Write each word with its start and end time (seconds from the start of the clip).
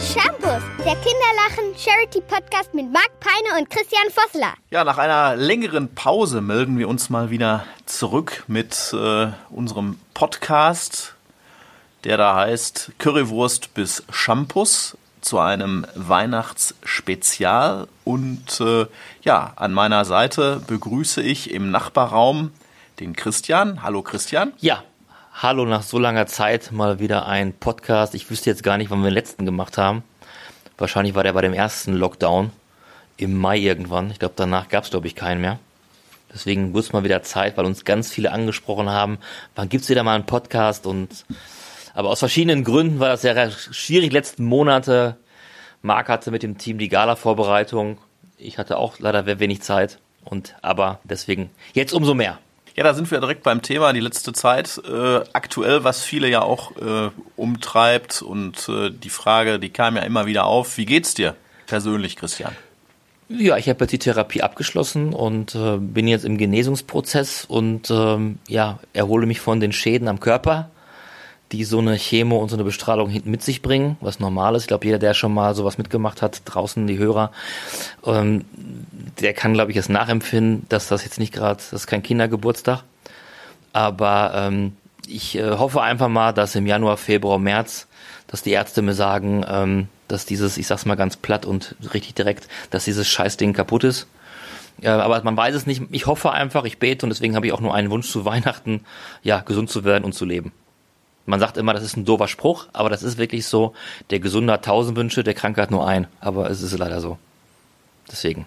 Shampoos, 0.00 0.62
der 0.84 0.94
Kinderlachen-Charity-Podcast 0.94 2.72
mit 2.72 2.92
Marc 2.92 3.10
Peine 3.18 3.58
und 3.58 3.68
Christian 3.68 4.04
Vossler. 4.10 4.54
Ja, 4.70 4.84
nach 4.84 4.96
einer 4.96 5.34
längeren 5.34 5.92
Pause 5.92 6.40
melden 6.40 6.78
wir 6.78 6.88
uns 6.88 7.10
mal 7.10 7.30
wieder 7.30 7.64
zurück 7.84 8.44
mit 8.46 8.92
äh, 8.92 9.32
unserem 9.50 9.98
Podcast, 10.14 11.14
der 12.04 12.16
da 12.16 12.36
heißt 12.36 12.92
Currywurst 12.98 13.74
bis 13.74 14.04
Shampoos 14.12 14.96
zu 15.20 15.40
einem 15.40 15.84
Weihnachtsspezial. 15.96 17.88
Und 18.04 18.60
äh, 18.60 18.86
ja, 19.22 19.52
an 19.56 19.72
meiner 19.72 20.04
Seite 20.04 20.62
begrüße 20.64 21.22
ich 21.22 21.50
im 21.50 21.72
Nachbarraum 21.72 22.52
den 23.00 23.16
Christian. 23.16 23.82
Hallo 23.82 24.02
Christian. 24.02 24.52
Ja, 24.58 24.84
hallo 25.40 25.64
nach 25.64 25.82
so 25.82 26.00
langer 26.00 26.26
Zeit 26.26 26.72
mal 26.72 26.98
wieder 26.98 27.26
ein 27.26 27.52
Podcast. 27.52 28.16
Ich 28.16 28.28
wüsste 28.28 28.50
jetzt 28.50 28.64
gar 28.64 28.76
nicht, 28.76 28.90
wann 28.90 29.02
wir 29.02 29.10
den 29.10 29.14
letzten 29.14 29.46
gemacht 29.46 29.78
haben. 29.78 30.02
Wahrscheinlich 30.76 31.14
war 31.14 31.22
der 31.22 31.32
bei 31.32 31.42
dem 31.42 31.52
ersten 31.52 31.92
Lockdown 31.92 32.50
im 33.16 33.36
Mai 33.38 33.58
irgendwann. 33.58 34.10
Ich 34.10 34.18
glaube, 34.18 34.34
danach 34.34 34.68
gab 34.68 34.82
es, 34.82 34.90
glaube 34.90 35.06
ich, 35.06 35.14
keinen 35.14 35.40
mehr. 35.40 35.60
Deswegen 36.34 36.72
wurde 36.72 36.80
es 36.80 36.92
mal 36.92 37.04
wieder 37.04 37.22
Zeit, 37.22 37.56
weil 37.56 37.66
uns 37.66 37.84
ganz 37.84 38.10
viele 38.10 38.32
angesprochen 38.32 38.90
haben, 38.90 39.18
wann 39.54 39.68
gibt's 39.68 39.88
wieder 39.88 40.02
mal 40.02 40.16
einen 40.16 40.26
Podcast 40.26 40.86
und 40.86 41.24
aber 41.94 42.10
aus 42.10 42.18
verschiedenen 42.18 42.64
Gründen 42.64 42.98
war 42.98 43.08
das 43.08 43.22
sehr 43.22 43.50
schwierig 43.52 44.12
letzten 44.12 44.44
Monate. 44.44 45.18
Marc 45.82 46.08
hatte 46.08 46.32
mit 46.32 46.42
dem 46.42 46.58
Team 46.58 46.78
die 46.78 46.88
Gala-Vorbereitung. 46.88 47.98
Ich 48.38 48.58
hatte 48.58 48.76
auch 48.76 48.98
leider 48.98 49.24
wenig 49.38 49.62
Zeit 49.62 50.00
und 50.24 50.56
aber 50.62 50.98
deswegen 51.04 51.50
jetzt 51.74 51.92
umso 51.92 52.14
mehr. 52.14 52.40
Ja, 52.78 52.84
da 52.84 52.94
sind 52.94 53.10
wir 53.10 53.18
direkt 53.18 53.42
beim 53.42 53.60
Thema, 53.60 53.92
die 53.92 53.98
letzte 53.98 54.32
Zeit. 54.32 54.80
Äh, 54.88 55.22
aktuell, 55.32 55.82
was 55.82 56.04
viele 56.04 56.28
ja 56.28 56.42
auch 56.42 56.76
äh, 56.76 57.10
umtreibt 57.34 58.22
und 58.22 58.68
äh, 58.68 58.90
die 58.90 59.10
Frage, 59.10 59.58
die 59.58 59.70
kam 59.70 59.96
ja 59.96 60.02
immer 60.02 60.26
wieder 60.26 60.44
auf. 60.44 60.78
Wie 60.78 60.86
geht's 60.86 61.12
dir 61.12 61.34
persönlich, 61.66 62.14
Christian? 62.14 62.52
Ja, 63.28 63.56
ich 63.56 63.68
habe 63.68 63.80
jetzt 63.80 63.90
die 63.90 63.98
Therapie 63.98 64.42
abgeschlossen 64.42 65.12
und 65.12 65.56
äh, 65.56 65.78
bin 65.78 66.06
jetzt 66.06 66.24
im 66.24 66.38
Genesungsprozess 66.38 67.46
und 67.46 67.90
ähm, 67.90 68.38
ja, 68.46 68.78
erhole 68.92 69.26
mich 69.26 69.40
von 69.40 69.58
den 69.58 69.72
Schäden 69.72 70.06
am 70.06 70.20
Körper, 70.20 70.70
die 71.50 71.64
so 71.64 71.80
eine 71.80 71.96
Chemo 71.96 72.36
und 72.38 72.48
so 72.48 72.54
eine 72.54 72.62
Bestrahlung 72.62 73.08
hinten 73.08 73.32
mit 73.32 73.42
sich 73.42 73.60
bringen, 73.60 73.96
was 74.00 74.20
normal 74.20 74.54
ist. 74.54 74.62
Ich 74.62 74.68
glaube, 74.68 74.86
jeder, 74.86 75.00
der 75.00 75.14
schon 75.14 75.34
mal 75.34 75.56
sowas 75.56 75.78
mitgemacht 75.78 76.22
hat, 76.22 76.42
draußen 76.44 76.86
die 76.86 76.98
Hörer, 76.98 77.32
ähm, 78.06 78.44
der 79.20 79.34
kann, 79.34 79.54
glaube 79.54 79.70
ich, 79.70 79.76
es 79.76 79.88
nachempfinden, 79.88 80.66
dass 80.68 80.88
das 80.88 81.04
jetzt 81.04 81.18
nicht 81.18 81.32
gerade, 81.32 81.56
das 81.56 81.72
ist 81.72 81.86
kein 81.86 82.02
Kindergeburtstag. 82.02 82.84
Aber 83.72 84.32
ähm, 84.34 84.76
ich 85.06 85.36
äh, 85.36 85.50
hoffe 85.50 85.82
einfach 85.82 86.08
mal, 86.08 86.32
dass 86.32 86.54
im 86.54 86.66
Januar, 86.66 86.96
Februar, 86.96 87.38
März, 87.38 87.86
dass 88.26 88.42
die 88.42 88.52
Ärzte 88.52 88.82
mir 88.82 88.94
sagen, 88.94 89.44
ähm, 89.48 89.88
dass 90.06 90.26
dieses, 90.26 90.56
ich 90.56 90.66
sag's 90.66 90.86
mal 90.86 90.96
ganz 90.96 91.16
platt 91.16 91.46
und 91.46 91.76
richtig 91.92 92.14
direkt, 92.14 92.48
dass 92.70 92.84
dieses 92.84 93.08
Scheißding 93.08 93.52
kaputt 93.52 93.84
ist. 93.84 94.06
Ja, 94.80 95.00
aber 95.00 95.22
man 95.24 95.36
weiß 95.36 95.54
es 95.54 95.66
nicht. 95.66 95.82
Ich 95.90 96.06
hoffe 96.06 96.30
einfach, 96.30 96.64
ich 96.64 96.78
bete 96.78 97.04
und 97.04 97.10
deswegen 97.10 97.34
habe 97.34 97.46
ich 97.46 97.52
auch 97.52 97.60
nur 97.60 97.74
einen 97.74 97.90
Wunsch 97.90 98.10
zu 98.10 98.24
Weihnachten, 98.24 98.84
ja, 99.22 99.40
gesund 99.40 99.70
zu 99.70 99.84
werden 99.84 100.04
und 100.04 100.12
zu 100.12 100.24
leben. 100.24 100.52
Man 101.26 101.40
sagt 101.40 101.58
immer, 101.58 101.74
das 101.74 101.82
ist 101.82 101.96
ein 101.96 102.06
doofer 102.06 102.28
Spruch, 102.28 102.68
aber 102.72 102.88
das 102.88 103.02
ist 103.02 103.18
wirklich 103.18 103.46
so. 103.46 103.74
Der 104.08 104.18
Gesunde 104.18 104.52
hat 104.52 104.64
tausend 104.64 104.96
Wünsche, 104.96 105.24
der 105.24 105.34
Kranke 105.34 105.60
hat 105.60 105.70
nur 105.70 105.86
einen. 105.86 106.06
Aber 106.20 106.48
es 106.48 106.62
ist 106.62 106.78
leider 106.78 107.00
so. 107.00 107.18
Deswegen. 108.10 108.46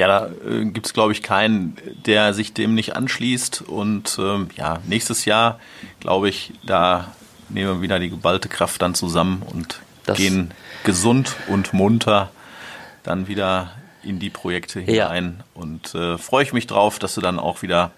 Ja, 0.00 0.06
da 0.06 0.30
äh, 0.48 0.64
gibt 0.64 0.86
es, 0.86 0.94
glaube 0.94 1.12
ich, 1.12 1.22
keinen, 1.22 1.76
der 2.06 2.32
sich 2.32 2.54
dem 2.54 2.74
nicht 2.74 2.96
anschließt. 2.96 3.60
Und 3.60 4.18
ähm, 4.18 4.48
ja, 4.56 4.78
nächstes 4.86 5.26
Jahr, 5.26 5.60
glaube 6.00 6.30
ich, 6.30 6.54
da 6.64 7.12
nehmen 7.50 7.68
wir 7.68 7.82
wieder 7.82 7.98
die 7.98 8.08
geballte 8.08 8.48
Kraft 8.48 8.80
dann 8.80 8.94
zusammen 8.94 9.42
und 9.52 9.82
das 10.06 10.16
gehen 10.16 10.52
gesund 10.84 11.36
und 11.48 11.74
munter 11.74 12.30
dann 13.02 13.28
wieder 13.28 13.72
in 14.02 14.18
die 14.18 14.30
Projekte 14.30 14.80
hinein. 14.80 15.36
Ja. 15.36 15.44
Und 15.52 15.94
äh, 15.94 16.16
freue 16.16 16.44
ich 16.44 16.54
mich 16.54 16.66
drauf, 16.66 16.98
dass 16.98 17.14
du 17.14 17.20
dann 17.20 17.38
auch 17.38 17.60
wieder 17.60 17.90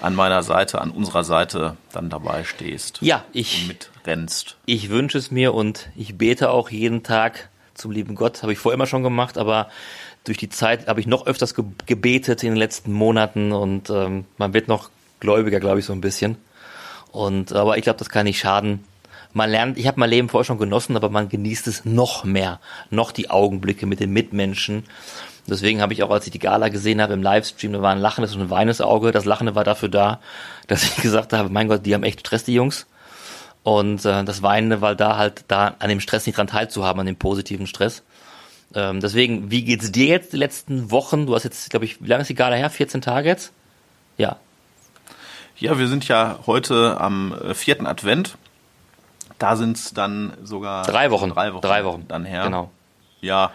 an 0.00 0.14
meiner 0.14 0.42
Seite, 0.42 0.80
an 0.80 0.90
unserer 0.90 1.24
Seite 1.24 1.76
dann 1.92 2.08
dabei 2.08 2.44
stehst. 2.44 3.02
Ja, 3.02 3.26
ich 3.34 3.68
mitrennst. 3.68 4.56
Ich 4.64 4.88
wünsche 4.88 5.18
es 5.18 5.30
mir 5.30 5.52
und 5.52 5.90
ich 5.96 6.16
bete 6.16 6.48
auch 6.48 6.70
jeden 6.70 7.02
Tag 7.02 7.50
zum 7.74 7.90
lieben 7.90 8.14
Gott. 8.14 8.42
Habe 8.42 8.54
ich 8.54 8.58
vorher 8.58 8.76
immer 8.76 8.86
schon 8.86 9.02
gemacht, 9.02 9.36
aber 9.36 9.68
durch 10.26 10.38
die 10.38 10.48
Zeit 10.48 10.88
habe 10.88 11.00
ich 11.00 11.06
noch 11.06 11.26
öfters 11.26 11.54
ge 11.54 11.64
gebetet 11.86 12.42
in 12.42 12.50
den 12.50 12.58
letzten 12.58 12.92
Monaten 12.92 13.52
und 13.52 13.90
ähm, 13.90 14.24
man 14.38 14.52
wird 14.52 14.68
noch 14.68 14.90
gläubiger, 15.20 15.60
glaube 15.60 15.78
ich, 15.78 15.84
so 15.84 15.92
ein 15.92 16.00
bisschen. 16.00 16.36
Und 17.12 17.52
aber 17.52 17.78
ich 17.78 17.84
glaube, 17.84 17.98
das 17.98 18.10
kann 18.10 18.24
nicht 18.24 18.40
schaden. 18.40 18.84
Man 19.32 19.50
lernt, 19.50 19.78
ich 19.78 19.86
habe 19.86 20.00
mein 20.00 20.10
Leben 20.10 20.28
vorher 20.28 20.44
schon 20.44 20.58
genossen, 20.58 20.96
aber 20.96 21.10
man 21.10 21.28
genießt 21.28 21.68
es 21.68 21.84
noch 21.84 22.24
mehr, 22.24 22.58
noch 22.90 23.12
die 23.12 23.30
Augenblicke 23.30 23.86
mit 23.86 24.00
den 24.00 24.12
Mitmenschen. 24.12 24.84
Deswegen 25.46 25.80
habe 25.80 25.92
ich 25.92 26.02
auch, 26.02 26.10
als 26.10 26.26
ich 26.26 26.32
die 26.32 26.40
Gala 26.40 26.68
gesehen 26.70 27.00
habe 27.00 27.12
im 27.12 27.22
Livestream, 27.22 27.72
da 27.72 27.80
war 27.80 27.92
ein 27.92 28.00
lachendes 28.00 28.34
und 28.34 28.42
ein 28.42 28.50
weines 28.50 28.80
Auge. 28.80 29.12
Das 29.12 29.24
Lachende 29.24 29.54
war 29.54 29.62
dafür 29.62 29.88
da, 29.88 30.20
dass 30.66 30.82
ich 30.82 30.96
gesagt 30.96 31.32
habe, 31.32 31.50
mein 31.50 31.68
Gott, 31.68 31.86
die 31.86 31.94
haben 31.94 32.02
echt 32.02 32.20
Stress, 32.20 32.44
die 32.44 32.54
Jungs. 32.54 32.86
Und 33.62 34.04
äh, 34.04 34.24
das 34.24 34.42
Weinende, 34.42 34.80
weil 34.80 34.96
da 34.96 35.16
halt 35.16 35.44
da 35.48 35.74
an 35.78 35.88
dem 35.88 36.00
Stress 36.00 36.26
nicht 36.26 36.38
dran 36.38 36.46
teilzuhaben, 36.46 37.00
an 37.00 37.06
dem 37.06 37.16
positiven 37.16 37.66
Stress. 37.66 38.02
Ähm, 38.74 39.00
deswegen, 39.00 39.50
wie 39.50 39.64
geht's 39.64 39.92
dir 39.92 40.06
jetzt 40.06 40.32
die 40.32 40.36
letzten 40.36 40.90
Wochen? 40.90 41.26
Du 41.26 41.34
hast 41.34 41.44
jetzt, 41.44 41.70
glaube 41.70 41.84
ich, 41.84 42.02
wie 42.02 42.08
lange 42.08 42.22
ist 42.22 42.28
die 42.28 42.34
Gala 42.34 42.56
her? 42.56 42.70
14 42.70 43.00
Tage 43.00 43.28
jetzt? 43.28 43.52
Ja. 44.18 44.36
Ja, 45.58 45.78
wir 45.78 45.88
sind 45.88 46.06
ja 46.08 46.38
heute 46.46 47.00
am 47.00 47.32
äh, 47.32 47.54
vierten 47.54 47.86
Advent. 47.86 48.36
Da 49.38 49.56
sind 49.56 49.76
es 49.76 49.94
dann 49.94 50.32
sogar 50.42 50.84
drei 50.84 51.10
Wochen. 51.10 51.30
Drei 51.30 51.52
Wochen. 51.52 51.62
Drei 51.62 51.84
Wochen. 51.84 52.04
Dann 52.08 52.24
her. 52.24 52.44
Genau. 52.44 52.70
Ja. 53.20 53.52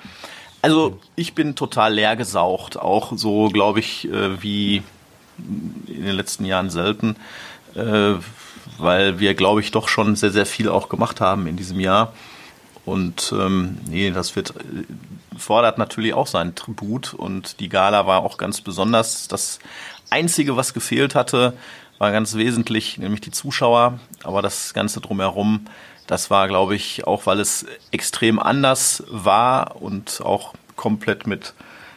Also 0.61 0.99
ich 1.15 1.33
bin 1.33 1.55
total 1.55 1.93
leer 1.93 2.15
gesaucht, 2.15 2.77
auch 2.77 3.13
so, 3.15 3.49
glaube 3.49 3.79
ich, 3.79 4.07
äh, 4.07 4.41
wie 4.43 4.83
in 5.87 6.05
den 6.05 6.15
letzten 6.15 6.45
Jahren 6.45 6.69
selten, 6.69 7.15
äh, 7.75 8.13
weil 8.77 9.19
wir, 9.19 9.33
glaube 9.33 9.61
ich, 9.61 9.71
doch 9.71 9.87
schon 9.87 10.15
sehr, 10.15 10.29
sehr 10.29 10.45
viel 10.45 10.69
auch 10.69 10.87
gemacht 10.87 11.19
haben 11.19 11.47
in 11.47 11.55
diesem 11.55 11.79
Jahr. 11.79 12.13
Und 12.85 13.33
ähm, 13.37 13.77
nee, 13.87 14.11
das 14.11 14.35
wird 14.35 14.53
fordert 15.37 15.77
natürlich 15.77 16.13
auch 16.13 16.27
seinen 16.27 16.55
Tribut 16.55 17.13
und 17.13 17.59
die 17.59 17.69
Gala 17.69 18.07
war 18.07 18.23
auch 18.23 18.37
ganz 18.37 18.61
besonders. 18.61 19.27
Das 19.27 19.59
Einzige, 20.09 20.55
was 20.55 20.73
gefehlt 20.73 21.15
hatte, 21.15 21.53
war 21.97 22.11
ganz 22.11 22.35
wesentlich, 22.35 22.97
nämlich 22.97 23.21
die 23.21 23.31
Zuschauer, 23.31 23.99
aber 24.23 24.41
das 24.41 24.73
Ganze 24.73 25.01
drumherum, 25.01 25.65
das 26.07 26.29
war, 26.29 26.47
glaube 26.47 26.75
ich, 26.75 27.05
auch 27.07 27.25
weil 27.25 27.39
es 27.39 27.65
extrem 27.91 28.39
anders 28.39 29.03
war 29.09 29.81
und 29.81 30.21
auch 30.21 30.53
komplett 30.75 31.27
mit, 31.27 31.53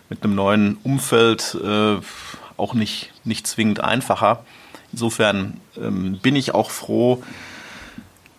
mit 0.08 0.22
einem 0.22 0.34
neuen 0.34 0.76
Umfeld 0.84 1.56
äh, 1.62 1.96
auch 2.56 2.74
nicht, 2.74 3.12
nicht 3.24 3.46
zwingend 3.46 3.80
einfacher. 3.80 4.44
Insofern 4.92 5.60
ähm, 5.76 6.18
bin 6.22 6.36
ich 6.36 6.54
auch 6.54 6.70
froh, 6.70 7.22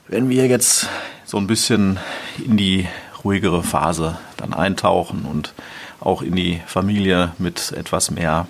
wenn 0.07 0.29
wir 0.29 0.45
jetzt 0.45 0.88
so 1.25 1.38
ein 1.38 1.47
bisschen 1.47 2.00
in 2.44 2.58
die 2.58 2.88
ruhigere 3.24 3.63
Phase 3.63 4.18
dann 4.38 4.53
eintauchen 4.53 5.25
und 5.25 5.53
auch 6.00 6.22
in 6.22 6.36
die 6.36 6.62
Familie 6.68 7.34
mit 7.40 7.72
etwas 7.72 8.12
mehr 8.12 8.47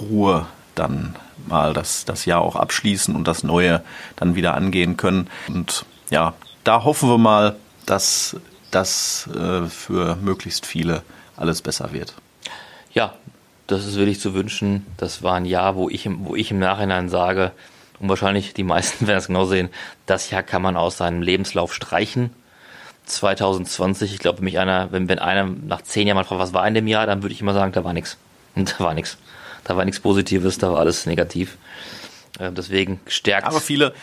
Ruhe 0.00 0.46
dann 0.74 1.14
mal 1.46 1.72
das, 1.72 2.04
das 2.04 2.24
Jahr 2.24 2.40
auch 2.40 2.56
abschließen 2.56 3.14
und 3.14 3.28
das 3.28 3.44
Neue 3.44 3.82
dann 4.16 4.34
wieder 4.34 4.54
angehen 4.54 4.96
können. 4.96 5.28
Und 5.48 5.84
ja, 6.10 6.34
da 6.64 6.84
hoffen 6.84 7.08
wir 7.08 7.18
mal, 7.18 7.56
dass 7.86 8.36
das 8.70 9.28
äh, 9.34 9.66
für 9.66 10.16
möglichst 10.16 10.66
viele 10.66 11.02
alles 11.36 11.62
besser 11.62 11.92
wird. 11.92 12.14
Ja, 12.92 13.14
das 13.66 13.86
ist 13.86 13.96
wirklich 13.96 14.20
zu 14.20 14.34
wünschen. 14.34 14.86
Das 14.96 15.22
war 15.22 15.34
ein 15.34 15.44
Jahr, 15.44 15.76
wo 15.76 15.88
ich, 15.88 16.08
wo 16.10 16.34
ich 16.34 16.50
im 16.50 16.58
Nachhinein 16.58 17.08
sage, 17.08 17.52
und 18.02 18.08
wahrscheinlich 18.08 18.52
die 18.52 18.64
meisten 18.64 19.06
werden 19.06 19.18
es 19.18 19.28
genau 19.28 19.46
sehen, 19.46 19.70
das 20.06 20.28
Jahr 20.30 20.42
kann 20.42 20.60
man 20.60 20.76
aus 20.76 20.98
seinem 20.98 21.22
Lebenslauf 21.22 21.72
streichen. 21.72 22.30
2020, 23.06 24.12
ich 24.12 24.18
glaube, 24.18 24.38
wenn 24.38 24.44
mich 24.44 24.58
einer, 24.58 24.92
wenn, 24.92 25.08
wenn 25.08 25.18
einer 25.18 25.44
nach 25.44 25.82
zehn 25.82 26.06
Jahren 26.06 26.16
mal 26.16 26.24
fragt, 26.24 26.40
was 26.40 26.52
war 26.52 26.66
in 26.66 26.74
dem 26.74 26.86
Jahr, 26.86 27.06
dann 27.06 27.22
würde 27.22 27.32
ich 27.32 27.40
immer 27.40 27.54
sagen, 27.54 27.72
da 27.72 27.84
war 27.84 27.92
nichts. 27.92 28.18
Da 28.54 28.80
war 28.80 28.92
nichts. 28.92 29.16
Da 29.64 29.76
war 29.76 29.84
nichts 29.86 30.00
Positives, 30.00 30.58
da 30.58 30.72
war 30.72 30.80
alles 30.80 31.06
negativ. 31.06 31.56
Äh, 32.38 32.52
deswegen 32.52 33.00
stärkt. 33.06 33.46
Aber 33.46 33.60
viele, 33.60 33.94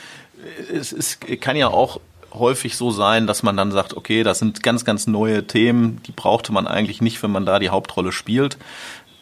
es, 0.74 0.92
es 0.92 1.19
kann 1.40 1.56
ja 1.56 1.68
auch 1.68 2.00
häufig 2.34 2.75
so 2.75 2.90
sein, 2.92 3.28
dass 3.28 3.44
man 3.44 3.57
dann 3.57 3.72
sagt, 3.72 3.96
okay, 3.96 4.24
das 4.24 4.40
sind 4.40 4.63
ganz, 4.63 4.86
ganz 4.86 5.06
neue 5.06 5.46
Themen, 5.46 6.01
die 6.07 6.12
brauchte 6.12 6.51
man 6.51 6.68
eigentlich 6.68 7.01
nicht, 7.01 7.22
wenn 7.22 7.31
man 7.31 7.46
da 7.46 7.60
die 7.60 7.69
Hauptrolle 7.69 8.12
spielt. 8.12 8.57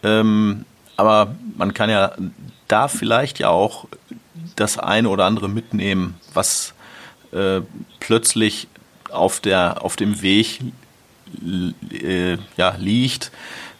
Ähm, 0.04 0.66
aber 0.96 1.36
man 1.58 1.74
kann 1.74 1.90
ja 1.90 2.14
da 2.68 2.88
vielleicht 2.88 3.40
ja 3.40 3.50
auch 3.50 3.88
das 4.56 4.78
eine 4.78 5.10
oder 5.10 5.26
andere 5.26 5.50
mitnehmen, 5.50 6.16
was 6.34 6.74
äh, 7.32 7.62
plötzlich 8.00 8.68
auf, 9.12 9.40
der, 9.40 9.84
auf 9.84 9.96
dem 9.96 10.22
Weg 10.22 10.62
äh, 11.92 12.38
ja, 12.56 12.76
liegt, 12.78 13.32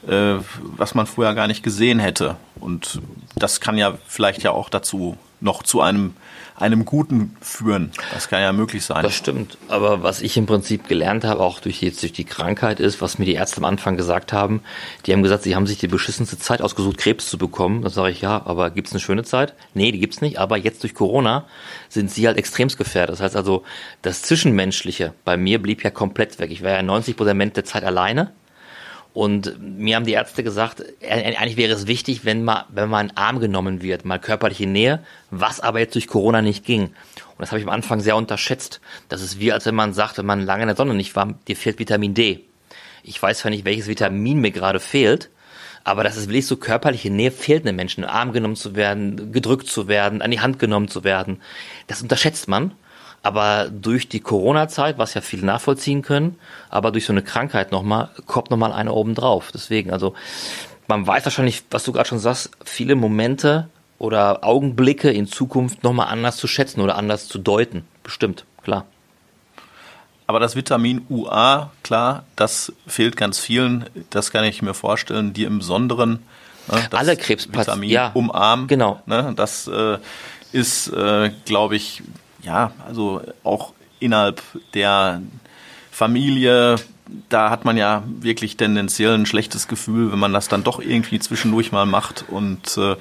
äh, 0.08 0.36
was 0.60 0.96
man 0.96 1.08
vorher 1.08 1.34
gar 1.34 1.48
nicht 1.48 1.64
gesehen 1.64 2.00
hätte. 2.00 2.36
Und 2.60 3.00
das 3.36 3.60
kann 3.60 3.78
ja 3.78 3.98
vielleicht 4.08 4.44
ja 4.44 4.52
auch 4.52 4.70
dazu 4.70 5.18
noch 5.40 5.64
zu 5.64 5.82
einem 5.82 6.14
einem 6.58 6.86
Guten 6.86 7.36
führen. 7.40 7.92
Das 8.14 8.30
kann 8.30 8.42
ja 8.42 8.52
möglich 8.52 8.84
sein. 8.84 9.04
Das 9.04 9.14
stimmt. 9.14 9.58
Aber 9.68 10.02
was 10.02 10.22
ich 10.22 10.38
im 10.38 10.48
Prinzip 10.48 10.88
gelernt 10.88 11.24
habe, 11.24 11.42
auch 11.42 11.60
durch 11.60 11.82
jetzt 11.82 12.02
durch 12.02 12.14
die 12.14 12.24
Krankheit, 12.24 12.80
ist, 12.80 13.00
was 13.00 13.20
mir 13.20 13.26
die 13.26 13.36
Ärzte 13.36 13.58
am 13.58 13.66
Anfang 13.66 13.96
gesagt 13.96 14.34
haben. 14.34 14.62
Die 15.06 15.14
haben 15.14 15.22
gesagt, 15.22 15.44
sie 15.44 15.56
haben 15.56 15.68
sich 15.68 15.78
die 15.78 15.88
beschissenste 15.88 16.40
Zeit 16.40 16.64
ausgesucht, 16.64 16.98
Krebs 16.98 17.30
zu 17.30 17.38
bekommen. 17.38 17.84
Da 17.84 17.92
sage 17.92 18.10
ich, 18.10 18.22
ja, 18.22 18.42
aber 18.46 18.72
gibt's 18.72 18.92
eine 18.92 19.00
schöne 19.00 19.24
Zeit? 19.24 19.54
Nee, 19.76 19.92
die 19.92 20.00
gibt's 20.00 20.20
nicht. 20.20 20.40
Aber 20.40 20.58
jetzt 20.58 20.82
durch 20.82 20.96
Corona 20.96 21.46
sind 21.90 22.10
sie 22.10 22.26
halt 22.26 22.38
extremst 22.38 22.78
gefährdet. 22.78 23.14
Das 23.14 23.22
heißt 23.22 23.36
also, 23.36 23.64
das 24.02 24.24
Zwischenmenschliche 24.24 25.14
bei 25.26 25.38
mir 25.38 25.62
blieb 25.62 25.84
ja 25.84 25.92
komplett 25.92 26.40
weg. 26.40 26.50
Ich 26.50 26.64
war 26.64 26.72
ja 26.72 26.82
90 26.82 27.16
Prozent 27.16 27.56
der 27.56 27.66
Zeit 27.66 27.84
alleine. 27.84 28.32
Und 29.14 29.58
mir 29.60 29.96
haben 29.96 30.06
die 30.06 30.14
Ärzte 30.14 30.44
gesagt, 30.44 30.84
eigentlich 31.02 31.58
wäre 31.58 31.74
es 31.74 31.88
wichtig, 31.88 32.24
wenn 32.24 32.44
mal, 32.44 32.66
wenn 32.70 32.90
mal 32.90 33.00
ein 33.00 33.18
Arm 33.18 33.40
genommen 33.40 33.82
wird, 33.82 34.06
mal 34.06 34.20
körperliche 34.20 34.68
Nähe, 34.68 35.04
was 35.32 35.60
aber 35.60 35.80
jetzt 35.80 35.96
durch 35.96 36.08
Corona 36.08 36.42
nicht 36.42 36.66
ging. 36.66 36.84
Und 36.84 37.40
das 37.40 37.52
habe 37.52 37.60
ich 37.60 37.66
am 37.66 37.74
Anfang 37.74 38.00
sehr 38.00 38.16
unterschätzt. 38.16 38.80
Das 39.10 39.22
ist 39.22 39.40
wie, 39.40 39.52
als 39.52 39.66
wenn 39.66 39.76
man 39.76 39.94
sagt, 39.94 40.18
wenn 40.18 40.26
man 40.26 40.46
lange 40.46 40.64
in 40.64 40.68
der 40.68 40.76
Sonne 40.76 40.94
nicht 40.94 41.16
war, 41.16 41.34
dir 41.48 41.56
fehlt 41.56 41.80
Vitamin 41.80 42.14
D. 42.14 42.42
Ich 43.04 43.22
weiß 43.22 43.40
zwar 43.40 43.52
nicht, 43.52 43.66
welches 43.66 43.88
Vitamin 43.88 44.40
mir 44.40 44.52
gerade 44.52 44.80
fehlt, 44.80 45.30
aber 45.84 46.04
das 46.04 46.18
ist 46.18 46.28
wirklich 46.28 46.46
so 46.46 46.58
körperliche 46.58 47.10
Nähe 47.10 47.32
fehlt 47.32 47.66
einem 47.66 47.78
Menschen. 47.78 48.04
Arm 48.04 48.34
genommen 48.34 48.58
zu 48.58 48.76
werden, 48.76 49.32
gedrückt 49.32 49.68
zu 49.68 49.88
werden, 49.88 50.22
an 50.22 50.32
die 50.32 50.42
Hand 50.42 50.60
genommen 50.60 50.90
zu 50.90 51.04
werden. 51.04 51.42
Das 51.88 52.02
unterschätzt 52.02 52.48
man. 52.48 52.74
Aber 53.24 53.70
durch 53.70 54.08
die 54.08 54.20
Corona-Zeit, 54.20 54.98
was 54.98 55.14
ja 55.14 55.22
viele 55.22 55.46
nachvollziehen 55.46 56.02
können, 56.02 56.38
aber 56.70 56.92
durch 56.92 57.06
so 57.06 57.14
eine 57.14 57.24
Krankheit 57.24 57.72
nochmal, 57.72 58.10
kommt 58.26 58.52
nochmal 58.52 58.72
einer 58.72 58.94
oben 58.94 59.16
drauf. 59.16 59.52
Deswegen, 59.54 59.92
also 59.92 60.14
man 60.88 61.06
weiß 61.06 61.26
wahrscheinlich, 61.26 61.64
was 61.70 61.84
du 61.84 61.92
gerade 61.92 62.08
schon 62.08 62.20
sagst, 62.20 62.52
viele 62.64 62.96
Momente 62.96 63.68
oder 64.00 64.44
Augenblicke 64.44 65.12
in 65.12 65.28
Zukunft 65.28 65.84
nochmal 65.84 66.08
anders 66.08 66.38
zu 66.38 66.48
schätzen 66.48 66.82
oder 66.82 66.96
anders 66.96 67.28
zu 67.28 67.40
deuten. 67.40 67.86
Bestimmt, 68.04 68.46
klar. 68.64 68.86
Aber 70.28 70.42
das 70.42 70.58
Vitamin 70.58 71.06
UA, 71.10 71.72
klar, 71.84 72.26
das 72.36 72.74
fehlt 72.86 73.16
ganz 73.16 73.40
vielen. 73.40 73.86
Das 74.10 74.32
kann 74.32 74.44
ich 74.44 74.62
mir 74.62 74.74
vorstellen. 74.74 75.32
Die 75.32 75.46
im 75.46 75.60
Besonderen. 75.60 76.20
Ne, 76.70 76.88
Alle 76.92 77.16
Krebspatienten 77.16 77.84
ja, 77.84 78.12
umarmen. 78.14 78.68
Genau. 78.68 79.02
Ne, 79.06 79.34
das 79.38 79.68
äh, 79.68 79.98
ist, 80.52 80.90
äh, 80.90 81.32
glaube 81.46 81.78
ich, 81.78 82.04
ja, 82.48 82.72
also 82.88 83.22
auch 83.44 83.74
innerhalb 84.00 84.42
der 84.74 85.22
Familie, 85.92 86.78
da 87.30 87.50
hat 87.50 87.66
man 87.66 87.78
ja 87.78 88.04
wirklich 88.08 88.58
tendenziell 88.58 89.14
ein 89.14 89.26
schlechtes 89.26 89.68
Gefühl, 89.68 90.12
wenn 90.12 90.20
man 90.20 90.34
das 90.34 90.48
dann 90.48 90.64
doch 90.64 90.80
irgendwie 90.80 91.20
zwischendurch 91.20 91.72
mal 91.72 91.86
macht. 91.86 92.26
Und 92.30 92.78
äh, 92.78 92.96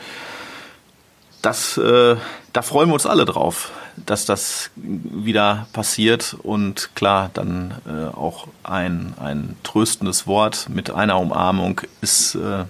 das, 1.42 1.78
äh, 1.78 2.16
da 2.52 2.62
freuen 2.62 2.88
wir 2.88 2.94
uns 2.94 3.06
alle 3.06 3.24
drauf, 3.24 3.70
dass 3.96 4.26
das 4.26 4.70
wieder 4.74 5.68
passiert. 5.72 6.36
Und 6.42 6.90
klar, 6.96 7.30
dann 7.32 7.74
äh, 7.86 8.16
auch 8.16 8.48
ein, 8.64 9.14
ein 9.20 9.56
tröstendes 9.62 10.26
Wort 10.26 10.68
mit 10.68 10.90
einer 10.90 11.20
Umarmung 11.20 11.80
ist 12.00 12.34
äh, 12.34 12.64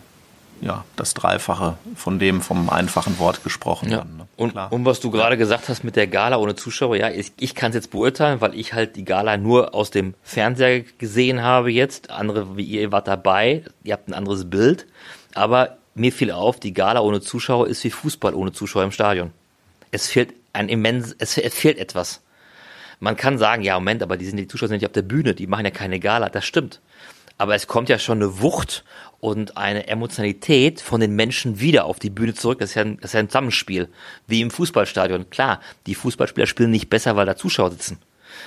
ja, 0.61 0.85
das 0.97 1.15
Dreifache 1.15 1.77
von 1.95 2.19
dem 2.19 2.41
vom 2.41 2.71
einfachen 2.71 3.19
Wort 3.19 3.45
gesprochen. 3.45 3.91
Ja. 3.91 4.05
ne? 4.05 4.27
und, 4.37 4.57
und 4.57 4.85
was 4.85 5.01
du 5.01 5.11
gerade 5.11 5.37
gesagt 5.37 5.69
hast 5.69 5.85
mit 5.85 5.97
der 5.97 6.07
Gala 6.07 6.39
ohne 6.39 6.55
Zuschauer, 6.55 6.97
ja, 6.97 7.11
ich, 7.11 7.33
ich 7.39 7.55
kann 7.55 7.71
es 7.71 7.75
jetzt 7.75 7.91
beurteilen, 7.91 8.41
weil 8.41 8.55
ich 8.55 8.73
halt 8.73 8.97
die 8.97 9.05
Gala 9.05 9.37
nur 9.37 9.75
aus 9.75 9.91
dem 9.91 10.15
Fernseher 10.23 10.81
gesehen 10.99 11.43
habe 11.43 11.71
jetzt. 11.71 12.11
Andere 12.11 12.57
wie 12.57 12.65
ihr 12.65 12.93
wart 12.93 13.09
dabei, 13.09 13.65
ihr 13.85 13.93
habt 13.93 14.09
ein 14.09 14.15
anderes 14.15 14.49
Bild. 14.49 14.87
Aber 15.35 15.77
mir 15.95 16.13
fiel 16.13 16.31
auf, 16.31 16.59
die 16.61 16.73
Gala 16.73 17.01
ohne 17.01 17.21
Zuschauer 17.21 17.69
ist 17.69 17.85
wie 17.85 17.91
Fußball 17.91 18.35
ohne 18.35 18.53
Zuschauer 18.53 18.85
im 18.85 18.93
Stadion. 18.93 19.33
Es 19.91 20.09
fehlt 20.09 20.33
ein 20.53 20.69
immens, 20.69 21.15
es 21.19 21.35
fehlt 21.35 21.79
etwas. 21.79 22.23
Man 22.99 23.17
kann 23.17 23.37
sagen, 23.39 23.63
ja, 23.63 23.79
Moment, 23.79 24.03
aber 24.03 24.17
die 24.17 24.25
sind 24.25 24.39
die 24.39 24.49
Zuschauer 24.49 24.69
sind 24.69 24.79
nicht 24.79 24.87
auf 24.87 24.93
der 24.93 25.03
Bühne, 25.03 25.35
die 25.35 25.47
machen 25.47 25.67
ja 25.67 25.71
keine 25.71 26.01
Gala, 26.01 26.31
das 26.31 26.47
stimmt. 26.47 26.81
Aber 27.39 27.55
es 27.55 27.67
kommt 27.67 27.89
ja 27.89 27.99
schon 27.99 28.19
eine 28.19 28.41
Wucht 28.41 28.85
und 29.21 29.57
eine 29.57 29.89
Emotionalität 29.89 30.81
von 30.81 31.01
den 31.01 31.15
Menschen 31.15 31.61
wieder 31.61 31.85
auf 31.85 31.99
die 31.99 32.11
Bühne 32.11 32.35
zurück. 32.35 32.59
Das 32.61 32.71
ist 32.71 32.75
ja 32.77 32.83
ein, 32.83 32.97
das 33.01 33.11
ist 33.11 33.15
ja 33.15 33.21
ein 33.21 33.29
Zusammenspiel, 33.29 33.89
wie 34.27 34.41
im 34.41 34.51
Fußballstadion. 34.51 35.31
Klar, 35.31 35.61
die 35.87 35.95
Fußballspieler 35.95 36.47
spielen 36.47 36.71
nicht 36.71 36.89
besser, 36.89 37.17
weil 37.17 37.27
da 37.27 37.37
Zuschauer 37.37 37.71
sitzen. 37.71 37.99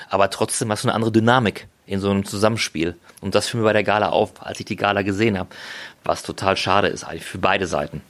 Aber 0.09 0.29
trotzdem 0.29 0.71
hast 0.71 0.83
du 0.83 0.87
eine 0.87 0.95
andere 0.95 1.11
Dynamik 1.11 1.67
in 1.85 1.99
so 1.99 2.09
einem 2.09 2.25
Zusammenspiel. 2.25 2.95
Und 3.21 3.35
das 3.35 3.47
fiel 3.47 3.59
mir 3.59 3.65
bei 3.65 3.73
der 3.73 3.83
Gala 3.83 4.09
auf, 4.09 4.45
als 4.45 4.59
ich 4.59 4.65
die 4.65 4.75
Gala 4.75 5.01
gesehen 5.01 5.37
habe. 5.37 5.49
Was 6.03 6.23
total 6.23 6.55
schade 6.55 6.87
ist, 6.87 7.03
eigentlich 7.03 7.25
für 7.25 7.39
beide 7.39 7.67
Seiten. 7.67 8.01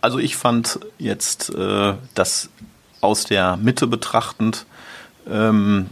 Also 0.00 0.18
ich 0.18 0.36
fand 0.36 0.80
jetzt 0.98 1.54
äh, 1.54 1.94
das 2.14 2.50
aus 3.00 3.24
der 3.24 3.56
Mitte 3.56 3.86
betrachtend, 3.86 4.66
ähm, 5.28 5.86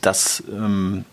dass 0.00 0.42
ähm, 0.48 1.04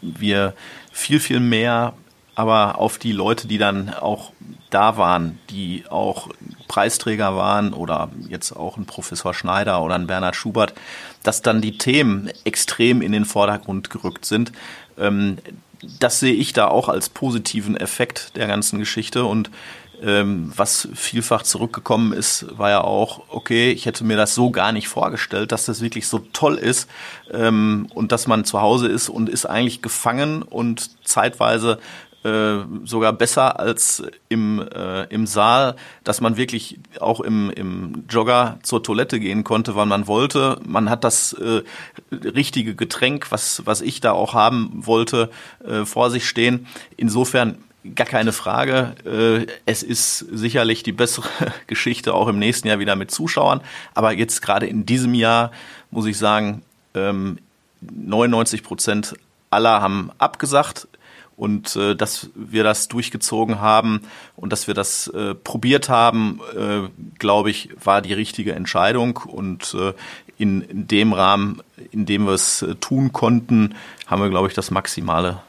wir 0.00 0.54
viel, 0.96 1.20
viel 1.20 1.40
mehr 1.40 1.94
aber 2.36 2.78
auf 2.78 2.98
die 2.98 3.12
Leute, 3.12 3.48
die 3.48 3.56
dann 3.56 3.92
auch 3.94 4.30
da 4.68 4.98
waren, 4.98 5.38
die 5.48 5.84
auch 5.88 6.28
Preisträger 6.68 7.34
waren 7.34 7.72
oder 7.72 8.10
jetzt 8.28 8.52
auch 8.52 8.76
ein 8.76 8.84
Professor 8.84 9.32
Schneider 9.32 9.82
oder 9.82 9.94
ein 9.94 10.06
Bernhard 10.06 10.36
Schubert, 10.36 10.74
dass 11.22 11.40
dann 11.40 11.62
die 11.62 11.78
Themen 11.78 12.30
extrem 12.44 13.00
in 13.00 13.12
den 13.12 13.24
Vordergrund 13.24 13.88
gerückt 13.88 14.26
sind. 14.26 14.52
Ähm, 14.98 15.38
das 15.98 16.20
sehe 16.20 16.34
ich 16.34 16.52
da 16.52 16.68
auch 16.68 16.90
als 16.90 17.08
positiven 17.08 17.76
Effekt 17.76 18.36
der 18.36 18.46
ganzen 18.46 18.78
Geschichte 18.78 19.24
und 19.24 19.50
ähm, 20.02 20.52
was 20.54 20.88
vielfach 20.94 21.42
zurückgekommen 21.42 22.12
ist, 22.12 22.46
war 22.58 22.70
ja 22.70 22.80
auch, 22.82 23.22
okay, 23.28 23.70
ich 23.70 23.86
hätte 23.86 24.04
mir 24.04 24.16
das 24.16 24.34
so 24.34 24.50
gar 24.50 24.72
nicht 24.72 24.88
vorgestellt, 24.88 25.52
dass 25.52 25.66
das 25.66 25.80
wirklich 25.80 26.08
so 26.08 26.18
toll 26.32 26.56
ist 26.56 26.88
ähm, 27.30 27.88
und 27.94 28.12
dass 28.12 28.26
man 28.26 28.44
zu 28.44 28.60
Hause 28.60 28.88
ist 28.88 29.08
und 29.08 29.28
ist 29.28 29.46
eigentlich 29.46 29.82
gefangen 29.82 30.42
und 30.42 31.06
zeitweise 31.06 31.78
äh, 32.26 32.64
sogar 32.84 33.12
besser 33.12 33.60
als 33.60 34.02
im, 34.28 34.60
äh, 34.74 35.04
im 35.04 35.26
Saal, 35.26 35.76
dass 36.02 36.20
man 36.20 36.36
wirklich 36.36 36.80
auch 36.98 37.20
im, 37.20 37.50
im 37.50 38.04
Jogger 38.08 38.58
zur 38.62 38.82
Toilette 38.82 39.20
gehen 39.20 39.44
konnte, 39.44 39.76
wann 39.76 39.88
man 39.88 40.08
wollte. 40.08 40.58
Man 40.66 40.90
hat 40.90 41.04
das 41.04 41.34
äh, 41.34 41.62
richtige 42.10 42.74
Getränk, 42.74 43.30
was, 43.30 43.62
was 43.64 43.80
ich 43.80 44.00
da 44.00 44.10
auch 44.10 44.34
haben 44.34 44.72
wollte, 44.74 45.30
äh, 45.64 45.84
vor 45.84 46.10
sich 46.10 46.28
stehen. 46.28 46.66
Insofern 46.96 47.58
gar 47.94 48.06
keine 48.06 48.32
Frage. 48.32 48.94
Äh, 49.04 49.46
es 49.66 49.82
ist 49.82 50.18
sicherlich 50.18 50.82
die 50.82 50.92
bessere 50.92 51.28
Geschichte 51.66 52.14
auch 52.14 52.28
im 52.28 52.38
nächsten 52.38 52.68
Jahr 52.68 52.78
wieder 52.78 52.96
mit 52.96 53.10
Zuschauern. 53.10 53.60
Aber 53.94 54.12
jetzt 54.12 54.42
gerade 54.42 54.66
in 54.66 54.86
diesem 54.86 55.14
Jahr 55.14 55.50
muss 55.90 56.06
ich 56.06 56.18
sagen, 56.18 56.62
99 56.94 58.60
ähm, 58.60 58.66
Prozent 58.66 59.14
aller 59.50 59.80
haben 59.80 60.10
abgesagt 60.18 60.88
und 61.36 61.76
äh, 61.76 61.94
dass 61.94 62.30
wir 62.34 62.64
das 62.64 62.88
durchgezogen 62.88 63.60
haben 63.60 64.00
und 64.34 64.52
dass 64.52 64.66
wir 64.66 64.74
das 64.74 65.08
äh, 65.08 65.34
probiert 65.34 65.88
haben, 65.88 66.40
glaube 67.18 67.50
ich, 67.50 67.70
war 67.82 68.02
die 68.02 68.14
richtige 68.14 68.54
Entscheidung 68.54 69.18
und 69.18 69.76
in, 70.38 70.66
dem 70.68 71.12
Rahmen, 71.12 71.62
in 71.92 72.06
dem 72.06 72.26
wir 72.26 72.32
es 72.32 72.64
tun 72.80 73.12
konnten, 73.12 73.74
haben 74.06 74.22
wir, 74.22 74.30
glaube 74.30 74.48
ich, 74.48 74.54
das 74.54 74.70
Maximale 74.70 75.40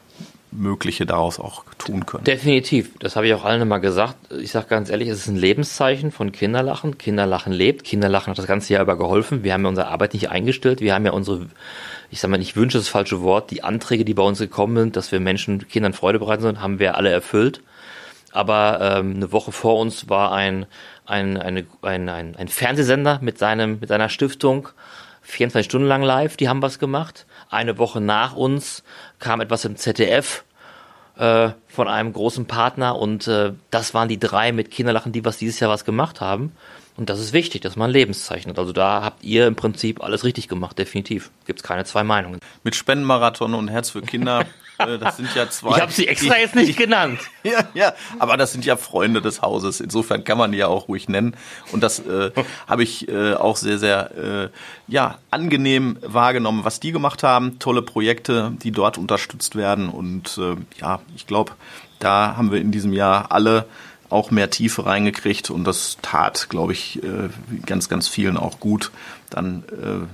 Mögliche 0.51 1.05
daraus 1.05 1.39
auch 1.39 1.63
tun 1.77 2.05
können. 2.05 2.23
Definitiv. 2.23 2.97
Das 2.99 3.15
habe 3.15 3.27
ich 3.27 3.33
auch 3.33 3.43
allen 3.43 3.61
immer 3.61 3.79
gesagt. 3.79 4.15
Ich 4.31 4.51
sage 4.51 4.67
ganz 4.67 4.89
ehrlich, 4.89 5.09
es 5.09 5.19
ist 5.19 5.27
ein 5.27 5.35
Lebenszeichen 5.35 6.11
von 6.11 6.31
Kinderlachen. 6.31 6.97
Kinderlachen 6.97 7.51
lebt. 7.51 7.83
Kinderlachen 7.83 8.31
hat 8.31 8.37
das 8.37 8.47
ganze 8.47 8.73
Jahr 8.73 8.83
über 8.83 8.97
geholfen. 8.97 9.43
Wir 9.43 9.53
haben 9.53 9.63
ja 9.63 9.69
unsere 9.69 9.87
Arbeit 9.87 10.13
nicht 10.13 10.29
eingestellt. 10.29 10.79
Wir 10.79 10.93
haben 10.93 11.05
ja 11.05 11.11
unsere, 11.11 11.47
ich 12.09 12.21
sage 12.21 12.31
mal 12.31 12.37
nicht 12.37 12.55
Wünsche, 12.55 12.77
das 12.77 12.87
falsche 12.87 13.21
Wort, 13.21 13.51
die 13.51 13.63
Anträge, 13.63 14.05
die 14.05 14.13
bei 14.13 14.23
uns 14.23 14.39
gekommen 14.39 14.77
sind, 14.77 14.95
dass 14.95 15.11
wir 15.11 15.19
Menschen, 15.19 15.67
Kindern 15.67 15.93
Freude 15.93 16.19
bereiten 16.19 16.43
sollen, 16.43 16.61
haben 16.61 16.79
wir 16.79 16.95
alle 16.95 17.09
erfüllt. 17.09 17.61
Aber 18.31 18.79
ähm, 18.81 19.15
eine 19.15 19.31
Woche 19.31 19.51
vor 19.51 19.79
uns 19.79 20.09
war 20.09 20.31
ein, 20.31 20.65
ein, 21.05 21.37
eine, 21.37 21.65
ein, 21.81 22.07
ein, 22.09 22.35
ein 22.35 22.47
Fernsehsender 22.47 23.19
mit, 23.21 23.37
seinem, 23.37 23.79
mit 23.79 23.89
seiner 23.89 24.09
Stiftung 24.09 24.69
24 25.27 25.65
Stunden 25.65 25.87
lang 25.87 26.03
live, 26.03 26.37
die 26.37 26.47
haben 26.47 26.61
was 26.61 26.79
gemacht. 26.79 27.25
Eine 27.49 27.77
Woche 27.77 28.01
nach 28.01 28.35
uns 28.35 28.83
kam 29.19 29.41
etwas 29.41 29.65
im 29.65 29.77
ZDF 29.77 30.43
äh, 31.17 31.49
von 31.67 31.87
einem 31.87 32.13
großen 32.13 32.45
Partner 32.45 32.97
und 32.97 33.27
äh, 33.27 33.53
das 33.71 33.93
waren 33.93 34.09
die 34.09 34.19
drei 34.19 34.51
mit 34.51 34.71
Kinderlachen, 34.71 35.11
die 35.11 35.25
was 35.25 35.37
dieses 35.37 35.59
Jahr 35.59 35.69
was 35.69 35.85
gemacht 35.85 36.21
haben. 36.21 36.51
Und 36.97 37.11
das 37.11 37.19
ist 37.19 37.31
wichtig, 37.31 37.61
dass 37.61 37.75
man 37.75 37.91
Lebenszeichen 37.91 38.49
hat. 38.49 38.57
Also 38.57 38.73
da 38.73 39.03
habt 39.03 39.23
ihr 39.23 39.45
im 39.45 39.55
Prinzip 39.55 40.03
alles 40.03 40.23
richtig 40.23 40.47
gemacht, 40.47 40.79
definitiv. 40.79 41.29
Gibt 41.45 41.59
es 41.59 41.63
keine 41.63 41.85
zwei 41.85 42.03
Meinungen. 42.03 42.39
Mit 42.63 42.75
Spendenmarathon 42.75 43.53
und 43.53 43.67
Herz 43.67 43.91
für 43.91 44.01
Kinder, 44.01 44.45
äh, 44.79 44.97
das 44.97 45.17
sind 45.17 45.33
ja 45.35 45.47
zwei. 45.47 45.75
Ich 45.75 45.81
habe 45.81 45.91
sie 45.91 46.07
extra 46.07 46.33
die, 46.33 46.41
jetzt 46.41 46.55
nicht 46.55 46.75
genannt. 46.75 47.19
ja, 47.43 47.67
ja, 47.75 47.93
aber 48.17 48.35
das 48.35 48.51
sind 48.51 48.65
ja 48.65 48.77
Freunde 48.77 49.21
des 49.21 49.43
Hauses. 49.43 49.79
Insofern 49.79 50.23
kann 50.23 50.39
man 50.39 50.51
die 50.51 50.57
ja 50.57 50.67
auch 50.67 50.87
ruhig 50.87 51.07
nennen. 51.07 51.37
Und 51.71 51.83
das 51.83 51.99
äh, 51.99 52.31
habe 52.67 52.81
ich 52.81 53.07
äh, 53.07 53.35
auch 53.35 53.57
sehr, 53.57 53.77
sehr 53.77 54.17
äh, 54.17 54.49
ja, 54.87 55.19
angenehm 55.29 55.97
wahrgenommen, 56.01 56.65
was 56.65 56.79
die 56.79 56.91
gemacht 56.91 57.21
haben. 57.21 57.59
Tolle 57.59 57.83
Projekte, 57.83 58.53
die 58.63 58.71
dort 58.71 58.97
unterstützt 58.97 59.55
werden. 59.55 59.89
Und 59.89 60.39
äh, 60.39 60.55
ja, 60.81 61.01
ich 61.15 61.27
glaube, 61.27 61.51
da 61.99 62.35
haben 62.37 62.51
wir 62.51 62.59
in 62.59 62.71
diesem 62.71 62.93
Jahr 62.93 63.31
alle 63.31 63.65
auch 64.09 64.31
mehr 64.31 64.49
Tiefe 64.49 64.85
reingekriegt 64.85 65.49
und 65.49 65.63
das 65.63 65.97
tat, 66.01 66.49
glaube 66.49 66.73
ich, 66.73 67.03
äh, 67.03 67.29
ganz, 67.65 67.89
ganz 67.89 68.07
vielen 68.07 68.37
auch 68.37 68.59
gut, 68.59 68.91
dann 69.29 69.63
äh, 69.71 70.07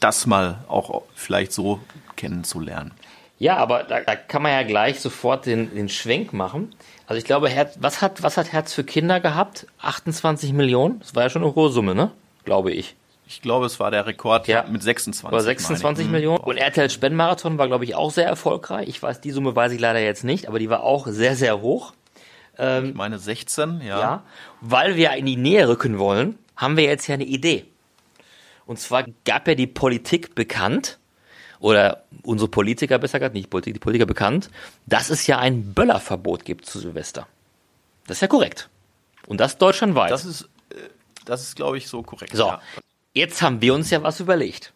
das 0.00 0.26
mal 0.26 0.64
auch 0.68 1.02
vielleicht 1.14 1.52
so 1.52 1.80
kennenzulernen. 2.16 2.92
Ja, 3.38 3.56
aber 3.56 3.84
da, 3.84 4.00
da 4.00 4.16
kann 4.16 4.42
man 4.42 4.52
ja 4.52 4.62
gleich 4.64 5.00
sofort 5.00 5.46
den, 5.46 5.74
den 5.74 5.88
Schwenk 5.88 6.32
machen. 6.32 6.74
Also 7.06 7.18
ich 7.18 7.24
glaube, 7.24 7.48
Herz, 7.48 7.76
was 7.80 8.02
hat, 8.02 8.22
was 8.22 8.36
hat 8.36 8.52
Herz 8.52 8.72
für 8.72 8.84
Kinder 8.84 9.20
gehabt? 9.20 9.66
28 9.80 10.52
Millionen? 10.52 10.98
Das 11.00 11.14
war 11.14 11.22
ja 11.22 11.30
schon 11.30 11.42
eine 11.42 11.54
hohe 11.54 11.70
Summe, 11.70 11.94
ne? 11.94 12.10
Glaube 12.44 12.72
ich. 12.72 12.96
Ich 13.28 13.42
glaube, 13.42 13.66
es 13.66 13.78
war 13.78 13.90
der 13.90 14.06
Rekord 14.06 14.48
ja. 14.48 14.64
mit 14.68 14.82
26. 14.82 15.30
War 15.30 15.40
26 15.40 16.06
mhm. 16.06 16.12
Millionen. 16.12 16.38
Und 16.38 16.56
RTL 16.56 16.88
Spendenmarathon 16.88 17.58
war, 17.58 17.68
glaube 17.68 17.84
ich, 17.84 17.94
auch 17.94 18.10
sehr 18.10 18.26
erfolgreich. 18.26 18.88
Ich 18.88 19.02
weiß, 19.02 19.20
die 19.20 19.30
Summe 19.30 19.54
weiß 19.54 19.72
ich 19.72 19.80
leider 19.80 20.00
jetzt 20.00 20.24
nicht, 20.24 20.48
aber 20.48 20.58
die 20.58 20.70
war 20.70 20.82
auch 20.82 21.06
sehr, 21.06 21.36
sehr 21.36 21.60
hoch. 21.60 21.92
Ähm, 22.58 22.86
ich 22.86 22.94
meine 22.94 23.18
16, 23.18 23.80
ja. 23.80 24.00
Ja, 24.00 24.22
weil 24.60 24.96
wir 24.96 25.12
in 25.12 25.26
die 25.26 25.36
Nähe 25.36 25.68
rücken 25.68 25.98
wollen, 25.98 26.38
haben 26.56 26.76
wir 26.76 26.84
jetzt 26.84 27.06
ja 27.06 27.14
eine 27.14 27.24
Idee. 27.24 27.66
Und 28.66 28.78
zwar 28.78 29.04
gab 29.24 29.48
ja 29.48 29.54
die 29.54 29.66
Politik 29.66 30.34
bekannt, 30.34 30.98
oder 31.60 32.04
unsere 32.22 32.48
Politiker 32.48 32.98
besser 32.98 33.18
gesagt, 33.18 33.34
nicht 33.34 33.50
Politik, 33.50 33.74
die 33.74 33.80
Politiker 33.80 34.06
bekannt, 34.06 34.50
dass 34.86 35.10
es 35.10 35.26
ja 35.26 35.38
ein 35.38 35.74
Böllerverbot 35.74 36.44
gibt 36.44 36.66
zu 36.66 36.78
Silvester. 36.78 37.26
Das 38.06 38.18
ist 38.18 38.20
ja 38.20 38.28
korrekt. 38.28 38.68
Und 39.26 39.40
das 39.40 39.58
deutschlandweit. 39.58 40.10
Das 40.10 40.24
ist, 40.24 40.42
äh, 40.70 40.76
das 41.24 41.42
ist 41.42 41.56
glaube 41.56 41.78
ich, 41.78 41.88
so 41.88 42.02
korrekt. 42.02 42.34
So, 42.34 42.46
ja. 42.46 42.62
jetzt 43.12 43.42
haben 43.42 43.60
wir 43.60 43.74
uns 43.74 43.90
ja 43.90 44.02
was 44.02 44.20
überlegt. 44.20 44.72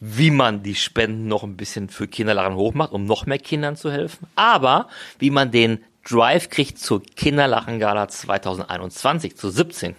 Wie 0.00 0.30
man 0.30 0.62
die 0.62 0.74
Spenden 0.74 1.28
noch 1.28 1.44
ein 1.44 1.56
bisschen 1.56 1.88
für 1.88 2.06
Kinderlachen 2.06 2.56
hochmacht, 2.56 2.92
um 2.92 3.06
noch 3.06 3.26
mehr 3.26 3.38
Kindern 3.38 3.76
zu 3.76 3.90
helfen. 3.90 4.26
Aber 4.36 4.88
wie 5.18 5.30
man 5.30 5.50
den 5.50 5.82
Drive 6.04 6.50
kriegt 6.50 6.78
zur 6.78 7.02
Kinderlachengala 7.02 8.08
2021, 8.08 9.36
zur 9.36 9.50
17. 9.50 9.94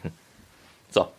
So. 0.90 1.12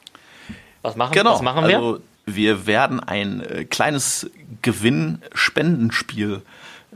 Was 0.82 0.96
machen, 0.96 1.12
genau. 1.12 1.34
was 1.34 1.42
machen 1.42 1.66
wir? 1.66 1.76
Also 1.76 2.00
wir 2.26 2.66
werden 2.66 3.00
ein 3.00 3.40
äh, 3.40 3.64
kleines 3.64 4.30
Gewinn-Spendenspiel 4.62 6.42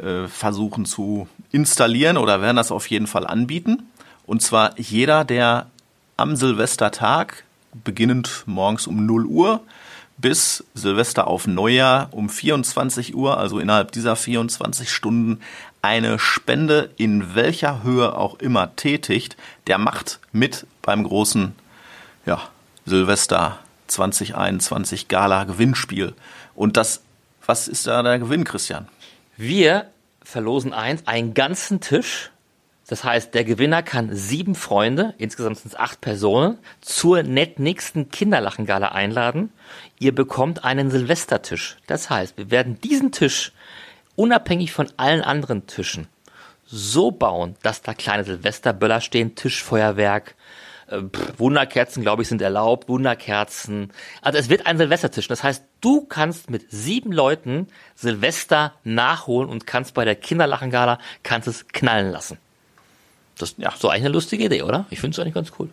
äh, 0.01 0.27
versuchen 0.29 0.85
zu 0.87 1.29
installieren 1.53 2.17
oder 2.17 2.41
werden 2.41 2.57
das 2.57 2.71
auf 2.71 2.89
jeden 2.89 3.07
Fall 3.07 3.27
anbieten. 3.27 3.89
Und 4.27 4.43
zwar 4.43 4.79
jeder, 4.79 5.25
der 5.25 5.67
am 6.17 6.37
Silvestertag, 6.37 7.45
beginnend 7.85 8.45
morgens 8.47 8.87
um 8.87 9.07
0 9.07 9.27
Uhr, 9.27 9.61
bis 10.19 10.65
Silvester 10.75 11.27
auf 11.27 11.47
Neujahr 11.47 12.09
um 12.13 12.29
24 12.29 13.15
Uhr, 13.15 13.39
also 13.39 13.59
innerhalb 13.59 13.93
dieser 13.93 14.17
24 14.17 14.93
Stunden, 14.93 15.41
eine 15.83 16.19
Spende 16.19 16.91
in 16.97 17.35
welcher 17.35 17.83
Höhe 17.83 18.17
auch 18.17 18.39
immer 18.39 18.77
tätigt, 18.77 19.37
der 19.67 19.79
macht 19.79 20.21
mit 20.33 20.67
beim 20.83 21.05
großen 21.05 21.55
ja, 22.27 22.41
Silvester 22.85 23.59
2021 23.87 25.09
Gala 25.09 25.45
Gewinnspiel. 25.45 26.15
Und 26.55 26.77
das, 26.77 27.03
was 27.47 27.69
ist 27.69 27.87
da 27.87 28.03
der 28.03 28.19
Gewinn, 28.19 28.45
Christian? 28.45 28.89
Wir 29.37 29.91
verlosen 30.23 30.73
eins, 30.73 31.07
einen 31.07 31.35
ganzen 31.35 31.81
Tisch. 31.81 32.31
Das 32.87 33.05
heißt, 33.05 33.35
der 33.35 33.45
Gewinner 33.45 33.83
kann 33.83 34.15
sieben 34.15 34.57
Freunde, 34.57 35.15
insgesamt 35.17 35.59
sind 35.59 35.73
es 35.73 35.79
acht 35.79 36.01
Personen, 36.01 36.59
zur 36.81 37.23
nett 37.23 37.61
nächsten 37.61 38.11
Kinderlachen-Gala 38.11 38.89
einladen. 38.89 39.53
Ihr 40.01 40.13
bekommt 40.13 40.65
einen 40.65 40.91
Silvestertisch. 40.91 41.77
Das 41.87 42.11
heißt, 42.11 42.37
wir 42.37 42.51
werden 42.51 42.81
diesen 42.81 43.13
Tisch 43.13 43.53
unabhängig 44.17 44.73
von 44.73 44.89
allen 44.97 45.23
anderen 45.23 45.67
Tischen 45.67 46.09
so 46.71 47.11
bauen, 47.11 47.57
dass 47.63 47.83
da 47.83 47.95
kleine 47.95 48.25
Silvesterböller 48.25 49.01
stehen, 49.01 49.35
Tischfeuerwerk, 49.35 50.37
äh, 50.87 51.03
Wunderkerzen, 51.37 52.03
glaube 52.03 52.23
ich, 52.23 52.29
sind 52.29 52.43
erlaubt, 52.43 52.89
Wunderkerzen. 52.89 53.93
Also 54.23 54.39
es 54.39 54.49
wird 54.49 54.67
ein 54.67 54.79
Silvestertisch. 54.79 55.29
Das 55.29 55.43
heißt, 55.43 55.65
du 55.81 56.03
kannst 56.03 56.51
mit 56.51 56.71
sieben 56.71 57.13
Leuten 57.13 57.69
Silvester 57.95 58.73
nachholen 58.85 59.49
und 59.49 59.67
kannst 59.67 59.95
bei 59.95 60.05
der 60.05 60.15
Kinderlachengala 60.15 60.99
kannst 61.23 61.49
es 61.49 61.69
knallen 61.69 62.13
lassen. 62.13 62.39
Das 63.37 63.51
ist 63.51 63.59
ja. 63.59 63.73
so 63.77 63.89
eigentlich 63.89 64.05
eine 64.05 64.15
lustige 64.15 64.45
Idee, 64.45 64.63
oder? 64.63 64.87
Ich 64.91 65.01
finde 65.01 65.15
es 65.15 65.19
eigentlich 65.19 65.35
ganz 65.35 65.53
cool. 65.59 65.71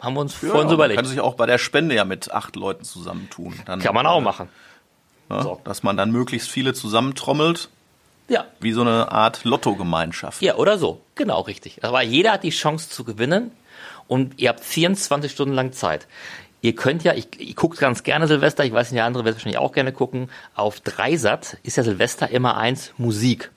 Haben 0.00 0.14
wir 0.14 0.20
uns 0.20 0.40
ja, 0.42 0.48
vorhin 0.48 0.68
so 0.68 0.74
überlegt. 0.74 0.96
Man 0.96 1.04
kann 1.04 1.10
sich 1.10 1.20
auch 1.20 1.34
bei 1.34 1.46
der 1.46 1.58
Spende 1.58 1.94
ja 1.94 2.04
mit 2.04 2.32
acht 2.32 2.56
Leuten 2.56 2.84
zusammentun. 2.84 3.54
Dann 3.66 3.80
kann 3.80 3.94
man 3.94 4.06
auch 4.06 4.18
äh, 4.18 4.24
machen. 4.24 4.48
Ja, 5.32 5.42
so. 5.42 5.60
Dass 5.64 5.82
man 5.82 5.96
dann 5.96 6.10
möglichst 6.10 6.50
viele 6.50 6.74
zusammentrommelt. 6.74 7.68
Ja. 8.28 8.46
Wie 8.60 8.72
so 8.72 8.82
eine 8.82 9.10
Art 9.12 9.44
Lotto-Gemeinschaft. 9.44 10.40
Ja, 10.42 10.56
oder 10.56 10.78
so. 10.78 11.00
Genau, 11.14 11.40
richtig. 11.40 11.84
Aber 11.84 12.02
jeder 12.02 12.32
hat 12.32 12.44
die 12.44 12.50
Chance 12.50 12.88
zu 12.88 13.04
gewinnen 13.04 13.50
und 14.08 14.38
ihr 14.38 14.48
habt 14.48 14.60
24 14.60 15.30
Stunden 15.30 15.54
lang 15.54 15.72
Zeit. 15.72 16.06
Ihr 16.60 16.74
könnt 16.76 17.02
ja, 17.02 17.12
ich, 17.14 17.28
ich 17.38 17.56
gucke 17.56 17.76
ganz 17.76 18.04
gerne 18.04 18.28
Silvester, 18.28 18.64
ich 18.64 18.72
weiß 18.72 18.92
nicht, 18.92 19.02
andere 19.02 19.24
werden 19.24 19.34
wahrscheinlich 19.34 19.58
auch 19.58 19.72
gerne 19.72 19.92
gucken. 19.92 20.30
Auf 20.54 20.80
Dreisat 20.80 21.58
ist 21.64 21.76
ja 21.76 21.82
Silvester 21.82 22.30
immer 22.30 22.56
eins 22.56 22.92
Musik. 22.98 23.50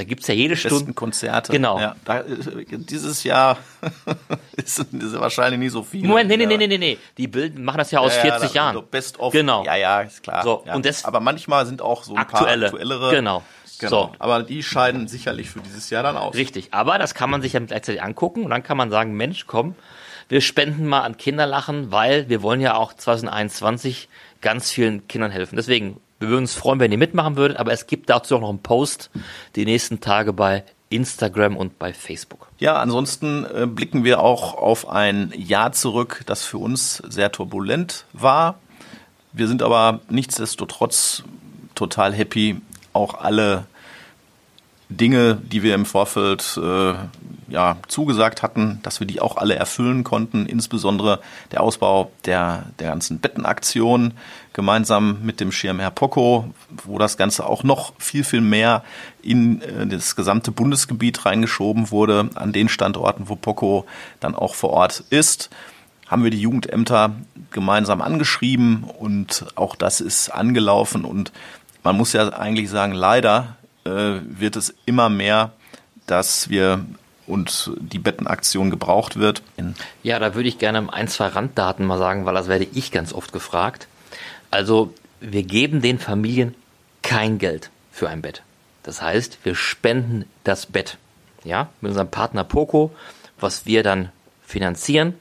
Da 0.00 0.04
gibt's 0.04 0.26
ja 0.28 0.32
jede 0.32 0.56
Stunde. 0.56 0.94
Konzerte. 0.94 1.52
Genau. 1.52 1.78
Ja, 1.78 1.94
da, 2.06 2.24
dieses 2.24 3.22
Jahr 3.22 3.58
ist, 4.56 4.78
ist 4.78 5.20
wahrscheinlich 5.20 5.60
nicht 5.60 5.72
so 5.72 5.82
viel. 5.82 6.06
Moment, 6.06 6.30
nee, 6.30 6.38
nee, 6.38 6.46
nee, 6.46 6.66
nee, 6.66 6.78
nee. 6.78 6.96
Die 7.18 7.28
Bilden 7.28 7.62
machen 7.62 7.76
das 7.76 7.90
ja 7.90 7.98
aus 7.98 8.16
ja, 8.16 8.22
40 8.22 8.54
ja, 8.54 8.72
Jahren. 8.72 8.82
Best 8.90 9.20
of. 9.20 9.34
Genau. 9.34 9.62
Ja, 9.66 9.76
ja, 9.76 10.00
ist 10.00 10.22
klar. 10.22 10.42
So, 10.42 10.64
und 10.72 10.86
das 10.86 11.04
Aber 11.04 11.20
manchmal 11.20 11.66
sind 11.66 11.82
auch 11.82 12.02
so 12.02 12.14
ein 12.14 12.18
aktuelle, 12.18 12.70
paar 12.70 12.80
aktuellere. 12.80 13.10
Genau. 13.14 13.42
Genau. 13.78 13.90
So. 13.90 14.12
Aber 14.18 14.42
die 14.42 14.62
scheiden 14.62 15.06
sicherlich 15.06 15.50
für 15.50 15.60
dieses 15.60 15.90
Jahr 15.90 16.02
dann 16.02 16.16
aus. 16.16 16.34
Richtig. 16.34 16.72
Aber 16.72 16.96
das 16.98 17.12
kann 17.12 17.28
man 17.28 17.42
sich 17.42 17.52
ja 17.52 17.60
gleichzeitig 17.60 18.02
angucken 18.02 18.44
und 18.44 18.50
dann 18.50 18.62
kann 18.62 18.78
man 18.78 18.88
sagen, 18.88 19.12
Mensch, 19.18 19.46
komm, 19.46 19.74
wir 20.30 20.40
spenden 20.40 20.86
mal 20.86 21.02
an 21.02 21.18
Kinderlachen, 21.18 21.92
weil 21.92 22.30
wir 22.30 22.40
wollen 22.40 22.62
ja 22.62 22.74
auch 22.74 22.94
2021 22.94 24.08
ganz 24.40 24.70
vielen 24.70 25.06
Kindern 25.08 25.30
helfen. 25.30 25.56
Deswegen, 25.56 26.00
wir 26.20 26.28
würden 26.28 26.42
uns 26.42 26.54
freuen, 26.54 26.78
wenn 26.78 26.92
ihr 26.92 26.98
mitmachen 26.98 27.36
würdet, 27.36 27.56
aber 27.56 27.72
es 27.72 27.86
gibt 27.86 28.10
dazu 28.10 28.36
auch 28.36 28.40
noch 28.40 28.50
einen 28.50 28.62
Post 28.62 29.10
die 29.56 29.64
nächsten 29.64 30.00
Tage 30.00 30.32
bei 30.32 30.64
Instagram 30.90 31.56
und 31.56 31.78
bei 31.78 31.94
Facebook. 31.94 32.48
Ja, 32.58 32.76
ansonsten 32.76 33.46
äh, 33.46 33.66
blicken 33.66 34.04
wir 34.04 34.20
auch 34.20 34.54
auf 34.54 34.88
ein 34.88 35.32
Jahr 35.36 35.72
zurück, 35.72 36.22
das 36.26 36.44
für 36.44 36.58
uns 36.58 37.02
sehr 37.08 37.32
turbulent 37.32 38.04
war. 38.12 38.58
Wir 39.32 39.48
sind 39.48 39.62
aber 39.62 40.00
nichtsdestotrotz 40.08 41.22
total 41.74 42.12
happy, 42.12 42.60
auch 42.92 43.14
alle 43.14 43.66
Dinge, 44.90 45.36
die 45.36 45.62
wir 45.62 45.76
im 45.76 45.86
Vorfeld 45.86 46.58
äh, 46.60 46.94
ja, 47.48 47.76
zugesagt 47.86 48.42
hatten, 48.42 48.80
dass 48.82 48.98
wir 48.98 49.06
die 49.06 49.20
auch 49.20 49.36
alle 49.36 49.54
erfüllen 49.54 50.02
konnten, 50.02 50.46
insbesondere 50.46 51.20
der 51.52 51.62
Ausbau 51.62 52.10
der, 52.24 52.66
der 52.80 52.88
ganzen 52.88 53.20
Bettenaktion 53.20 54.14
gemeinsam 54.52 55.18
mit 55.22 55.40
dem 55.40 55.52
Schirmherr 55.52 55.90
Poco, 55.90 56.52
wo 56.84 56.98
das 56.98 57.16
Ganze 57.16 57.46
auch 57.46 57.62
noch 57.62 57.92
viel, 57.98 58.24
viel 58.24 58.40
mehr 58.40 58.82
in 59.22 59.62
äh, 59.62 59.86
das 59.86 60.16
gesamte 60.16 60.50
Bundesgebiet 60.50 61.24
reingeschoben 61.24 61.90
wurde, 61.90 62.30
an 62.34 62.52
den 62.52 62.68
Standorten, 62.68 63.28
wo 63.28 63.36
Poco 63.36 63.86
dann 64.20 64.34
auch 64.34 64.54
vor 64.54 64.70
Ort 64.70 65.04
ist 65.10 65.50
haben 66.10 66.24
wir 66.24 66.32
die 66.32 66.40
Jugendämter 66.40 67.12
gemeinsam 67.52 68.00
angeschrieben 68.00 68.82
und 68.82 69.46
auch 69.54 69.76
das 69.76 70.00
ist 70.00 70.28
angelaufen 70.28 71.04
und 71.04 71.30
man 71.84 71.96
muss 71.96 72.12
ja 72.12 72.28
eigentlich 72.30 72.68
sagen, 72.68 72.92
leider 72.92 73.56
äh, 73.84 74.18
wird 74.24 74.56
es 74.56 74.74
immer 74.86 75.08
mehr, 75.08 75.52
dass 76.06 76.50
wir 76.50 76.84
und 77.26 77.70
die 77.78 78.00
Bettenaktion 78.00 78.70
gebraucht 78.70 79.16
wird. 79.16 79.42
Ja, 80.02 80.18
da 80.18 80.34
würde 80.34 80.48
ich 80.48 80.58
gerne 80.58 80.92
ein, 80.92 81.06
zwei 81.06 81.28
Randdaten 81.28 81.86
mal 81.86 81.96
sagen, 81.96 82.26
weil 82.26 82.34
das 82.34 82.48
werde 82.48 82.66
ich 82.72 82.90
ganz 82.90 83.12
oft 83.12 83.32
gefragt. 83.32 83.86
Also 84.50 84.92
wir 85.20 85.42
geben 85.42 85.80
den 85.80 85.98
Familien 85.98 86.54
kein 87.02 87.38
Geld 87.38 87.70
für 87.92 88.08
ein 88.08 88.22
Bett. 88.22 88.42
Das 88.82 89.02
heißt, 89.02 89.38
wir 89.44 89.54
spenden 89.54 90.24
das 90.44 90.66
Bett. 90.66 90.98
Ja, 91.44 91.70
mit 91.80 91.90
unserem 91.90 92.10
Partner 92.10 92.44
Poco, 92.44 92.90
was 93.38 93.64
wir 93.66 93.82
dann 93.82 94.10
finanzieren. 94.42 95.14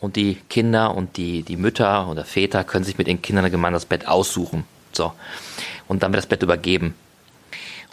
Und 0.00 0.16
die 0.16 0.36
Kinder 0.48 0.94
und 0.94 1.16
die, 1.16 1.42
die 1.42 1.56
Mütter 1.56 2.08
oder 2.08 2.24
Väter 2.24 2.64
können 2.64 2.84
sich 2.84 2.98
mit 2.98 3.06
den 3.06 3.20
Kindern 3.20 3.50
gemeinsam 3.50 3.74
das 3.74 3.86
Bett 3.86 4.06
aussuchen. 4.06 4.64
So. 4.92 5.12
Und 5.88 6.02
dann 6.02 6.12
wird 6.12 6.22
das 6.22 6.28
Bett 6.28 6.42
übergeben. 6.42 6.94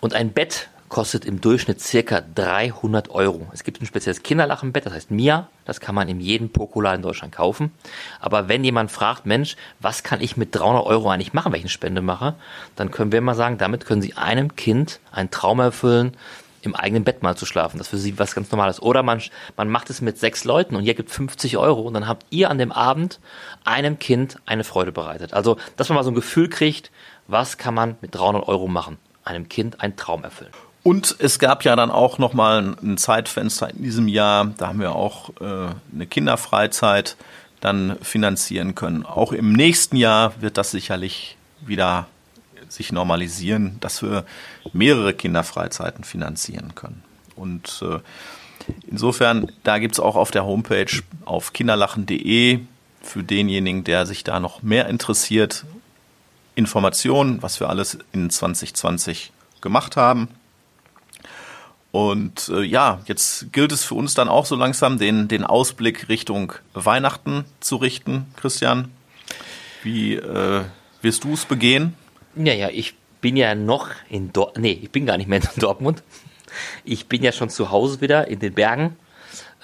Und 0.01 0.13
ein 0.13 0.31
Bett 0.31 0.69
kostet 0.95 1.25
im 1.25 1.41
Durchschnitt 1.41 1.81
circa 1.81 2.21
300 2.21 3.09
Euro. 3.09 3.47
Es 3.51 3.65
gibt 3.65 3.81
ein 3.81 3.85
spezielles 3.85 4.23
Kinderlachenbett, 4.23 4.85
das 4.85 4.93
heißt 4.93 5.11
Mia. 5.11 5.49
Das 5.65 5.81
kann 5.81 5.93
man 5.93 6.07
in 6.07 6.21
jedem 6.21 6.47
Pokola 6.51 6.95
in 6.95 7.01
Deutschland 7.01 7.35
kaufen. 7.35 7.73
Aber 8.21 8.47
wenn 8.47 8.63
jemand 8.63 8.89
fragt, 8.91 9.25
Mensch, 9.25 9.57
was 9.81 10.03
kann 10.03 10.21
ich 10.21 10.37
mit 10.37 10.55
300 10.55 10.85
Euro 10.85 11.09
eigentlich 11.09 11.33
machen, 11.33 11.51
wenn 11.51 11.57
ich 11.57 11.65
eine 11.65 11.69
Spende 11.69 12.01
mache, 12.01 12.35
dann 12.77 12.91
können 12.91 13.11
wir 13.11 13.19
mal 13.19 13.35
sagen, 13.35 13.57
damit 13.57 13.85
können 13.85 14.01
Sie 14.01 14.13
einem 14.13 14.55
Kind 14.55 15.01
einen 15.11 15.29
Traum 15.31 15.59
erfüllen, 15.59 16.15
im 16.61 16.75
eigenen 16.75 17.03
Bett 17.03 17.23
mal 17.23 17.35
zu 17.35 17.45
schlafen. 17.45 17.77
Das 17.77 17.87
ist 17.87 17.91
für 17.91 17.97
Sie 17.97 18.17
was 18.17 18.33
ganz 18.33 18.49
Normales. 18.51 18.81
Oder 18.81 19.03
man, 19.03 19.21
man 19.57 19.67
macht 19.67 19.89
es 19.89 19.99
mit 19.99 20.17
sechs 20.17 20.45
Leuten 20.45 20.77
und 20.77 20.85
ihr 20.85 20.93
gibt 20.93 21.11
50 21.11 21.57
Euro 21.57 21.81
und 21.81 21.93
dann 21.93 22.07
habt 22.07 22.25
ihr 22.29 22.49
an 22.49 22.57
dem 22.57 22.71
Abend 22.71 23.19
einem 23.65 23.99
Kind 23.99 24.37
eine 24.45 24.63
Freude 24.63 24.93
bereitet. 24.93 25.33
Also, 25.33 25.57
dass 25.75 25.89
man 25.89 25.97
mal 25.97 26.03
so 26.05 26.11
ein 26.11 26.15
Gefühl 26.15 26.47
kriegt, 26.47 26.89
was 27.27 27.57
kann 27.57 27.73
man 27.73 27.97
mit 27.99 28.15
300 28.15 28.47
Euro 28.47 28.69
machen? 28.69 28.97
einem 29.25 29.49
Kind 29.49 29.81
einen 29.81 29.95
Traum 29.95 30.23
erfüllen. 30.23 30.51
Und 30.85 31.15
es 31.17 31.39
gab 31.39 31.63
ja 31.63 31.75
dann 31.75 31.89
auch 31.89 32.19
nochmal 32.19 32.75
ein 32.83 32.99
Zeitfenster 32.99 33.71
in 33.71 33.81
diesem 33.81 34.07
Jahr, 34.07 34.53
da 34.55 34.67
haben 34.67 34.79
wir 34.79 34.95
auch 34.95 35.31
äh, 35.41 35.69
eine 35.91 36.05
Kinderfreizeit 36.05 37.17
dann 37.59 37.97
finanzieren 38.03 38.75
können. 38.75 39.03
Auch 39.03 39.31
im 39.31 39.51
nächsten 39.51 39.95
Jahr 39.95 40.39
wird 40.43 40.57
das 40.57 40.69
sicherlich 40.69 41.37
wieder 41.65 42.05
sich 42.69 42.91
normalisieren, 42.91 43.77
dass 43.79 44.03
wir 44.03 44.25
mehrere 44.73 45.15
Kinderfreizeiten 45.15 46.03
finanzieren 46.03 46.75
können. 46.75 47.01
Und 47.35 47.81
äh, 47.81 47.97
insofern, 48.85 49.51
da 49.63 49.79
gibt 49.79 49.95
es 49.95 49.99
auch 49.99 50.15
auf 50.15 50.29
der 50.29 50.45
Homepage 50.45 51.01
auf 51.25 51.51
kinderlachen.de 51.51 52.59
für 53.01 53.23
denjenigen, 53.23 53.85
der 53.85 54.05
sich 54.05 54.23
da 54.23 54.39
noch 54.39 54.61
mehr 54.61 54.87
interessiert, 54.87 55.65
Informationen, 56.53 57.41
was 57.41 57.59
wir 57.59 57.69
alles 57.69 57.97
in 58.13 58.29
2020 58.29 59.31
gemacht 59.61 59.97
haben. 59.97 60.27
Und 61.95 62.49
äh, 62.49 62.61
ja, 62.61 62.99
jetzt 63.05 63.53
gilt 63.53 63.71
es 63.71 63.85
für 63.85 63.95
uns 63.95 64.15
dann 64.15 64.27
auch 64.27 64.45
so 64.45 64.57
langsam, 64.57 64.99
den, 64.99 65.29
den 65.29 65.45
Ausblick 65.45 66.09
Richtung 66.09 66.51
Weihnachten 66.73 67.45
zu 67.61 67.77
richten. 67.77 68.25
Christian, 68.35 68.91
wie 69.81 70.15
äh, 70.15 70.63
wirst 71.01 71.23
du 71.23 71.31
es 71.31 71.45
begehen? 71.45 71.95
Ja, 72.35 72.51
ja, 72.51 72.67
ich 72.67 72.95
bin 73.21 73.37
ja 73.37 73.55
noch 73.55 73.91
in 74.09 74.33
Dortmund. 74.33 74.61
Nee, 74.61 74.77
ich 74.83 74.91
bin 74.91 75.05
gar 75.05 75.15
nicht 75.15 75.27
mehr 75.29 75.39
in 75.39 75.47
Dortmund. 75.61 76.03
Ich 76.83 77.07
bin 77.07 77.23
ja 77.23 77.31
schon 77.31 77.49
zu 77.49 77.71
Hause 77.71 78.01
wieder 78.01 78.27
in 78.27 78.39
den 78.39 78.53
Bergen. 78.53 78.97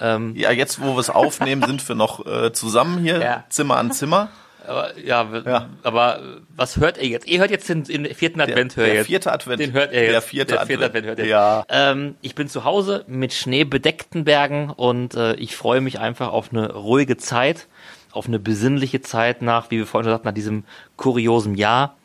Ähm, 0.00 0.34
ja, 0.34 0.52
jetzt 0.52 0.80
wo 0.80 0.94
wir 0.94 1.00
es 1.00 1.10
aufnehmen, 1.10 1.62
sind 1.66 1.86
wir 1.86 1.96
noch 1.96 2.24
äh, 2.24 2.50
zusammen 2.54 3.02
hier, 3.02 3.18
ja. 3.22 3.44
Zimmer 3.50 3.76
an 3.76 3.92
Zimmer. 3.92 4.30
Aber, 4.66 4.98
ja, 4.98 5.28
ja, 5.44 5.70
aber 5.82 6.20
was 6.54 6.76
hört 6.76 6.98
ihr 6.98 7.08
jetzt? 7.08 7.26
Ihr 7.26 7.40
hört 7.40 7.50
jetzt 7.50 7.68
den, 7.68 7.84
den 7.84 8.06
vierten 8.14 8.40
Advent, 8.40 8.76
der, 8.76 8.86
hört 8.86 8.96
der 8.96 9.04
vierte 9.04 9.32
Advent. 9.32 9.60
Den 9.60 9.72
hört 9.72 9.92
ihr 9.92 10.02
jetzt. 10.02 10.12
Der 10.12 10.22
vierte, 10.22 10.54
der 10.54 10.66
vierte 10.66 10.84
Advent. 10.84 11.06
Advent. 11.06 11.06
hört 11.06 11.18
ihr 11.18 11.26
ja. 11.26 11.64
Ähm, 11.68 12.14
ich 12.20 12.34
bin 12.34 12.48
zu 12.48 12.64
Hause 12.64 13.04
mit 13.08 13.32
schneebedeckten 13.32 14.24
Bergen 14.24 14.70
und 14.70 15.14
äh, 15.14 15.34
ich 15.34 15.56
freue 15.56 15.80
mich 15.80 15.98
einfach 15.98 16.32
auf 16.32 16.52
eine 16.52 16.72
ruhige 16.72 17.16
Zeit, 17.16 17.66
auf 18.12 18.26
eine 18.26 18.38
besinnliche 18.38 19.00
Zeit 19.00 19.42
nach, 19.42 19.70
wie 19.70 19.78
wir 19.78 19.86
vorhin 19.86 20.06
schon 20.06 20.14
sagten, 20.14 20.28
nach 20.28 20.34
diesem 20.34 20.64
kuriosen 20.96 21.56
Jahr. 21.56 21.96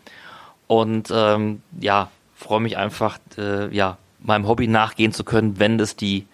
Und 0.67 1.09
ähm, 1.13 1.61
ja, 1.79 2.09
freue 2.35 2.59
mich 2.59 2.77
einfach, 2.77 3.19
äh, 3.37 3.73
ja, 3.75 3.97
meinem 4.19 4.47
Hobby 4.47 4.67
nachgehen 4.67 5.11
zu 5.11 5.23
können, 5.23 5.59
wenn 5.59 5.79
es 5.79 5.95
die, 5.95 6.25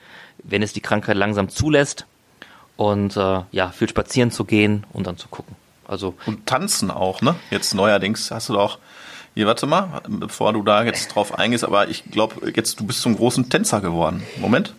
wenn 0.44 0.64
es 0.64 0.74
die 0.74 0.82
Krankheit 0.82 1.18
langsam 1.18 1.50
zulässt. 1.50 2.06
Und 2.76 3.18
äh, 3.18 3.42
ja, 3.52 3.70
viel 3.70 3.90
spazieren 3.90 4.32
zu 4.32 4.46
gehen 4.46 4.86
und 4.94 5.06
dann 5.06 5.18
zu 5.18 5.28
gucken. 5.28 5.56
Also 5.88 6.16
und 6.26 6.46
tanzen 6.46 6.92
auch, 6.92 7.22
ne? 7.22 7.36
Jetzt 7.52 7.74
neuerdings 7.74 8.32
hast 8.32 8.50
du 8.50 8.54
doch 8.54 8.80
hier, 9.36 9.48
warte 9.48 9.66
mal, 9.66 10.02
bevor 10.08 10.54
du 10.54 10.62
da 10.62 10.84
jetzt 10.84 11.08
drauf 11.08 11.38
eingehst, 11.38 11.64
aber 11.64 11.88
ich 11.88 12.04
glaube, 12.12 12.52
jetzt 12.56 12.80
du 12.80 12.86
bist 12.86 13.02
zum 13.02 13.16
großen 13.16 13.50
Tänzer 13.50 13.82
geworden. 13.82 14.22
Moment. 14.38 14.76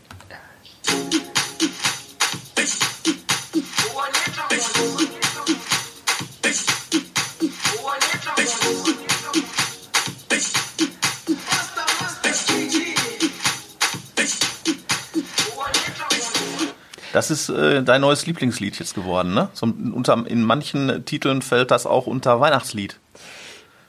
Das 17.15 17.31
ist 17.31 17.49
äh, 17.49 17.85
dein 17.85 18.01
neues 18.01 18.27
Lieblingslied 18.27 18.77
jetzt 18.81 18.97
geworden, 18.97 19.35
ne? 19.35 19.49
So, 19.53 19.67
unter, 19.67 20.27
in 20.27 20.43
manchen 20.43 21.05
Titeln 21.05 21.43
fällt 21.43 21.71
das 21.71 21.87
auch 21.87 22.09
unter 22.09 22.41
Weihnachtslied. 22.41 22.99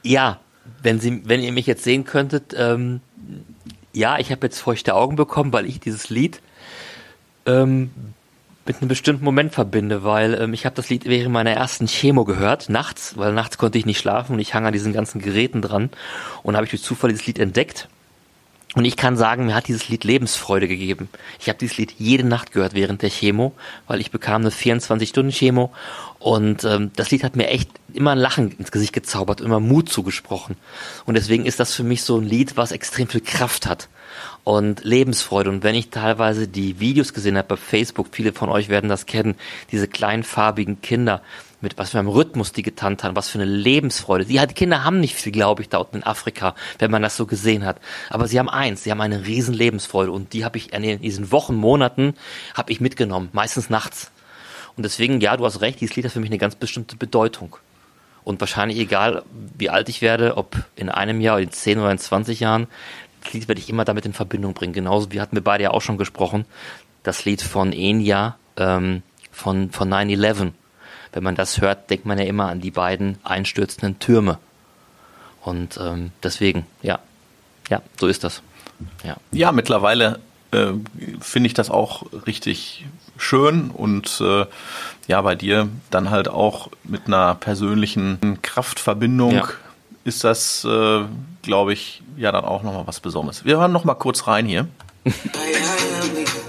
Ja, 0.04 0.40
wenn 0.84 1.00
Sie, 1.00 1.24
wenn 1.26 1.42
ihr 1.42 1.52
mich 1.52 1.66
jetzt 1.66 1.84
sehen 1.84 2.06
könntet, 2.06 2.54
ähm, 2.56 3.02
ja, 3.94 4.20
ich 4.20 4.30
habe 4.30 4.46
jetzt 4.46 4.60
feuchte 4.60 4.94
Augen 4.94 5.16
bekommen, 5.16 5.52
weil 5.54 5.66
ich 5.66 5.80
dieses 5.80 6.12
Lied 6.12 6.40
ähm, 7.48 7.90
mit 8.68 8.78
einem 8.78 8.90
bestimmten 8.90 9.26
Moment 9.26 9.56
verbinde, 9.56 10.04
weil 10.04 10.36
ähm, 10.36 10.54
ich 10.54 10.68
habe 10.68 10.76
das 10.76 10.92
Lied 10.92 11.06
während 11.06 11.34
meiner 11.34 11.52
ersten 11.52 11.88
Chemo 11.88 12.26
gehört, 12.26 12.70
nachts, 12.70 13.18
weil 13.18 13.34
nachts 13.34 13.58
konnte 13.58 13.80
ich 13.80 13.88
nicht 13.88 13.98
schlafen 13.98 14.34
und 14.34 14.40
ich 14.40 14.54
hang 14.54 14.68
an 14.68 14.74
diesen 14.74 14.94
ganzen 14.94 15.20
Geräten 15.20 15.64
dran 15.64 15.90
und 16.44 16.56
habe 16.56 16.66
ich 16.66 16.70
durch 16.70 16.84
Zufall 16.84 17.10
dieses 17.10 17.26
Lied 17.26 17.40
entdeckt 17.40 17.90
und 18.76 18.84
ich 18.84 18.98
kann 18.98 19.16
sagen, 19.16 19.46
mir 19.46 19.56
hat 19.56 19.68
dieses 19.68 19.88
Lied 19.88 20.04
Lebensfreude 20.04 20.68
gegeben. 20.68 21.10
Ich 21.40 21.48
habe 21.48 21.58
dieses 21.58 21.78
Lied 21.78 21.96
jede 21.98 22.26
Nacht 22.26 22.52
gehört 22.52 22.74
während 22.74 23.02
der 23.02 23.10
Chemo, 23.10 23.54
weil 23.88 24.02
ich 24.02 24.12
bekam 24.12 24.42
eine 24.42 24.52
24-Stunden-Chemo 24.52 25.72
und 26.20 26.64
ähm, 26.66 26.92
das 26.96 27.10
Lied 27.10 27.24
hat 27.24 27.38
mir 27.38 27.48
echt 27.48 27.70
immer 27.94 28.12
ein 28.12 28.18
Lachen 28.18 28.52
ins 28.52 28.72
Gesicht 28.72 28.92
gezaubert, 28.92 29.40
immer 29.40 29.62
Mut 29.62 29.90
zugesprochen. 29.90 30.58
Und 31.06 31.16
deswegen 31.16 31.46
ist 31.46 31.60
das 31.60 31.74
für 31.74 31.84
mich 31.84 32.04
so 32.04 32.18
ein 32.18 32.26
Lied, 32.26 32.58
was 32.58 32.74
extrem 32.74 33.08
viel 33.08 33.22
Kraft 33.22 33.66
hat 33.66 33.88
und 34.44 34.84
Lebensfreude. 34.84 35.50
Und 35.50 35.64
wenn 35.64 35.76
ich 35.76 35.90
teilweise 35.90 36.48
die 36.48 36.80
Videos 36.80 37.14
gesehen 37.14 37.38
habe 37.38 37.50
bei 37.50 37.58
Facebook, 37.58 38.08
viele 38.12 38.34
von 38.34 38.50
euch 38.50 38.70
werden 38.70 38.90
das 38.90 39.06
kennen, 39.06 39.36
diese 39.72 39.88
kleinen 39.88 40.24
farbigen 40.24 40.82
Kinder, 40.82 41.22
mit 41.66 41.80
was 41.80 41.90
für 41.90 42.00
einem 42.00 42.10
Rhythmus 42.10 42.52
die 42.52 42.62
getanzt 42.62 43.04
haben, 43.04 43.16
was 43.16 43.28
für 43.28 43.40
eine 43.40 43.50
Lebensfreude. 43.52 44.26
Die, 44.26 44.38
die 44.38 44.54
Kinder 44.54 44.84
haben 44.84 45.00
nicht 45.00 45.16
viel, 45.16 45.32
glaube 45.32 45.64
ich, 45.64 45.70
da 45.70 45.80
unten 45.80 45.98
in 45.98 46.04
Afrika, 46.04 46.54
wenn 46.78 46.92
man 46.92 47.02
das 47.02 47.18
so 47.18 47.26
gesehen 47.26 47.66
hat. 47.66 47.82
Aber 48.12 48.28
sie 48.28 48.38
haben 48.38 48.50
eins, 48.50 48.84
sie 48.84 48.92
haben 48.92 49.02
eine 49.02 49.26
riesen 49.26 49.56
Lebensfreude 49.56 50.12
und 50.12 50.34
die 50.34 50.46
habe 50.46 50.60
ich 50.60 50.74
in 50.74 51.02
diesen 51.02 51.32
Wochen, 51.32 51.56
Monaten, 51.56 52.14
habe 52.54 52.72
ich 52.72 52.82
mitgenommen, 52.82 53.30
meistens 53.34 53.72
nachts. 53.72 54.12
Und 54.78 54.84
deswegen, 54.84 55.20
ja, 55.22 55.36
du 55.38 55.44
hast 55.44 55.62
recht, 55.62 55.82
dieses 55.82 55.96
Lied 55.96 56.06
hat 56.06 56.12
für 56.12 56.20
mich 56.20 56.30
eine 56.30 56.38
ganz 56.38 56.56
bestimmte 56.56 56.98
Bedeutung. 56.98 57.58
Und 58.24 58.40
wahrscheinlich 58.42 58.78
egal, 58.78 59.24
wie 59.58 59.72
alt 59.72 59.90
ich 59.90 60.04
werde, 60.04 60.38
ob 60.38 60.56
in 60.76 60.90
einem 60.90 61.20
Jahr, 61.20 61.40
in 61.40 61.50
zehn 61.50 61.80
oder 61.80 61.92
in 61.92 61.98
20 61.98 62.42
Jahren, 62.42 62.68
das 63.24 63.34
Lied 63.34 63.48
werde 63.48 63.60
ich 63.60 63.72
immer 63.72 63.86
damit 63.86 64.06
in 64.06 64.14
Verbindung 64.14 64.54
bringen. 64.54 64.74
Genauso 64.74 65.12
wie 65.12 65.20
hatten 65.20 65.36
wir 65.36 65.44
beide 65.44 65.64
ja 65.64 65.72
auch 65.72 65.82
schon 65.82 65.98
gesprochen, 65.98 66.46
das 67.02 67.26
Lied 67.26 67.42
von 67.42 67.74
Enya, 67.74 68.38
ähm, 68.56 69.02
von, 69.32 69.72
von 69.72 69.92
9-11 69.92 70.52
wenn 71.16 71.24
man 71.24 71.36
das 71.36 71.62
hört, 71.62 71.90
denkt 71.90 72.06
man 72.06 72.20
ja 72.20 72.26
immer 72.26 72.50
an 72.50 72.60
die 72.60 72.72
beiden 72.72 73.18
einstürzenden 73.24 74.00
Türme. 74.00 74.38
Und 75.42 75.80
ähm, 75.82 76.12
deswegen, 76.22 76.66
ja, 76.82 77.00
ja, 77.70 77.82
so 77.98 78.08
ist 78.08 78.26
das. 78.26 78.42
Ja, 79.04 79.16
ja 79.32 79.54
mittlerweile 79.54 80.20
äh, 80.52 80.74
finde 81.22 81.48
ich 81.48 81.54
das 81.54 81.70
auch 81.70 82.04
richtig 82.28 82.86
schön 83.18 83.72
und 83.72 84.20
äh, 84.20 84.46
ja, 85.08 85.22
bei 85.22 85.36
dir 85.36 85.70
dann 85.90 86.10
halt 86.10 86.28
auch 86.28 86.70
mit 86.84 87.08
einer 87.08 87.34
persönlichen 87.36 88.40
Kraftverbindung 88.42 89.36
ja. 89.36 89.48
ist 90.04 90.26
das, 90.26 90.66
äh, 90.66 91.06
glaube 91.44 91.72
ich, 91.72 92.02
ja 92.18 92.34
dann 92.34 92.44
auch 92.44 92.62
nochmal 92.62 92.88
was 92.88 93.00
Besonderes. 93.00 93.46
Wir 93.46 93.58
hören 93.58 93.72
nochmal 93.72 93.96
kurz 93.96 94.28
rein 94.28 94.46
hier. 94.46 94.68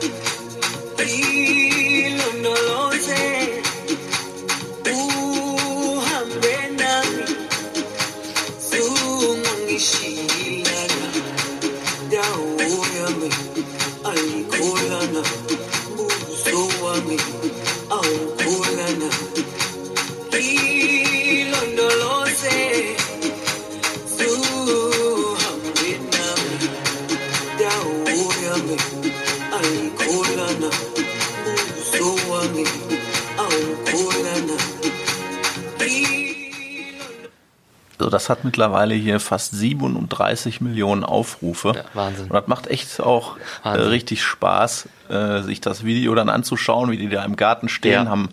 Also 38.07 38.15
das 38.15 38.31
hat 38.31 38.45
mittlerweile 38.45 38.95
hier 38.95 39.19
fast 39.19 39.51
37 39.51 40.61
Millionen 40.61 41.03
Aufrufe. 41.03 41.73
Ja, 41.75 41.83
Wahnsinn. 41.93 42.27
Und 42.27 42.35
das 42.35 42.47
macht 42.47 42.69
echt 42.69 43.01
auch 43.01 43.37
äh, 43.65 43.71
richtig 43.71 44.23
Spaß, 44.23 44.89
äh, 45.09 45.41
sich 45.43 45.61
das 45.61 45.83
Video 45.83 46.15
dann 46.15 46.29
anzuschauen, 46.29 46.93
wie 46.93 46.99
die 46.99 47.09
da 47.09 47.25
im 47.25 47.35
Garten 47.35 47.69
stehen, 47.69 48.05
ja. 48.05 48.09
haben 48.09 48.29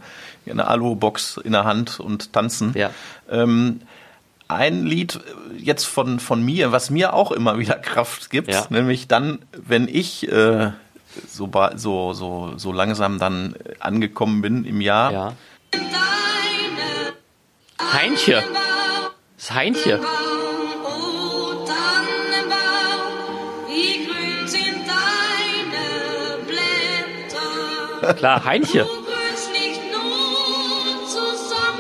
eine 0.48 0.68
Alu-Box 0.68 1.38
in 1.44 1.54
der 1.54 1.64
Hand 1.64 2.00
und 2.00 2.34
tanzen. 2.34 2.74
Ja. 2.76 2.92
Ähm, 3.32 3.82
ein 4.48 4.86
Lied 4.86 5.20
jetzt 5.58 5.86
von, 5.86 6.20
von 6.20 6.44
mir, 6.44 6.72
was 6.72 6.92
mir 6.92 7.14
auch 7.14 7.32
immer 7.32 7.58
wieder 7.58 7.74
Kraft 7.82 8.30
gibt, 8.30 8.54
ja. 8.54 8.68
nämlich 8.70 9.08
dann, 9.08 9.40
wenn 9.54 9.88
ich 9.88 10.32
äh, 10.32 10.70
so, 11.28 11.50
so, 11.78 12.14
so, 12.14 12.54
so 12.58 12.72
langsam 12.72 13.18
dann 13.18 13.56
angekommen 13.80 14.44
bin 14.44 14.66
im 14.66 14.82
Jahr. 14.82 15.12
Ja. 15.12 15.34
Heinche. 17.92 18.44
Das 19.44 19.52
Heinche. 19.52 20.00
Klar, 28.16 28.46
Heinche. 28.46 28.88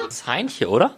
Das 0.03 0.27
Heinche, 0.27 0.67
oder? 0.67 0.97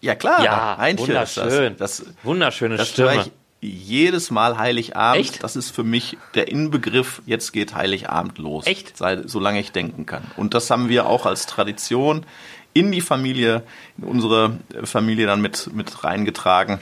Ja 0.00 0.14
klar, 0.14 0.42
ja, 0.42 0.78
Heinche 0.78 1.02
wunderschön. 1.02 1.76
Das, 1.76 1.98
das, 1.98 2.06
Wunderschöne 2.22 2.76
das 2.78 2.88
Stimme. 2.88 3.26
Ich, 3.26 3.32
jedes 3.60 4.30
Mal 4.30 4.56
Heiligabend. 4.56 5.20
Echt? 5.20 5.42
Das 5.42 5.54
ist 5.54 5.74
für 5.74 5.84
mich 5.84 6.16
der 6.34 6.48
Inbegriff, 6.48 7.20
jetzt 7.26 7.52
geht 7.52 7.74
Heiligabend 7.74 8.38
los. 8.38 8.66
Echt? 8.66 8.94
Solange 8.96 9.60
ich 9.60 9.72
denken 9.72 10.06
kann. 10.06 10.22
Und 10.38 10.54
das 10.54 10.70
haben 10.70 10.88
wir 10.88 11.06
auch 11.06 11.26
als 11.26 11.44
Tradition 11.44 12.24
in 12.74 12.92
die 12.92 13.00
Familie, 13.00 13.62
in 13.96 14.04
unsere 14.04 14.58
Familie 14.84 15.26
dann 15.26 15.40
mit, 15.40 15.70
mit 15.74 16.04
reingetragen. 16.04 16.78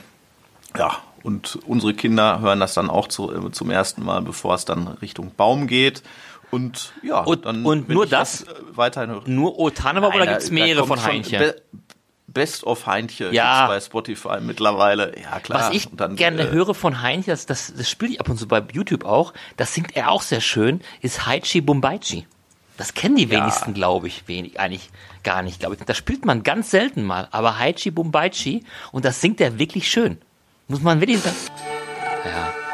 Ja, 0.77 0.97
und 1.23 1.57
unsere 1.65 1.93
Kinder 1.93 2.39
hören 2.39 2.59
das 2.59 2.73
dann 2.73 2.89
auch 2.89 3.07
zu, 3.07 3.31
äh, 3.33 3.51
zum 3.51 3.71
ersten 3.71 4.03
Mal, 4.03 4.21
bevor 4.21 4.55
es 4.55 4.65
dann 4.65 4.87
Richtung 4.87 5.31
Baum 5.35 5.67
geht. 5.67 6.03
Und 6.51 6.93
ja, 7.03 7.21
Und- 7.21 7.45
dann 7.45 7.65
und 7.65 7.89
nur 7.89 8.05
das? 8.05 8.43
äh, 8.43 8.45
weiterhin 8.73 9.09
höre. 9.09 9.27
Nur 9.27 9.59
O 9.59 9.69
Tannenbaum 9.69 10.13
oder 10.13 10.27
gibt's 10.27 10.47
da- 10.47 10.53
mehrere 10.53 10.87
von 10.87 11.03
Heinchen? 11.03 11.39
Be 11.39 11.61
Best 12.29 12.65
of 12.65 12.85
Heinche 12.85 13.29
Ja. 13.33 13.67
gibt's 13.67 13.67
bei 13.67 13.79
Spotify 13.87 14.41
mittlerweile. 14.41 15.13
Ja, 15.19 15.39
klar. 15.39 15.59
Was 15.61 15.69
ich 15.75 15.89
Und 15.89 15.99
dann, 15.99 16.15
gerne 16.15 16.43
äh, 16.43 16.51
höre 16.51 16.73
von 16.75 17.01
Heinchen, 17.01 17.31
das, 17.31 17.45
das, 17.47 17.73
das 17.75 17.89
spiele 17.89 18.11
ich 18.13 18.19
ab 18.21 18.29
und 18.29 18.37
zu 18.37 18.47
bei 18.47 18.61
YouTube 18.73 19.05
auch, 19.05 19.33
das 19.55 19.73
singt 19.73 19.95
er 19.95 20.11
auch 20.11 20.21
sehr 20.21 20.41
schön, 20.41 20.81
ist 21.01 21.25
Haichi 21.25 21.61
Bumbaichi. 21.61 22.27
Das 22.77 22.93
kennen 22.93 23.15
die 23.15 23.29
wenigsten, 23.29 23.73
glaube 23.73 24.07
ich, 24.07 24.27
wenig, 24.27 24.59
eigentlich 24.59 24.89
gar 25.23 25.41
nicht, 25.41 25.59
glaube 25.59 25.75
ich. 25.75 25.81
Das 25.83 25.97
spielt 25.97 26.25
man 26.25 26.43
ganz 26.43 26.69
selten 26.71 27.03
mal, 27.03 27.27
aber 27.31 27.57
Haichi 27.59 27.91
Bumbaichi 27.91 28.63
und 28.91 29.03
das 29.03 29.19
singt 29.19 29.41
er 29.41 29.57
wirklich 29.59 29.89
schön. 29.89 30.19
Muss 30.67 30.81
man 30.81 31.01
wirklich 31.01 31.21
sagen. 31.21 31.35
Ja. 32.25 32.66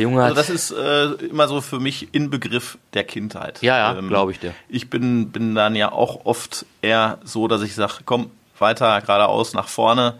Der 0.00 0.08
Junge 0.08 0.22
hat. 0.22 0.30
Also 0.30 0.36
das 0.36 0.50
ist 0.50 0.70
äh, 0.70 1.26
immer 1.26 1.46
so 1.48 1.60
für 1.60 1.78
mich 1.78 2.08
Inbegriff 2.12 2.78
der 2.94 3.04
Kindheit. 3.04 3.62
Ja, 3.62 3.76
ja, 3.76 3.98
Ähm, 3.98 4.08
glaube 4.08 4.32
ich 4.32 4.40
dir. 4.40 4.54
Ich 4.68 4.90
bin, 4.90 5.30
bin 5.30 5.54
dann 5.54 5.76
ja 5.76 5.92
auch 5.92 6.24
oft 6.24 6.64
eher 6.82 7.18
so, 7.24 7.48
dass 7.48 7.62
ich 7.62 7.74
sage, 7.74 8.02
komm, 8.04 8.30
weiter 8.58 9.00
geradeaus 9.00 9.54
nach 9.54 9.68
vorne. 9.68 10.14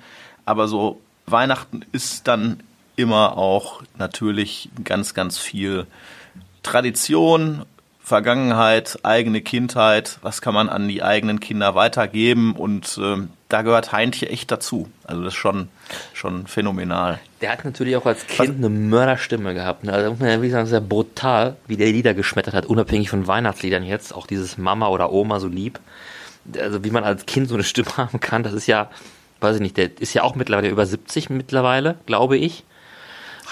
Aber 0.45 0.69
so 0.69 1.01
Weihnachten 1.27 1.85
ist 1.93 2.29
dann 2.29 2.63
immer 2.97 3.39
auch 3.39 3.83
natürlich 3.97 4.69
ganz, 4.85 5.15
ganz 5.15 5.39
viel 5.39 5.87
Tradition, 6.63 7.65
Vergangenheit, 8.11 8.99
eigene 9.05 9.41
Kindheit. 9.41 10.19
Was 10.21 10.43
kann 10.43 10.53
man 10.53 10.69
an 10.69 10.89
die 10.89 11.01
eigenen 11.01 11.39
Kinder 11.39 11.77
weitergeben? 11.77 12.57
Und 12.57 12.99
ähm, 13.01 13.31
da 13.49 13.63
gehört 13.63 13.93
Heintje 13.93 14.29
echt 14.29 14.51
dazu. 14.51 14.91
Also 15.05 15.23
das 15.23 15.33
ist 15.33 15.39
schon, 15.39 15.69
schon 16.13 16.49
phänomenal. 16.49 17.21
Der 17.41 17.53
hat 17.53 17.65
natürlich 17.65 17.95
auch 17.95 18.07
als 18.07 18.27
Kind 18.27 18.59
eine 18.59 18.69
Mörderstimme 18.69 19.55
gehabt. 19.55 19.85
Ne? 19.85 19.93
Also 19.93 20.05
da 20.05 20.11
muss 20.11 20.19
man 20.19 20.29
ja 20.29 20.35
wirklich 20.35 20.51
sagen, 20.51 20.67
sehr 20.67 20.81
brutal, 20.81 21.55
wie 21.69 21.77
der 21.77 21.87
Lieder 21.93 22.13
geschmettert 22.13 22.53
hat, 22.53 22.67
unabhängig 22.67 23.11
von 23.11 23.29
Weihnachtsliedern 23.29 23.85
jetzt. 23.85 24.13
Auch 24.13 24.27
dieses 24.27 24.59
Mama 24.59 24.89
oder 24.89 25.13
Oma 25.13 25.39
so 25.39 25.47
lieb. 25.47 25.79
Also 26.59 26.83
wie 26.83 26.91
man 26.91 27.05
als 27.05 27.27
Kind 27.27 27.49
so 27.49 27.55
eine 27.55 27.63
Stimme 27.63 27.91
haben 27.97 28.19
kann, 28.19 28.43
das 28.43 28.55
ist 28.55 28.67
ja, 28.67 28.91
weiß 29.39 29.55
ich 29.55 29.63
nicht, 29.63 29.77
der 29.77 30.01
ist 30.01 30.15
ja 30.15 30.25
auch 30.25 30.35
mittlerweile 30.35 30.69
über 30.69 30.85
70 30.85 31.31
mittlerweile, 31.31 31.95
glaube 32.07 32.37
ich. 32.37 32.65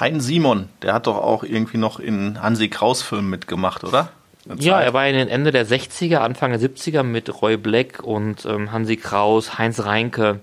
Hein 0.00 0.20
Simon, 0.20 0.68
der 0.82 0.94
hat 0.94 1.06
doch 1.06 1.16
auch 1.16 1.44
irgendwie 1.44 1.78
noch 1.78 2.00
in 2.00 2.42
Hansi 2.42 2.68
Kraus 2.68 3.02
Filmen 3.02 3.30
mitgemacht, 3.30 3.84
oder? 3.84 4.10
Eine 4.48 4.60
Ja, 4.60 4.74
Zeit. 4.74 4.86
er 4.86 4.92
war 4.94 5.06
in 5.06 5.14
den 5.14 5.28
Ende 5.28 5.50
der 5.50 5.66
60er, 5.66 6.18
Anfang 6.18 6.50
der 6.52 6.60
70er 6.60 7.02
mit 7.02 7.42
Roy 7.42 7.56
Black 7.56 8.02
und 8.02 8.44
ähm, 8.46 8.72
Hansi 8.72 8.96
Kraus, 8.96 9.58
Heinz 9.58 9.80
Reinke. 9.84 10.40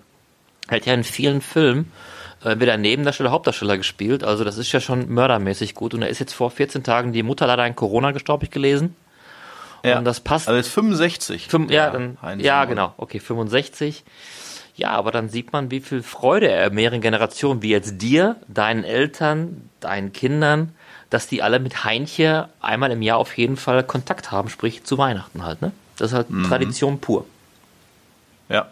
Er 0.67 0.77
hat 0.77 0.85
ja 0.85 0.93
in 0.93 1.03
vielen 1.03 1.41
Filmen 1.41 1.91
äh, 2.43 2.59
wieder 2.59 2.77
Nebendarsteller, 2.77 3.31
Hauptdarsteller 3.31 3.77
gespielt. 3.77 4.23
Also 4.23 4.43
das 4.43 4.57
ist 4.57 4.71
ja 4.71 4.79
schon 4.79 5.09
mördermäßig 5.09 5.75
gut. 5.75 5.93
Und 5.93 6.01
er 6.01 6.09
ist 6.09 6.19
jetzt 6.19 6.33
vor 6.33 6.51
14 6.51 6.83
Tagen 6.83 7.13
die 7.13 7.23
Mutter 7.23 7.47
leider 7.47 7.63
an 7.63 7.75
Corona 7.75 8.11
gestorben, 8.11 8.45
ich 8.45 8.51
gelesen. 8.51 8.95
ja. 9.83 9.97
Und 9.97 10.05
das 10.05 10.19
passt. 10.19 10.47
Also 10.47 10.59
ist 10.59 10.69
65. 10.69 11.47
Fünf, 11.47 11.71
ja, 11.71 11.89
dann, 11.89 12.17
ja, 12.39 12.65
genau. 12.65 12.93
Okay, 12.97 13.19
65. 13.19 14.03
Ja, 14.77 14.89
aber 14.89 15.11
dann 15.11 15.29
sieht 15.29 15.53
man, 15.53 15.71
wie 15.71 15.79
viel 15.79 16.03
Freude 16.03 16.49
er 16.49 16.69
mehreren 16.69 16.99
Generationen, 16.99 17.61
wie 17.61 17.69
jetzt 17.69 18.01
dir, 18.01 18.35
deinen 18.49 18.83
Eltern, 18.83 19.69
deinen 19.79 20.11
Kindern, 20.11 20.73
dass 21.15 21.27
die 21.27 21.41
alle 21.41 21.59
mit 21.59 21.85
Heinche 21.85 22.49
einmal 22.59 22.91
im 22.91 23.01
Jahr 23.01 23.17
auf 23.19 23.37
jeden 23.37 23.55
Fall 23.55 23.83
Kontakt 23.83 24.31
haben, 24.33 24.49
sprich 24.49 24.83
zu 24.83 24.97
Weihnachten 24.97 25.45
halt, 25.45 25.61
ne? 25.61 25.71
Das 25.97 26.11
ist 26.11 26.13
halt 26.13 26.29
Mhm. 26.29 26.43
Tradition 26.43 26.99
pur. 26.99 27.25
Ja. 28.49 28.67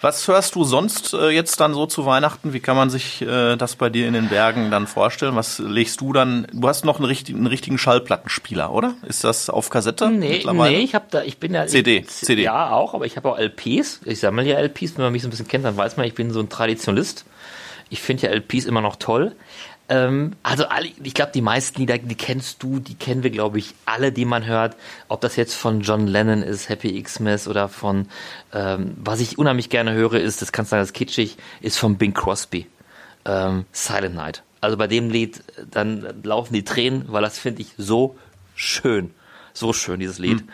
Was 0.00 0.26
hörst 0.26 0.56
du 0.56 0.64
sonst 0.64 1.14
äh, 1.14 1.28
jetzt 1.28 1.60
dann 1.60 1.72
so 1.74 1.86
zu 1.86 2.04
Weihnachten? 2.04 2.52
Wie 2.52 2.58
kann 2.58 2.74
man 2.74 2.90
sich 2.90 3.22
äh, 3.22 3.54
das 3.54 3.76
bei 3.76 3.90
dir 3.90 4.08
in 4.08 4.14
den 4.14 4.28
Bergen 4.28 4.72
dann 4.72 4.88
vorstellen? 4.88 5.36
Was 5.36 5.60
legst 5.60 6.00
du 6.00 6.12
dann? 6.12 6.48
Du 6.52 6.66
hast 6.66 6.84
noch 6.84 6.96
einen 6.96 7.04
richtigen, 7.04 7.38
einen 7.38 7.46
richtigen 7.46 7.78
Schallplattenspieler, 7.78 8.72
oder? 8.72 8.94
Ist 9.06 9.22
das 9.22 9.48
auf 9.48 9.70
Kassette 9.70 10.10
Nee, 10.10 10.42
nee, 10.44 10.78
ich 10.80 10.96
habe 10.96 11.04
da, 11.12 11.22
ich 11.22 11.38
bin 11.38 11.54
ja 11.54 11.68
CD, 11.68 11.98
ich, 11.98 12.08
CD. 12.08 12.42
Ja, 12.42 12.72
auch, 12.72 12.94
aber 12.94 13.06
ich 13.06 13.16
habe 13.16 13.30
auch 13.30 13.38
LPs. 13.38 14.00
Ich 14.04 14.18
sammle 14.18 14.42
ja 14.42 14.58
LPs, 14.58 14.96
wenn 14.96 15.04
man 15.04 15.12
mich 15.12 15.22
so 15.22 15.28
ein 15.28 15.30
bisschen 15.30 15.46
kennt, 15.46 15.64
dann 15.64 15.76
weiß 15.76 15.96
man, 15.96 16.06
ich 16.06 16.14
bin 16.14 16.32
so 16.32 16.40
ein 16.40 16.48
Traditionalist. 16.48 17.24
Ich 17.88 18.00
finde 18.00 18.26
ja 18.26 18.32
LPs 18.32 18.64
immer 18.64 18.80
noch 18.80 18.96
toll. 18.96 19.36
Ähm, 19.88 20.32
also 20.42 20.64
ich 21.02 21.14
glaube, 21.14 21.32
die 21.34 21.42
meisten 21.42 21.80
Lieder, 21.80 21.98
die 21.98 22.14
kennst 22.14 22.62
du, 22.62 22.78
die 22.78 22.94
kennen 22.94 23.22
wir, 23.22 23.30
glaube 23.30 23.58
ich, 23.58 23.74
alle, 23.84 24.12
die 24.12 24.24
man 24.24 24.46
hört. 24.46 24.76
Ob 25.08 25.20
das 25.20 25.36
jetzt 25.36 25.54
von 25.54 25.80
John 25.80 26.06
Lennon 26.06 26.42
ist, 26.42 26.68
Happy 26.68 27.02
Xmas 27.02 27.48
oder 27.48 27.68
von, 27.68 28.08
ähm, 28.52 28.94
was 28.96 29.20
ich 29.20 29.38
unheimlich 29.38 29.68
gerne 29.68 29.92
höre, 29.92 30.14
ist, 30.14 30.42
das 30.42 30.52
kannst 30.52 30.70
du 30.70 30.74
sagen, 30.74 30.82
das 30.82 30.88
ist 30.90 30.94
kitschig, 30.94 31.36
ist 31.60 31.78
von 31.78 31.98
Bing 31.98 32.14
Crosby. 32.14 32.66
Ähm, 33.24 33.66
Silent 33.72 34.14
Night. 34.14 34.42
Also 34.60 34.76
bei 34.76 34.86
dem 34.86 35.10
Lied, 35.10 35.42
dann 35.70 36.22
laufen 36.22 36.54
die 36.54 36.64
Tränen, 36.64 37.04
weil 37.08 37.22
das 37.22 37.38
finde 37.38 37.62
ich 37.62 37.74
so 37.76 38.16
schön. 38.54 39.12
So 39.52 39.72
schön, 39.72 40.00
dieses 40.00 40.18
Lied. 40.18 40.44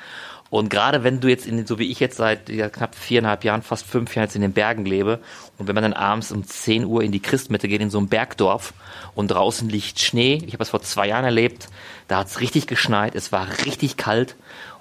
Und 0.50 0.70
gerade 0.70 1.04
wenn 1.04 1.20
du 1.20 1.28
jetzt 1.28 1.46
in, 1.46 1.66
so 1.66 1.78
wie 1.78 1.90
ich 1.90 2.00
jetzt 2.00 2.16
seit 2.16 2.48
ja, 2.48 2.70
knapp 2.70 2.94
viereinhalb 2.94 3.44
Jahren, 3.44 3.62
fast 3.62 3.86
fünf 3.86 4.14
Jahren 4.14 4.26
jetzt 4.26 4.36
in 4.36 4.42
den 4.42 4.52
Bergen 4.52 4.86
lebe 4.86 5.20
und 5.58 5.68
wenn 5.68 5.74
man 5.74 5.82
dann 5.82 5.92
abends 5.92 6.32
um 6.32 6.44
10 6.44 6.86
Uhr 6.86 7.02
in 7.02 7.12
die 7.12 7.20
Christmitte 7.20 7.68
geht, 7.68 7.82
in 7.82 7.90
so 7.90 7.98
ein 7.98 8.08
Bergdorf 8.08 8.72
und 9.14 9.28
draußen 9.28 9.68
liegt 9.68 10.00
Schnee, 10.00 10.42
ich 10.46 10.48
habe 10.54 10.58
das 10.58 10.70
vor 10.70 10.80
zwei 10.80 11.08
Jahren 11.08 11.24
erlebt, 11.24 11.68
da 12.08 12.18
hat 12.18 12.28
es 12.28 12.40
richtig 12.40 12.66
geschneit, 12.66 13.14
es 13.14 13.30
war 13.30 13.46
richtig 13.66 13.98
kalt 13.98 14.36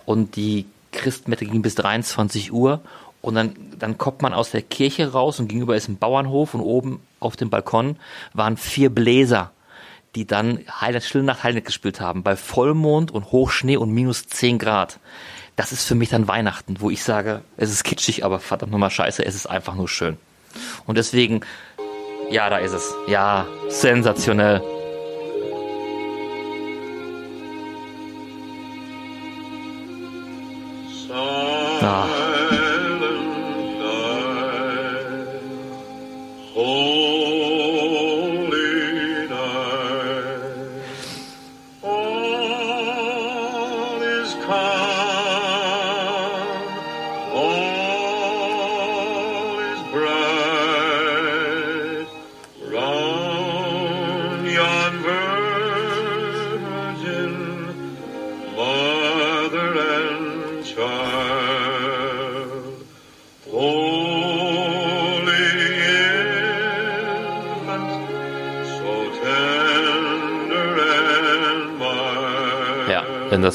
und 0.06 0.38
die 0.38 0.66
Christmette 0.94 1.46
ging 1.46 1.62
bis 1.62 1.76
23 1.76 2.54
Uhr 2.54 2.80
und 3.22 3.36
dann, 3.36 3.56
dann 3.78 3.98
kommt 3.98 4.22
man 4.22 4.34
aus 4.34 4.52
der 4.52 4.62
Kirche 4.62 5.12
raus 5.12 5.40
und 5.40 5.50
gegenüber 5.50 5.76
ist 5.76 5.90
ein 5.90 5.98
Bauernhof 5.98 6.54
und 6.54 6.62
oben 6.62 7.02
auf 7.20 7.36
dem 7.36 7.50
Balkon 7.50 7.98
waren 8.34 8.56
vier 8.56 8.90
Bläser 8.90 9.52
die 10.16 10.26
dann 10.26 10.62
Heilig, 10.82 11.06
Stille 11.06 11.24
Nacht 11.24 11.44
Heilig 11.44 11.66
gespielt 11.66 12.02
haben, 12.02 12.24
bei 12.24 12.36
Vollmond 12.36 13.12
und 13.12 13.32
Hochschnee 13.32 13.78
und 13.78 13.92
minus 13.92 14.26
10 14.26 14.58
Grad. 14.58 15.00
Das 15.58 15.72
ist 15.72 15.86
für 15.86 15.96
mich 15.96 16.10
dann 16.10 16.28
Weihnachten, 16.28 16.80
wo 16.82 16.92
ich 16.92 17.04
sage, 17.04 17.42
es 17.58 17.72
ist 17.72 17.84
kitschig, 17.84 18.24
aber 18.24 18.40
verdammt 18.40 18.72
nochmal 18.72 18.92
scheiße, 18.92 19.26
es 19.26 19.34
ist 19.34 19.48
einfach 19.48 19.74
nur 19.74 19.90
schön. 19.90 20.16
Und 20.86 21.00
deswegen, 21.00 21.42
ja, 22.30 22.48
da 22.52 22.58
ist 22.60 22.74
es. 22.74 22.94
Ja, 23.08 23.48
sensationell. 23.68 24.62
Ah. 31.82 32.37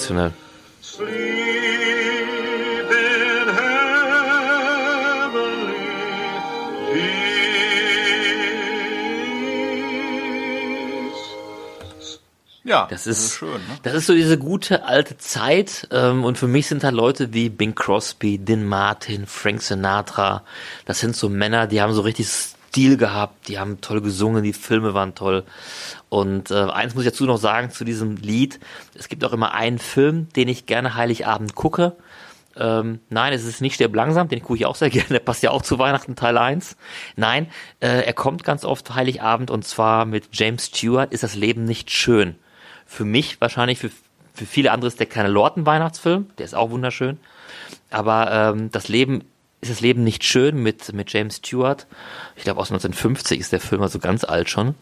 Sensationell. 0.03 0.33
Sleep 0.81 1.09
in 2.91 3.49
heavenly 3.55 4.73
peace. 11.13 12.19
Ja, 12.65 12.87
Das 12.91 13.07
ist, 13.07 13.35
schön. 13.35 13.49
Ne? 13.53 13.59
das 13.85 13.95
ist 13.95 14.07
so 14.07 14.15
diese 14.15 14.39
gute 14.39 14.85
alte 14.85 15.19
Zeit. 15.19 15.87
Ähm, 15.93 16.25
und 16.25 16.37
für 16.37 16.49
mich 16.49 16.67
sind 16.67 16.83
da 16.83 16.91
Leute 16.91 17.33
wie 17.33 17.49
Bing 17.49 17.75
Crosby, 17.77 18.39
Dean 18.39 18.67
Martin, 18.67 19.27
Frank 19.27 19.63
Sinatra. 19.63 20.43
Das 20.85 20.99
sind 20.99 21.15
so 21.15 21.29
Männer, 21.29 21.69
die 21.69 21.81
haben 21.81 21.93
so 21.93 22.01
richtig 22.03 22.27
Stil 22.29 22.97
gehabt, 22.97 23.49
die 23.49 23.59
haben 23.59 23.81
toll 23.83 24.01
gesungen, 24.01 24.43
die 24.43 24.55
Filme 24.55 24.95
waren 24.95 25.15
toll. 25.15 25.45
Und 26.13 26.51
äh, 26.51 26.65
eins 26.65 26.95
muss 26.95 27.05
ich 27.07 27.11
dazu 27.11 27.25
noch 27.25 27.39
sagen 27.39 27.71
zu 27.71 27.87
diesem 27.87 28.17
Lied. 28.17 28.61
Es 28.93 29.09
gibt 29.09 29.25
auch 29.25 29.33
immer 29.33 29.55
einen 29.55 29.79
Film, 29.79 30.29
den 30.37 30.47
ich 30.47 30.67
gerne 30.67 30.95
Heiligabend 30.95 31.55
gucke. 31.55 31.97
Ähm, 32.55 33.01
nein, 33.09 33.33
es 33.33 33.47
ist 33.47 33.63
nicht 33.63 33.77
Stirb 33.77 33.95
langsam, 33.95 34.29
den 34.29 34.43
gucke 34.43 34.59
ich 34.59 34.67
auch 34.67 34.75
sehr 34.75 34.91
gerne, 34.91 35.09
der 35.09 35.21
passt 35.21 35.43
ja 35.43 35.51
auch 35.53 35.63
zu 35.63 35.79
Weihnachten 35.79 36.15
Teil 36.15 36.37
1. 36.37 36.77
Nein, 37.17 37.47
äh, 37.81 38.05
er 38.05 38.13
kommt 38.13 38.45
ganz 38.45 38.67
oft 38.67 38.95
Heiligabend 38.95 39.51
und 39.51 39.65
zwar 39.65 40.05
mit 40.05 40.29
James 40.33 40.67
Stewart, 40.67 41.15
ist 41.15 41.23
das 41.23 41.35
Leben 41.35 41.65
nicht 41.65 41.91
schön. 41.91 42.35
Für 42.85 43.07
mich 43.07 43.41
wahrscheinlich, 43.41 43.79
für, 43.79 43.91
für 44.35 44.45
viele 44.45 44.71
andere 44.71 44.89
ist 44.89 45.01
der 45.01 45.07
kleine 45.07 45.31
Lorten-Weihnachtsfilm, 45.31 46.27
der 46.37 46.45
ist 46.45 46.55
auch 46.55 46.69
wunderschön. 46.69 47.21
Aber 47.89 48.31
ähm, 48.31 48.71
das 48.71 48.89
Leben 48.89 49.25
ist 49.63 49.71
das 49.71 49.81
Leben 49.81 50.03
nicht 50.03 50.25
schön 50.25 50.61
mit, 50.61 50.93
mit 50.93 51.13
James 51.13 51.37
Stewart. 51.37 51.87
Ich 52.37 52.43
glaube 52.43 52.61
aus 52.61 52.71
1950 52.71 53.39
ist 53.39 53.53
der 53.53 53.61
Film 53.61 53.81
also 53.81 54.01
ganz 54.01 54.25
alt 54.25 54.51
schon. 54.51 54.75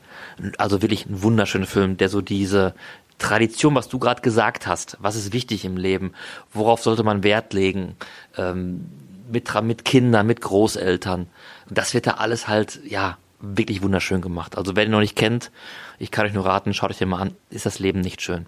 Also 0.56 0.80
wirklich 0.80 1.04
ein 1.04 1.22
wunderschöner 1.22 1.66
Film, 1.66 1.98
der 1.98 2.08
so 2.08 2.22
diese 2.22 2.74
Tradition, 3.18 3.74
was 3.74 3.88
du 3.88 3.98
gerade 3.98 4.22
gesagt 4.22 4.66
hast, 4.66 4.96
was 4.98 5.16
ist 5.16 5.34
wichtig 5.34 5.66
im 5.66 5.76
Leben, 5.76 6.14
worauf 6.54 6.82
sollte 6.82 7.02
man 7.02 7.22
Wert 7.22 7.52
legen, 7.52 7.94
ähm, 8.38 8.86
mit, 9.30 9.52
mit 9.62 9.84
Kindern, 9.84 10.26
mit 10.26 10.40
Großeltern. 10.40 11.28
Das 11.68 11.92
wird 11.92 12.06
da 12.06 12.12
alles 12.12 12.48
halt, 12.48 12.80
ja, 12.84 13.18
wirklich 13.38 13.82
wunderschön 13.82 14.22
gemacht. 14.22 14.56
Also 14.56 14.76
wer 14.76 14.86
den 14.86 14.92
noch 14.92 15.00
nicht 15.00 15.16
kennt, 15.16 15.50
ich 15.98 16.10
kann 16.10 16.24
euch 16.24 16.32
nur 16.32 16.46
raten, 16.46 16.72
schaut 16.72 16.90
euch 16.90 16.98
den 16.98 17.10
mal 17.10 17.20
an, 17.20 17.36
ist 17.50 17.66
das 17.66 17.78
Leben 17.78 18.00
nicht 18.00 18.22
schön. 18.22 18.46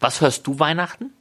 Was 0.00 0.22
hörst 0.22 0.46
du 0.46 0.58
Weihnachten? 0.58 1.12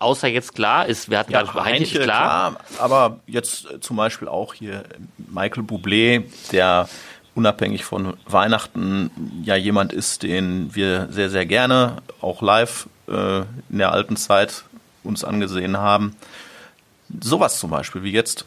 Außer 0.00 0.28
jetzt 0.28 0.54
klar, 0.54 0.86
ist, 0.86 1.10
wir 1.10 1.18
hatten 1.18 1.30
Ja, 1.32 1.42
gerade 1.42 1.62
Heinche, 1.64 1.98
ist 1.98 2.04
klar. 2.04 2.52
klar, 2.52 2.60
aber 2.78 3.20
jetzt 3.26 3.70
äh, 3.70 3.80
zum 3.80 3.96
Beispiel 3.96 4.28
auch 4.28 4.54
hier 4.54 4.82
Michael 5.18 5.62
Bublé, 5.62 6.24
der 6.52 6.88
unabhängig 7.34 7.84
von 7.84 8.16
Weihnachten 8.26 9.10
ja 9.44 9.56
jemand 9.56 9.92
ist, 9.92 10.22
den 10.22 10.74
wir 10.74 11.08
sehr, 11.10 11.28
sehr 11.30 11.44
gerne 11.46 11.98
auch 12.22 12.40
live 12.42 12.88
äh, 13.08 13.40
in 13.68 13.78
der 13.78 13.92
alten 13.92 14.16
Zeit 14.16 14.64
uns 15.04 15.22
angesehen 15.22 15.76
haben. 15.76 16.16
Sowas 17.22 17.60
zum 17.60 17.70
Beispiel 17.70 18.02
wie 18.02 18.12
jetzt. 18.12 18.46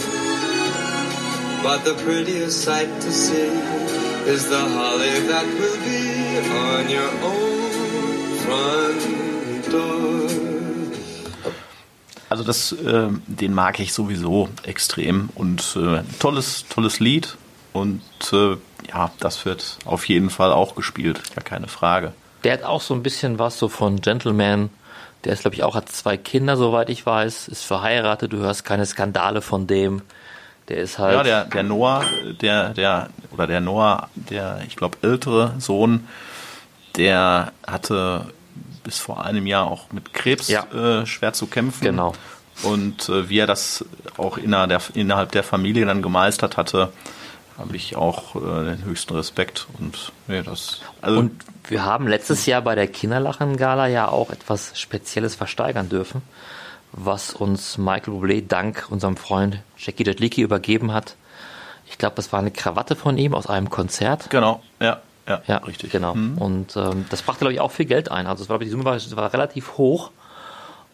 But 1.63 1.85
the 1.85 1.93
prettiest 2.03 2.63
sight 2.63 2.89
to 3.01 3.11
see 3.11 3.51
is 4.25 4.49
the 4.49 4.59
holly 4.59 5.27
that 5.27 5.45
will 5.45 5.77
be 5.85 6.39
on 6.57 6.89
your 6.89 7.11
own 7.23 7.71
front 8.43 9.71
door. 9.71 10.11
Also 12.29 12.43
das, 12.43 12.71
äh, 12.71 13.09
den 13.27 13.53
mag 13.53 13.79
ich 13.79 13.93
sowieso 13.93 14.49
extrem 14.63 15.29
und 15.35 15.75
äh, 15.75 16.01
tolles, 16.19 16.65
tolles 16.69 16.99
Lied 16.99 17.37
und 17.73 18.01
äh, 18.31 18.55
ja, 18.87 19.11
das 19.19 19.45
wird 19.45 19.77
auf 19.85 20.07
jeden 20.07 20.29
Fall 20.29 20.51
auch 20.51 20.75
gespielt, 20.75 21.21
ja 21.35 21.41
keine 21.41 21.67
Frage. 21.67 22.13
Der 22.43 22.53
hat 22.53 22.63
auch 22.63 22.81
so 22.81 22.93
ein 22.93 23.03
bisschen 23.03 23.37
was 23.37 23.59
so 23.59 23.67
von 23.67 24.01
Gentleman. 24.01 24.69
Der 25.25 25.33
ist, 25.33 25.41
glaube 25.41 25.55
ich, 25.55 25.63
auch, 25.63 25.75
hat 25.75 25.89
zwei 25.89 26.17
Kinder, 26.17 26.57
soweit 26.57 26.89
ich 26.89 27.05
weiß, 27.05 27.49
ist 27.49 27.63
verheiratet, 27.63 28.33
du 28.33 28.37
hörst 28.37 28.65
keine 28.65 28.87
Skandale 28.87 29.41
von 29.41 29.67
dem. 29.67 30.01
Der 30.71 30.79
ist 30.79 30.99
halt. 30.99 31.15
Ja, 31.17 31.23
der, 31.23 31.45
der 31.45 31.63
Noah, 31.63 32.05
der, 32.41 32.69
der, 32.69 33.09
oder 33.31 33.45
der 33.45 33.59
Noah, 33.59 34.07
der, 34.15 34.61
ich 34.65 34.77
glaube, 34.77 34.97
ältere 35.01 35.53
Sohn, 35.59 36.07
der 36.95 37.51
hatte 37.67 38.27
bis 38.85 38.97
vor 38.97 39.25
einem 39.25 39.47
Jahr 39.47 39.69
auch 39.69 39.91
mit 39.91 40.13
Krebs 40.13 40.47
Ja. 40.47 40.63
äh, 40.73 41.05
schwer 41.05 41.33
zu 41.33 41.47
kämpfen. 41.47 41.83
Genau. 41.83 42.13
Und 42.63 43.09
äh, 43.09 43.27
wie 43.27 43.39
er 43.39 43.47
das 43.47 43.83
auch 44.17 44.37
innerhalb 44.37 44.69
der, 44.69 44.81
innerhalb 44.93 45.33
der 45.33 45.43
Familie 45.43 45.85
dann 45.85 46.01
gemeistert 46.01 46.55
hatte, 46.55 46.93
habe 47.57 47.75
ich 47.75 47.97
auch 47.97 48.37
äh, 48.37 48.39
den 48.63 48.85
höchsten 48.85 49.13
Respekt. 49.13 49.67
Und 49.77 50.13
nee, 50.27 50.41
das. 50.41 50.79
Also, 51.01 51.19
Und 51.19 51.43
wir 51.67 51.83
haben 51.83 52.07
letztes 52.07 52.45
Jahr 52.45 52.61
bei 52.61 52.75
der 52.75 52.87
Kinderlachen-Gala 52.87 53.87
ja 53.87 54.07
auch 54.07 54.29
etwas 54.29 54.79
Spezielles 54.79 55.35
versteigern 55.35 55.89
dürfen, 55.89 56.21
was 56.93 57.33
uns 57.33 57.77
Michael 57.77 58.13
Bublé 58.13 58.45
dank 58.45 58.87
unserem 58.89 59.17
Freund 59.17 59.59
Jackie 59.77 60.05
Jadlicki 60.05 60.41
übergeben 60.41 60.93
hat. 60.93 61.15
Ich 61.85 61.97
glaube, 61.97 62.15
das 62.15 62.31
war 62.31 62.39
eine 62.39 62.51
Krawatte 62.51 62.95
von 62.95 63.17
ihm 63.17 63.33
aus 63.33 63.47
einem 63.47 63.69
Konzert. 63.69 64.29
genau, 64.29 64.61
ja, 64.79 65.01
ja, 65.27 65.41
Ja, 65.47 65.57
richtig. 65.57 65.91
Genau. 65.91 66.15
Mhm. 66.15 66.37
Und 66.37 66.75
ähm, 66.75 67.05
das 67.09 67.21
brachte, 67.21 67.39
glaube 67.39 67.53
ich, 67.53 67.59
auch 67.59 67.71
viel 67.71 67.85
Geld 67.85 68.11
ein. 68.11 68.27
Also 68.27 68.43
es 68.43 68.49
war, 68.49 68.59
die 68.59 68.69
Summe 68.69 68.85
war, 68.85 68.97
war 69.15 69.33
relativ 69.33 69.77
hoch, 69.77 70.11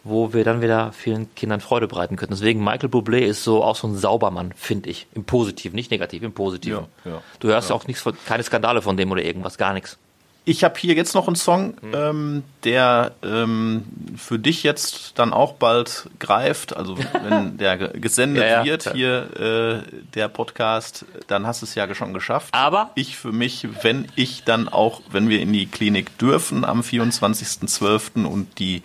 wo 0.04 0.32
wir 0.32 0.44
dann 0.44 0.60
wieder 0.60 0.92
vielen 0.92 1.34
Kindern 1.34 1.60
Freude 1.60 1.88
bereiten 1.88 2.16
könnten. 2.16 2.34
Deswegen 2.34 2.62
Michael 2.62 2.88
Bublé 2.88 3.18
ist 3.20 3.44
so 3.44 3.62
auch 3.62 3.76
so 3.76 3.88
ein 3.88 3.96
Saubermann, 3.96 4.52
finde 4.56 4.90
ich. 4.90 5.06
Im 5.14 5.24
Positiven, 5.24 5.76
nicht 5.76 5.90
negativ, 5.90 6.22
im 6.22 6.32
Positiven. 6.32 6.86
Ja, 7.04 7.12
ja, 7.12 7.22
du 7.40 7.48
hörst 7.48 7.72
auch 7.72 7.86
nichts 7.86 8.02
von, 8.02 8.16
keine 8.26 8.42
Skandale 8.42 8.82
von 8.82 8.96
dem 8.96 9.10
oder 9.10 9.22
irgendwas, 9.22 9.58
gar 9.58 9.72
nichts. 9.72 9.98
Ich 10.48 10.64
habe 10.64 10.78
hier 10.80 10.94
jetzt 10.94 11.14
noch 11.14 11.26
einen 11.26 11.36
Song, 11.36 11.74
Mhm. 11.82 11.92
ähm, 11.94 12.42
der 12.64 13.12
ähm, 13.22 13.84
für 14.16 14.38
dich 14.38 14.62
jetzt 14.62 15.12
dann 15.18 15.34
auch 15.34 15.52
bald 15.52 16.08
greift. 16.18 16.74
Also 16.74 16.96
wenn 17.22 17.58
der 17.58 17.76
ge- 17.76 18.00
gesendet 18.00 18.42
Ja, 18.44 18.48
ja, 18.60 18.64
wird 18.64 18.90
hier 18.94 19.82
äh, 19.84 19.92
der 20.14 20.28
Podcast, 20.28 21.04
dann 21.26 21.46
hast 21.46 21.60
du 21.60 21.66
es 21.66 21.74
ja 21.74 21.94
schon 21.94 22.14
geschafft. 22.14 22.48
Aber- 22.54 22.92
ich 22.94 23.16
für 23.18 23.30
mich, 23.30 23.68
wenn 23.82 24.08
ich 24.16 24.42
dann 24.44 24.68
auch, 24.68 25.02
wenn 25.10 25.28
wir 25.28 25.40
in 25.42 25.52
die 25.52 25.66
Klinik 25.66 26.16
dürfen 26.16 26.64
am 26.64 26.80
24.12. 26.80 28.24
und 28.24 28.58
die 28.58 28.82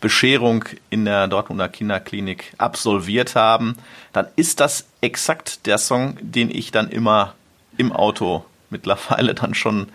Bescherung 0.00 0.64
in 0.90 1.06
der 1.06 1.26
Dortmunder 1.26 1.68
Kinderklinik 1.68 2.52
absolviert 2.58 3.34
haben, 3.34 3.74
dann 4.12 4.26
ist 4.36 4.60
das 4.60 4.86
exakt 5.00 5.66
der 5.66 5.78
Song, 5.78 6.18
den 6.20 6.50
ich 6.50 6.70
dann 6.70 6.88
immer 6.88 7.34
im 7.78 7.90
Auto 7.90 8.44
mittlerweile 8.70 9.34
dann 9.34 9.54
schon 9.54 9.88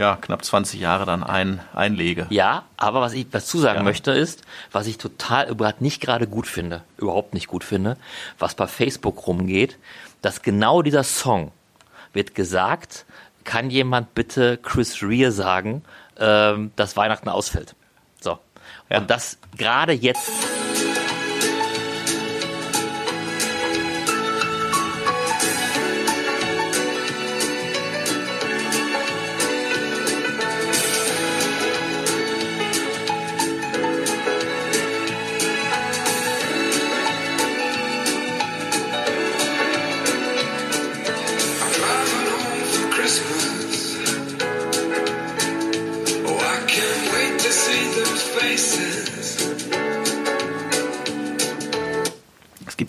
ja, 0.00 0.16
knapp 0.16 0.42
20 0.44 0.80
Jahre 0.80 1.04
dann 1.04 1.22
ein, 1.22 1.60
einlege. 1.74 2.26
Ja, 2.30 2.64
aber 2.78 3.02
was 3.02 3.12
ich 3.12 3.28
dazu 3.30 3.58
sagen 3.58 3.80
Ja. 3.80 3.82
möchte 3.82 4.12
ist, 4.12 4.42
was 4.72 4.86
ich 4.86 4.96
total 4.96 5.48
überhaupt 5.50 5.82
nicht 5.82 6.00
gerade 6.00 6.26
gut 6.26 6.46
finde, 6.46 6.82
überhaupt 6.96 7.34
nicht 7.34 7.48
gut 7.48 7.62
finde, 7.64 7.98
was 8.38 8.54
bei 8.54 8.66
Facebook 8.66 9.26
rumgeht, 9.26 9.76
dass 10.22 10.40
genau 10.40 10.80
dieser 10.80 11.04
Song 11.04 11.52
wird 12.14 12.34
gesagt, 12.34 13.04
kann 13.44 13.68
jemand 13.68 14.14
bitte 14.14 14.56
Chris 14.56 15.02
Rea 15.02 15.30
sagen, 15.30 15.82
ähm, 16.18 16.72
dass 16.76 16.96
Weihnachten 16.96 17.28
ausfällt. 17.28 17.74
So. 18.20 18.38
Ja. 18.88 18.98
Und 18.98 19.10
das 19.10 19.36
gerade 19.56 19.92
jetzt 19.92 20.30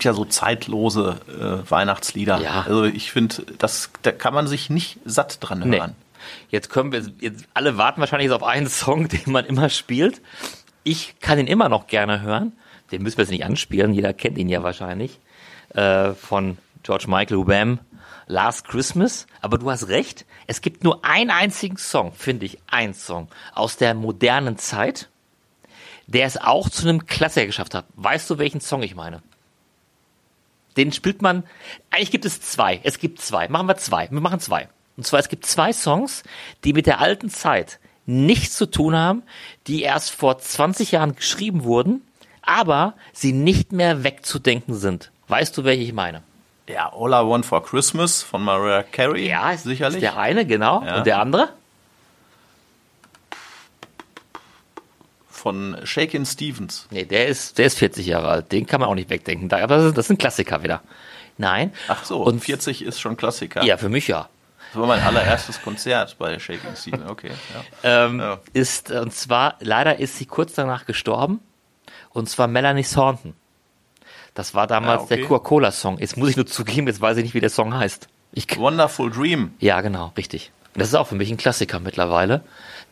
gibt 0.02 0.06
ja 0.06 0.14
so 0.16 0.26
zeitlose 0.26 1.18
äh, 1.30 1.70
Weihnachtslieder. 1.70 2.42
Ja. 2.42 2.62
Also 2.62 2.86
ich 2.86 3.12
finde, 3.12 3.44
das 3.60 3.92
da 4.02 4.12
kann 4.12 4.34
man 4.34 4.48
sich 4.48 4.72
nicht 4.72 4.98
satt 5.06 5.38
dran 5.42 5.60
Nee. 5.60 5.78
hören. 5.78 5.96
Jetzt 6.50 6.72
können 6.72 6.92
wir, 6.92 7.06
jetzt 7.20 7.46
alle 7.54 7.78
warten 7.78 8.02
wahrscheinlich 8.02 8.32
auf 8.32 8.42
einen 8.42 8.68
Song, 8.68 9.08
den 9.10 9.32
man 9.32 9.46
immer 9.46 9.70
spielt. 9.70 10.20
Ich 10.84 11.20
kann 11.20 11.38
ihn 11.38 11.46
immer 11.46 11.70
noch 11.70 11.86
gerne 11.86 12.22
hören. 12.22 12.54
Den 12.92 13.04
müssen 13.04 13.18
wir 13.20 13.26
jetzt 13.26 13.30
nicht 13.32 13.46
anspielen, 13.46 13.94
jeder 13.94 14.12
kennt 14.12 14.40
ihn 14.40 14.50
ja 14.50 14.64
wahrscheinlich. 14.64 15.20
Äh, 15.76 16.14
von 16.14 16.58
George 16.82 17.06
Michael 17.08 17.46
Wham, 17.46 17.78
Last 18.26 18.68
Christmas. 18.68 19.28
Aber 19.40 19.60
du 19.60 19.70
hast 19.70 19.88
recht, 19.88 20.26
es 20.48 20.62
gibt 20.62 20.84
nur 20.84 21.06
einen 21.06 21.30
einzigen 21.30 21.78
Song, 21.78 22.12
finde 22.14 22.48
ich, 22.48 22.58
ein 22.66 22.96
Song 22.96 23.28
aus 23.54 23.78
der 23.78 23.94
modernen 23.94 24.58
Zeit, 24.58 25.10
der 26.08 26.26
es 26.26 26.38
auch 26.38 26.72
zu 26.72 26.90
einem 26.90 27.06
Klassiker 27.06 27.46
geschafft 27.46 27.76
hat. 27.76 27.86
Weißt 27.94 28.28
du, 28.32 28.40
welchen 28.40 28.62
Song 28.62 28.82
ich 28.82 28.96
meine? 28.96 29.22
Den 30.78 30.92
spielt 30.92 31.22
man, 31.22 31.44
eigentlich 31.90 32.12
gibt 32.12 32.26
es 32.26 32.42
zwei. 32.42 32.80
Es 32.84 33.00
gibt 33.00 33.22
zwei. 33.22 33.48
Machen 33.48 33.68
wir 33.68 33.78
zwei. 33.78 34.08
Wir 34.10 34.22
machen 34.22 34.40
zwei. 34.40 34.70
Und 34.98 35.06
zwar, 35.06 35.20
es 35.20 35.30
gibt 35.30 35.46
zwei 35.46 35.74
Songs, 35.74 36.24
die 36.64 36.74
mit 36.74 36.86
der 36.86 37.00
alten 37.00 37.30
Zeit 37.30 37.80
nichts 38.06 38.56
zu 38.56 38.66
tun 38.66 38.96
haben, 38.96 39.24
die 39.68 39.84
erst 39.84 40.12
vor 40.12 40.38
20 40.38 40.92
Jahren 40.92 41.16
geschrieben 41.16 41.64
wurden, 41.64 42.02
aber 42.42 42.96
sie 43.14 43.34
nicht 43.34 43.72
mehr 43.72 44.04
wegzudenken 44.04 44.74
sind. 44.76 45.12
Weißt 45.28 45.58
du, 45.58 45.64
welche 45.64 45.84
ich 45.84 45.94
meine? 45.94 46.24
Ja, 46.68 46.92
All 46.94 47.10
I 47.10 47.28
Want 47.28 47.46
for 47.46 47.64
Christmas 47.64 48.22
von 48.22 48.44
Mariah 48.44 48.84
Carey. 48.84 49.28
Ja, 49.28 49.56
sicherlich. 49.58 50.00
Der 50.00 50.18
eine, 50.18 50.46
genau. 50.46 50.84
Ja. 50.84 50.98
Und 50.98 51.08
der 51.08 51.20
andere? 51.20 51.50
Von 55.42 55.76
Shakin' 55.84 56.26
Stevens. 56.26 56.86
Nee, 56.92 57.06
der 57.06 57.28
ist, 57.28 57.58
der 57.58 57.66
ist 57.66 57.80
40 57.80 58.06
Jahre 58.06 58.28
alt. 58.30 58.52
Den 58.52 58.68
kann 58.68 58.80
man 58.80 58.88
auch 58.90 58.94
nicht 58.96 59.10
wegdenken. 59.10 59.50
Da- 59.50 59.66
Das 59.66 59.86
ist, 59.86 59.98
das 59.98 60.06
ist 60.06 60.12
ein 60.12 60.18
Klassiker 60.20 60.62
wieder. 60.62 60.82
Nein. 61.38 61.74
Ach 61.88 62.06
so, 62.06 62.22
Und 62.22 62.34
und 62.34 62.40
40 62.44 62.84
ist 62.84 63.02
schon 63.02 63.18
Klassiker. 63.18 63.64
Ja, 63.64 63.78
für 63.78 63.90
mich 63.90 64.08
ja. 64.08 64.30
Das 64.72 64.80
war 64.80 64.88
mein 64.88 65.02
allererstes 65.02 65.62
Konzert 65.64 66.16
bei 66.20 66.38
Shaking 66.38 66.76
Stevens. 66.76 67.10
Okay, 67.10 67.32
ja. 67.84 68.06
ähm, 68.06 68.20
Ja. 68.20 68.40
ist, 68.54 68.92
und 68.92 69.14
zwar, 69.14 69.56
leider 69.62 69.98
ist 70.00 70.18
sie 70.18 70.26
kurz 70.28 70.54
danach 70.54 70.86
gestorben. 70.86 71.40
Und 72.12 72.30
zwar 72.30 72.48
Melanie 72.48 72.84
Thornton. 72.84 73.34
Das 74.36 74.54
war 74.54 74.68
damals 74.68 75.02
Ah, 75.02 75.04
okay. 75.06 75.18
der 75.18 75.26
Coca-Cola-Song. 75.26 75.98
Jetzt 75.98 76.18
muss 76.18 76.30
ich 76.30 76.36
nur 76.38 76.46
zugeben, 76.46 76.86
jetzt 76.88 77.02
weiß 77.02 77.18
ich 77.18 77.24
nicht, 77.24 77.34
wie 77.34 77.40
der 77.42 77.50
Song 77.50 77.74
heißt. 77.74 78.08
Ich, 78.34 78.58
Wonderful 78.58 79.10
Dream. 79.12 79.54
ja, 79.60 79.82
genau, 79.82 80.14
richtig. 80.16 80.52
Das 80.74 80.88
ist 80.88 80.96
auch 80.96 81.08
für 81.08 81.16
mich 81.16 81.30
ein 81.30 81.38
Klassiker 81.38 81.80
mittlerweile, 81.80 82.42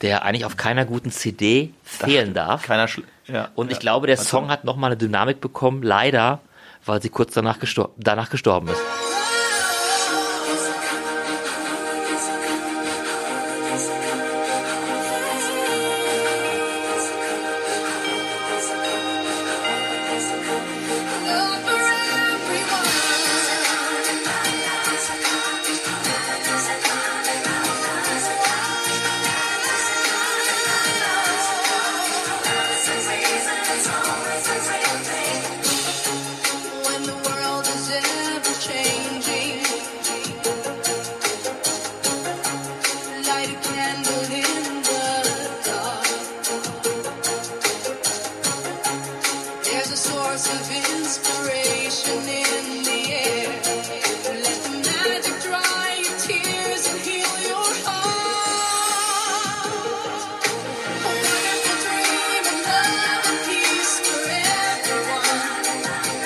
der 0.01 0.23
eigentlich 0.23 0.45
auf 0.45 0.57
keiner 0.57 0.85
guten 0.85 1.11
CD 1.11 1.71
fehlen 1.83 2.33
darf. 2.33 2.63
Keiner 2.63 2.87
schl 2.87 3.03
ja, 3.27 3.49
Und 3.55 3.67
ich 3.67 3.77
ja. 3.77 3.81
glaube, 3.81 4.07
der 4.07 4.17
Song 4.17 4.49
hat 4.49 4.63
nochmal 4.63 4.89
eine 4.89 4.97
Dynamik 4.97 5.39
bekommen, 5.39 5.83
leider, 5.83 6.39
weil 6.85 7.01
sie 7.01 7.09
kurz 7.09 7.33
danach, 7.33 7.59
gestor 7.59 7.91
danach 7.97 8.29
gestorben 8.29 8.69
ist. 8.69 9.08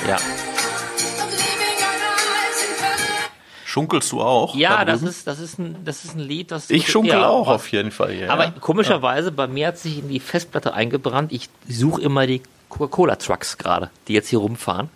Ja. 0.07 0.17
Schunkelst 3.65 4.11
du 4.11 4.21
auch? 4.21 4.55
Ja, 4.55 4.85
da 4.85 4.91
das 4.91 5.01
ist, 5.01 5.25
das 5.25 5.39
ist 5.39 5.57
ein, 5.57 5.77
das 5.83 6.05
ist 6.05 6.13
ein 6.15 6.19
Lied, 6.19 6.51
das. 6.51 6.69
Ich 6.69 6.87
schunkel 6.91 7.13
ja, 7.13 7.27
auch 7.27 7.47
auf 7.47 7.71
jeden 7.71 7.89
Fall 7.91 8.11
hier. 8.11 8.31
Aber 8.31 8.45
ja. 8.45 8.53
komischerweise, 8.59 9.31
bei 9.31 9.47
mir 9.47 9.67
hat 9.67 9.79
sich 9.79 9.97
in 9.99 10.09
die 10.09 10.19
Festplatte 10.19 10.73
eingebrannt. 10.73 11.31
Ich 11.31 11.49
suche 11.67 12.01
immer 12.01 12.27
die 12.27 12.43
Coca-Cola-Trucks 12.69 13.57
gerade, 13.57 13.89
die 14.07 14.13
jetzt 14.13 14.27
hier 14.29 14.39
rumfahren. 14.39 14.89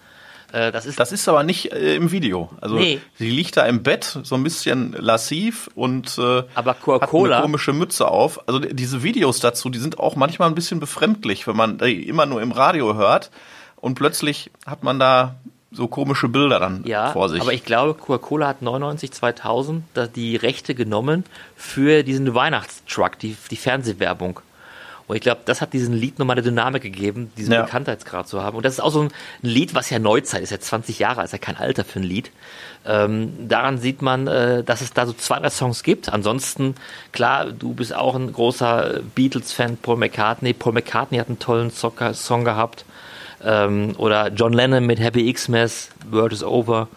Äh, 0.52 0.72
das 0.72 0.86
ist 0.86 1.00
Das 1.00 1.12
ist 1.12 1.28
aber 1.28 1.43
nicht 1.43 1.72
äh, 1.74 1.96
im 1.96 2.12
Video. 2.12 2.50
Also 2.62 2.76
Nee. 2.76 3.02
sie 3.17 3.30
liegt 3.32 3.58
da 3.58 3.65
im 3.65 3.82
Bett, 3.82 4.20
so 4.24 4.36
ein 4.36 4.43
bisschen 4.43 4.93
lassiv 4.93 5.70
und 5.74 6.15
äh, 6.20 6.43
Aber 6.54 6.76
hat 6.76 6.88
eine 6.88 7.41
komische 7.41 7.74
Mütze 7.74 8.08
auf. 8.08 8.48
Also 8.48 8.60
die- 8.60 8.76
diese 8.76 9.02
Videos 9.02 9.39
dazu, 9.39 9.70
die 9.70 9.80
sind 9.80 10.00
auch 10.00 10.15
manchmal 10.15 10.50
ein 10.50 10.56
bisschen 10.56 10.80
befremdlich, 10.80 11.48
wenn 11.48 11.56
man 11.58 11.80
die 11.80 12.08
immer 12.08 12.26
nur 12.28 12.41
im 12.43 12.52
Radio 12.52 12.93
hört 12.96 13.32
und 13.88 13.95
plötzlich 13.95 14.52
hat 14.65 14.84
man 14.84 15.00
da 15.00 15.36
so 15.71 15.88
komische 15.88 16.28
Bilder 16.30 16.60
dann 16.60 16.84
Ja, 16.86 17.12
vor 17.12 17.28
sich. 17.30 17.41
aber 17.41 17.52
ich 17.54 17.65
glaube, 17.65 17.93
Coca-Cola 17.95 18.47
hat 18.47 18.62
99, 18.62 19.12
2000 19.12 19.84
da 19.95 20.08
die 20.08 20.36
Rechte 20.36 20.76
genommen 20.76 21.23
für 21.56 22.04
diesen 22.04 22.34
Weihnachtstruck, 22.36 23.17
die, 23.19 23.36
die 23.52 23.58
Fernsehwerbung. 23.58 24.39
Und 25.08 25.15
ich 25.15 25.21
glaube, 25.21 25.41
das 25.45 25.62
hat 25.62 25.71
diesem 25.71 25.93
Lied 25.93 26.19
nochmal 26.19 26.34
eine 26.36 26.41
Dynamik 26.43 26.84
gegeben, 26.84 27.32
diesen 27.38 27.54
Ja. 27.54 27.62
Bekanntheitsgrad 27.63 28.28
zu 28.28 28.43
haben. 28.43 28.58
Und 28.58 28.65
das 28.65 28.73
ist 28.73 28.80
auch 28.82 28.91
so 28.91 29.04
ein, 29.04 29.10
Lied, 29.41 29.73
was 29.73 29.89
ja 29.89 30.00
Neuzeit 30.00 30.41
ist, 30.41 30.50
ja 30.50 30.60
20 30.60 31.00
Jahre, 31.00 31.23
ist 31.23 31.32
ja 31.32 31.38
kein 31.38 31.56
Alter 31.56 31.86
für 31.86 32.00
ein 32.00 32.04
Lied. 32.04 32.30
Ähm, 32.86 33.47
daran 33.47 33.78
sieht 33.78 34.02
man, 34.02 34.28
äh, 34.28 34.63
dass 34.65 34.82
es 34.82 34.91
da 34.93 35.06
so 35.06 35.13
zwei, 35.13 35.39
drei 35.39 35.50
Songs 35.50 35.84
gibt. 35.84 36.10
Ansonsten, 36.10 36.76
klar, 37.13 37.45
du 37.52 37.73
bist 37.73 37.93
auch 37.95 38.15
ein 38.15 38.34
großer 38.34 39.00
Beatles-Fan, 39.15 39.78
Paul 39.78 39.95
McCartney. 39.97 40.54
Paul 40.54 40.73
McCartney 40.73 41.19
hat 41.19 41.28
einen 41.28 41.39
tollen 41.39 41.71
Song 41.71 42.43
gehabt. 42.43 42.84
Ähm, 43.43 43.93
oder 43.97 44.30
John 44.30 44.54
Lennon 44.54 44.86
mit 44.86 45.00
Happy 45.00 45.32
Xmas, 45.32 45.89
Word 46.10 46.34
is 46.34 46.43
Over. 46.43 46.88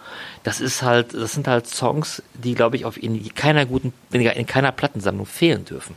Das 0.43 0.61
ist 0.61 0.83
halt, 0.83 1.13
das 1.15 1.33
sind 1.33 1.47
halt 1.47 1.67
Songs, 1.67 2.23
die, 2.35 2.55
glaube 2.55 2.77
ich, 2.77 2.85
auf 2.85 3.03
in 3.03 3.35
keiner 3.35 3.67
guten, 3.67 3.93
in 4.13 4.47
keiner 4.47 4.73
Plattensammlung 4.73 5.27
fehlen 5.27 5.65
dürfen. 5.65 5.95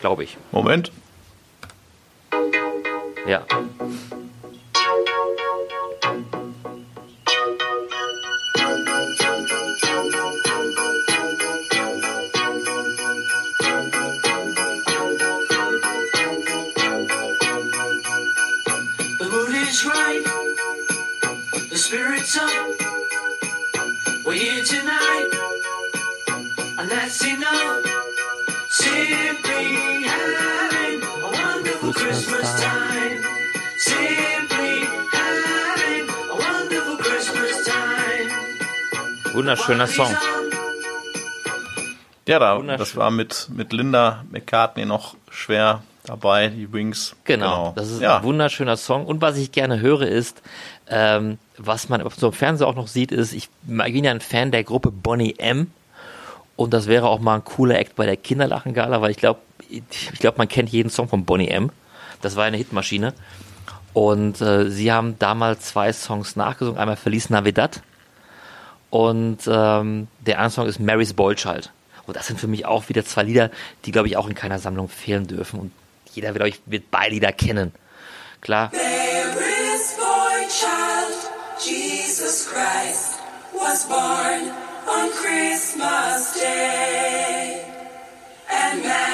Glaube 0.00 0.24
ich. 0.24 0.36
Moment. 0.52 0.92
Ja. 3.26 3.42
Wunderschöner 39.50 39.88
Song. 39.88 40.16
Ja, 42.28 42.38
da, 42.38 42.56
Wunderschön. 42.56 42.78
das 42.78 42.94
war 42.94 43.10
mit, 43.10 43.48
mit 43.52 43.72
Linda 43.72 44.24
McCartney 44.30 44.86
noch 44.86 45.16
schwer 45.28 45.82
dabei, 46.04 46.46
die 46.46 46.72
Wings. 46.72 47.16
Genau, 47.24 47.72
das 47.74 47.90
ist 47.90 48.00
ja. 48.00 48.18
ein 48.18 48.22
wunderschöner 48.22 48.76
Song. 48.76 49.04
Und 49.06 49.20
was 49.20 49.36
ich 49.38 49.50
gerne 49.50 49.80
höre 49.80 50.02
ist, 50.02 50.40
ähm, 50.88 51.38
was 51.58 51.88
man 51.88 52.00
auf 52.00 52.14
so 52.14 52.28
einem 52.28 52.34
Fernseher 52.34 52.68
auch 52.68 52.76
noch 52.76 52.86
sieht, 52.86 53.10
ist, 53.10 53.32
ich 53.32 53.48
bin 53.62 54.04
ja 54.04 54.12
ein 54.12 54.20
Fan 54.20 54.52
der 54.52 54.62
Gruppe 54.62 54.92
Bonnie 54.92 55.34
M. 55.38 55.72
Und 56.54 56.72
das 56.72 56.86
wäre 56.86 57.08
auch 57.08 57.18
mal 57.18 57.34
ein 57.34 57.44
cooler 57.44 57.76
Act 57.76 57.96
bei 57.96 58.06
der 58.06 58.16
Kinderlachen-Gala, 58.16 59.00
weil 59.00 59.10
ich 59.10 59.16
glaube, 59.16 59.40
ich 59.68 60.20
glaube, 60.20 60.38
man 60.38 60.46
kennt 60.46 60.68
jeden 60.68 60.90
Song 60.90 61.08
von 61.08 61.24
Bonnie 61.24 61.48
M. 61.48 61.72
Das 62.22 62.36
war 62.36 62.44
eine 62.44 62.56
Hitmaschine. 62.56 63.14
Und 63.94 64.40
äh, 64.42 64.70
sie 64.70 64.92
haben 64.92 65.18
damals 65.18 65.62
zwei 65.62 65.92
Songs 65.92 66.36
nachgesungen. 66.36 66.78
Einmal 66.78 66.94
Feliz 66.94 67.30
Navidad 67.30 67.82
und 68.90 69.38
ähm, 69.46 70.08
der 70.20 70.38
andere 70.38 70.50
Song 70.50 70.66
ist 70.66 70.80
Mary's 70.80 71.14
Boychild. 71.14 71.72
Und 72.06 72.16
das 72.16 72.26
sind 72.26 72.40
für 72.40 72.48
mich 72.48 72.66
auch 72.66 72.88
wieder 72.88 73.04
zwei 73.04 73.22
Lieder, 73.22 73.50
die, 73.84 73.92
glaube 73.92 74.08
ich, 74.08 74.16
auch 74.16 74.28
in 74.28 74.34
keiner 74.34 74.58
Sammlung 74.58 74.88
fehlen 74.88 75.26
dürfen. 75.26 75.60
Und 75.60 75.72
jeder, 76.12 76.32
glaube 76.32 76.48
ich, 76.48 76.60
wird 76.66 76.90
beide 76.90 77.14
Lieder 77.14 77.32
kennen. 77.32 77.72
Klar, 78.40 78.70
There 78.70 78.80
is 79.74 79.94
boy 79.96 80.48
child, 80.48 81.30
Jesus 81.60 82.48
was 83.54 83.86
born 83.86 84.50
on 84.88 85.10
Christmas 85.12 86.34
Day. 86.34 87.62
And 88.50 88.82
man 88.82 89.09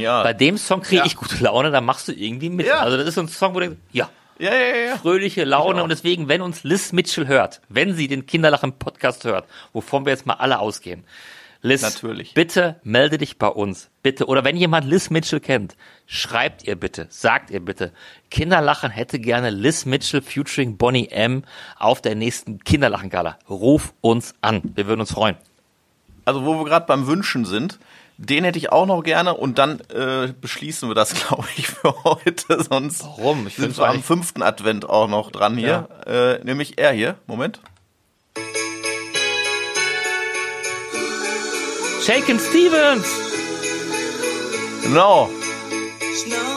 Genial. 0.00 0.22
Bei 0.24 0.32
dem 0.32 0.56
Song 0.58 0.80
kriege 0.82 1.00
Ja. 1.02 1.06
ich 1.06 1.16
gute 1.16 1.42
Laune, 1.42 1.70
da 1.70 1.80
machst 1.80 2.08
du 2.08 2.12
irgendwie 2.12 2.50
mit. 2.50 2.66
Ja. 2.66 2.80
Also 2.80 2.96
das 2.96 3.06
ist 3.08 3.14
so 3.14 3.20
ein 3.22 3.28
Song, 3.28 3.54
wo 3.54 3.60
du 3.60 3.66
denkst, 3.68 3.80
ja, 3.92 4.08
Ja, 4.38 4.52
ja, 4.54 4.76
ja. 4.90 4.96
fröhliche 4.96 5.44
Laune 5.44 5.82
und 5.82 5.90
deswegen, 5.90 6.28
wenn 6.28 6.40
uns 6.42 6.64
Liz 6.64 6.92
Mitchell 6.92 7.26
hört, 7.26 7.60
wenn 7.68 7.94
sie 7.94 8.08
den 8.08 8.26
Kinderlachen 8.26 8.72
Podcast 8.78 9.24
hört, 9.24 9.46
wovon 9.72 10.04
wir 10.06 10.12
jetzt 10.12 10.26
mal 10.26 10.34
alle 10.34 10.58
ausgehen, 10.60 11.04
Liz, 11.62 11.82
Natürlich. 11.82 12.32
bitte 12.32 12.76
melde 12.84 13.18
dich 13.18 13.36
bei 13.36 13.48
uns, 13.48 13.90
bitte. 14.02 14.24
Oder 14.28 14.44
wenn 14.44 14.56
jemand 14.56 14.86
Liz 14.86 15.10
Mitchell 15.10 15.40
kennt, 15.40 15.76
schreibt 16.06 16.66
ihr 16.66 16.74
bitte, 16.74 17.06
sagt 17.10 17.50
ihr 17.50 17.60
bitte, 17.62 17.92
Kinderlachen 18.30 18.90
hätte 18.90 19.18
gerne 19.18 19.50
Liz 19.50 19.84
Mitchell 19.84 20.22
featuring 20.22 20.78
Bonnie 20.78 21.08
M 21.10 21.44
auf 21.78 22.00
der 22.00 22.14
nächsten 22.14 22.60
Kinderlachen-Gala. 22.64 23.38
Ruf 23.50 23.92
uns 24.00 24.34
an, 24.40 24.62
wir 24.74 24.86
würden 24.86 25.00
uns 25.00 25.12
freuen. 25.12 25.36
Also 26.24 26.46
wo 26.46 26.54
wir 26.58 26.64
gerade 26.64 26.86
beim 26.86 27.06
Wünschen 27.06 27.44
sind, 27.44 27.78
den 28.20 28.44
hätte 28.44 28.58
ich 28.58 28.70
auch 28.70 28.84
noch 28.84 29.02
gerne 29.02 29.34
und 29.34 29.58
dann 29.58 29.80
äh, 29.94 30.32
beschließen 30.38 30.88
wir 30.88 30.94
das, 30.94 31.14
glaube 31.26 31.48
ich, 31.56 31.68
für 31.68 32.04
heute. 32.04 32.62
Sonst 32.62 33.02
Warum? 33.02 33.46
Ich 33.46 33.56
sind 33.56 33.76
wir 33.78 33.88
am 33.88 34.02
fünften 34.02 34.42
Advent 34.42 34.88
auch 34.88 35.08
noch 35.08 35.30
dran 35.30 35.56
hier. 35.56 35.88
Äh, 36.06 36.44
nämlich 36.44 36.78
er 36.78 36.92
hier. 36.92 37.16
Moment. 37.26 37.60
Shaken 42.04 42.38
Stevens! 42.38 43.06
Genau. 44.82 45.30
Snow 46.14 46.49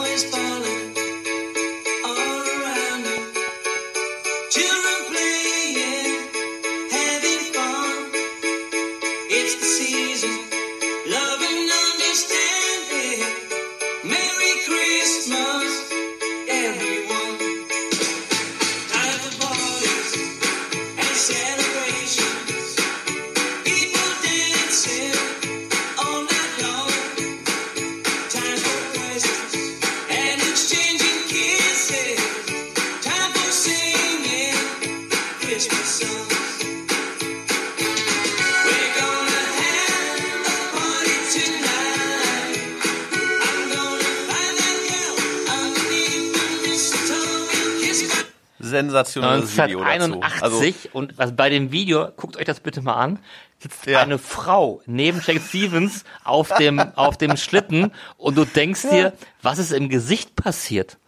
Sensationelles 48.78 49.52
Video 49.56 49.80
dazu. 49.80 49.90
1981 49.90 50.42
Also, 50.42 50.88
und 50.98 51.16
was 51.18 51.34
bei 51.34 51.48
dem 51.50 51.72
Video, 51.72 52.08
guckt 52.16 52.36
euch 52.36 52.44
das 52.44 52.60
bitte 52.60 52.82
mal 52.82 52.94
an, 52.94 53.18
sitzt 53.60 53.86
Ja. 53.86 54.00
eine 54.00 54.18
Frau 54.18 54.82
neben 54.86 55.20
Jack 55.24 55.40
Stevens 55.40 56.04
auf 56.24 56.48
dem, 56.58 56.78
auf 56.96 57.16
dem 57.16 57.36
Schlitten 57.36 57.92
und 58.16 58.36
du 58.36 58.44
denkst 58.44 58.82
dir, 58.90 59.12
was 59.42 59.58
ist 59.58 59.72
im 59.72 59.88
Gesicht 59.88 60.36
passiert? 60.36 60.98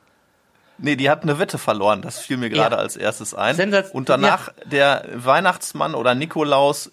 nee, 0.79 0.95
die 0.95 1.09
hat 1.09 1.23
eine 1.23 1.39
Wette 1.39 1.57
verloren. 1.57 2.03
Das 2.03 2.19
fiel 2.19 2.37
mir 2.37 2.51
gerade 2.51 2.77
Ja. 2.77 2.83
als 2.83 2.97
erstes 2.99 3.33
ein. 3.33 3.57
Sensaz- 3.57 3.93
und 3.93 4.11
danach 4.11 4.53
der 4.67 5.07
Weihnachtsmann 5.15 5.95
oder 5.95 6.15
Nikolaus, 6.15 6.91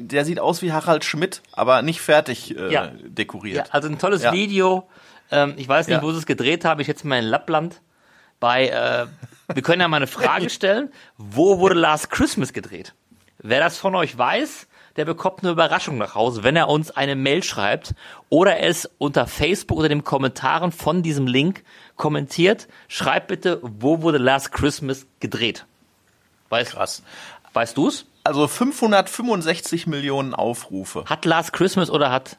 der 0.00 0.24
sieht 0.24 0.40
aus 0.40 0.62
wie 0.62 0.72
Harald 0.72 1.04
Schmidt, 1.04 1.40
aber 1.52 1.82
nicht 1.82 2.00
fertig 2.00 2.56
äh, 2.58 2.72
Ja. 2.72 2.88
dekoriert. 3.06 3.68
Ja, 3.68 3.72
also 3.72 3.86
ein 3.88 4.00
tolles 4.00 4.24
Ja. 4.24 4.32
Video. 4.32 4.88
Ähm, 5.30 5.54
ich 5.56 5.68
weiß 5.68 5.86
nicht, 5.86 5.98
Ja. 5.98 6.02
wo 6.02 6.10
sie 6.10 6.18
es 6.18 6.26
gedreht 6.26 6.64
haben. 6.64 6.80
Ich 6.80 6.88
jetzt 6.88 7.04
mal 7.04 7.20
in 7.20 7.26
Lappland. 7.26 7.80
Bei, 8.44 8.68
äh, 8.68 9.06
wir 9.54 9.62
können 9.62 9.80
ja 9.80 9.88
mal 9.88 9.96
eine 9.96 10.06
Frage 10.06 10.50
stellen. 10.50 10.92
Wo 11.16 11.60
wurde 11.60 11.76
Last 11.76 12.10
Christmas 12.10 12.52
gedreht? 12.52 12.92
Wer 13.38 13.58
das 13.58 13.78
von 13.78 13.94
euch 13.94 14.18
weiß, 14.18 14.66
der 14.96 15.06
bekommt 15.06 15.42
eine 15.42 15.52
Überraschung 15.52 15.96
nach 15.96 16.14
Hause, 16.14 16.42
wenn 16.42 16.54
er 16.54 16.68
uns 16.68 16.90
eine 16.90 17.16
Mail 17.16 17.42
schreibt 17.42 17.94
oder 18.28 18.60
es 18.60 18.86
unter 18.98 19.26
Facebook 19.26 19.78
unter 19.78 19.88
den 19.88 20.04
Kommentaren 20.04 20.72
von 20.72 21.02
diesem 21.02 21.26
Link 21.26 21.64
kommentiert. 21.96 22.68
Schreibt 22.86 23.28
bitte, 23.28 23.60
wo 23.62 24.02
wurde 24.02 24.18
Last 24.18 24.52
Christmas 24.52 25.06
gedreht? 25.20 25.64
Weißt, 26.50 26.72
Krass. 26.72 27.02
weißt 27.54 27.78
du's? 27.78 28.04
Also 28.24 28.46
565 28.46 29.86
Millionen 29.86 30.34
Aufrufe. 30.34 31.06
Hat 31.06 31.24
Last 31.24 31.54
Christmas 31.54 31.88
oder 31.88 32.12
hat 32.12 32.36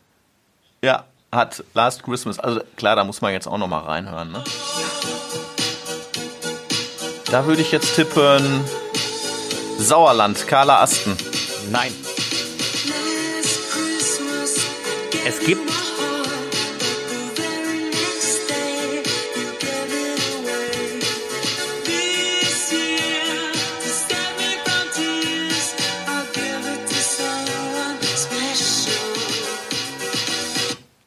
Ja, 0.84 1.06
hat 1.32 1.64
Last 1.74 2.04
Christmas. 2.04 2.38
Also 2.38 2.62
klar, 2.76 2.96
da 2.96 3.04
muss 3.04 3.22
man 3.22 3.34
jetzt 3.34 3.48
auch 3.48 3.58
noch 3.58 3.68
mal 3.68 3.80
reinhören. 3.80 4.32
Ne? 4.32 4.44
Da 7.36 7.46
würde 7.48 7.62
ich 7.62 7.74
jetzt 7.74 7.96
tippen 7.96 8.64
Sauerland, 9.78 10.48
Carla 10.48 10.82
Asten. 10.82 11.18
Nein. 11.70 11.92
Es 15.28 15.46
gibt 15.46 15.70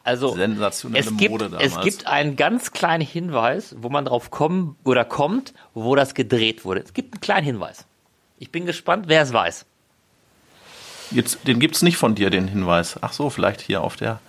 Also 0.08 0.34
Sensationelle 0.34 1.04
es 1.04 1.16
gibt, 1.18 1.30
Mode 1.30 1.50
damals. 1.50 1.76
es 1.76 1.80
gibt 1.82 2.06
einen 2.06 2.36
ganz 2.36 2.72
kleinen 2.72 3.04
Hinweis, 3.04 3.76
wo 3.78 3.90
man 3.90 4.06
drauf 4.06 4.30
kommen 4.30 4.76
oder 4.84 5.04
kommt, 5.04 5.52
wo 5.74 5.94
das 5.94 6.14
gedreht 6.14 6.64
wurde. 6.64 6.80
Es 6.80 6.94
gibt 6.94 7.12
einen 7.12 7.20
kleinen 7.20 7.44
Hinweis. 7.44 7.84
Ich 8.38 8.50
bin 8.50 8.64
gespannt, 8.64 9.04
wer 9.08 9.20
es 9.20 9.34
weiß. 9.34 9.66
Jetzt, 11.10 11.46
den 11.46 11.58
gibt's 11.58 11.82
nicht 11.82 11.98
von 11.98 12.14
dir, 12.14 12.30
den 12.30 12.48
Hinweis. 12.48 12.96
Ach 13.02 13.12
so, 13.12 13.28
vielleicht 13.28 13.60
hier 13.60 13.82
auf 13.82 13.96
der. 13.96 14.20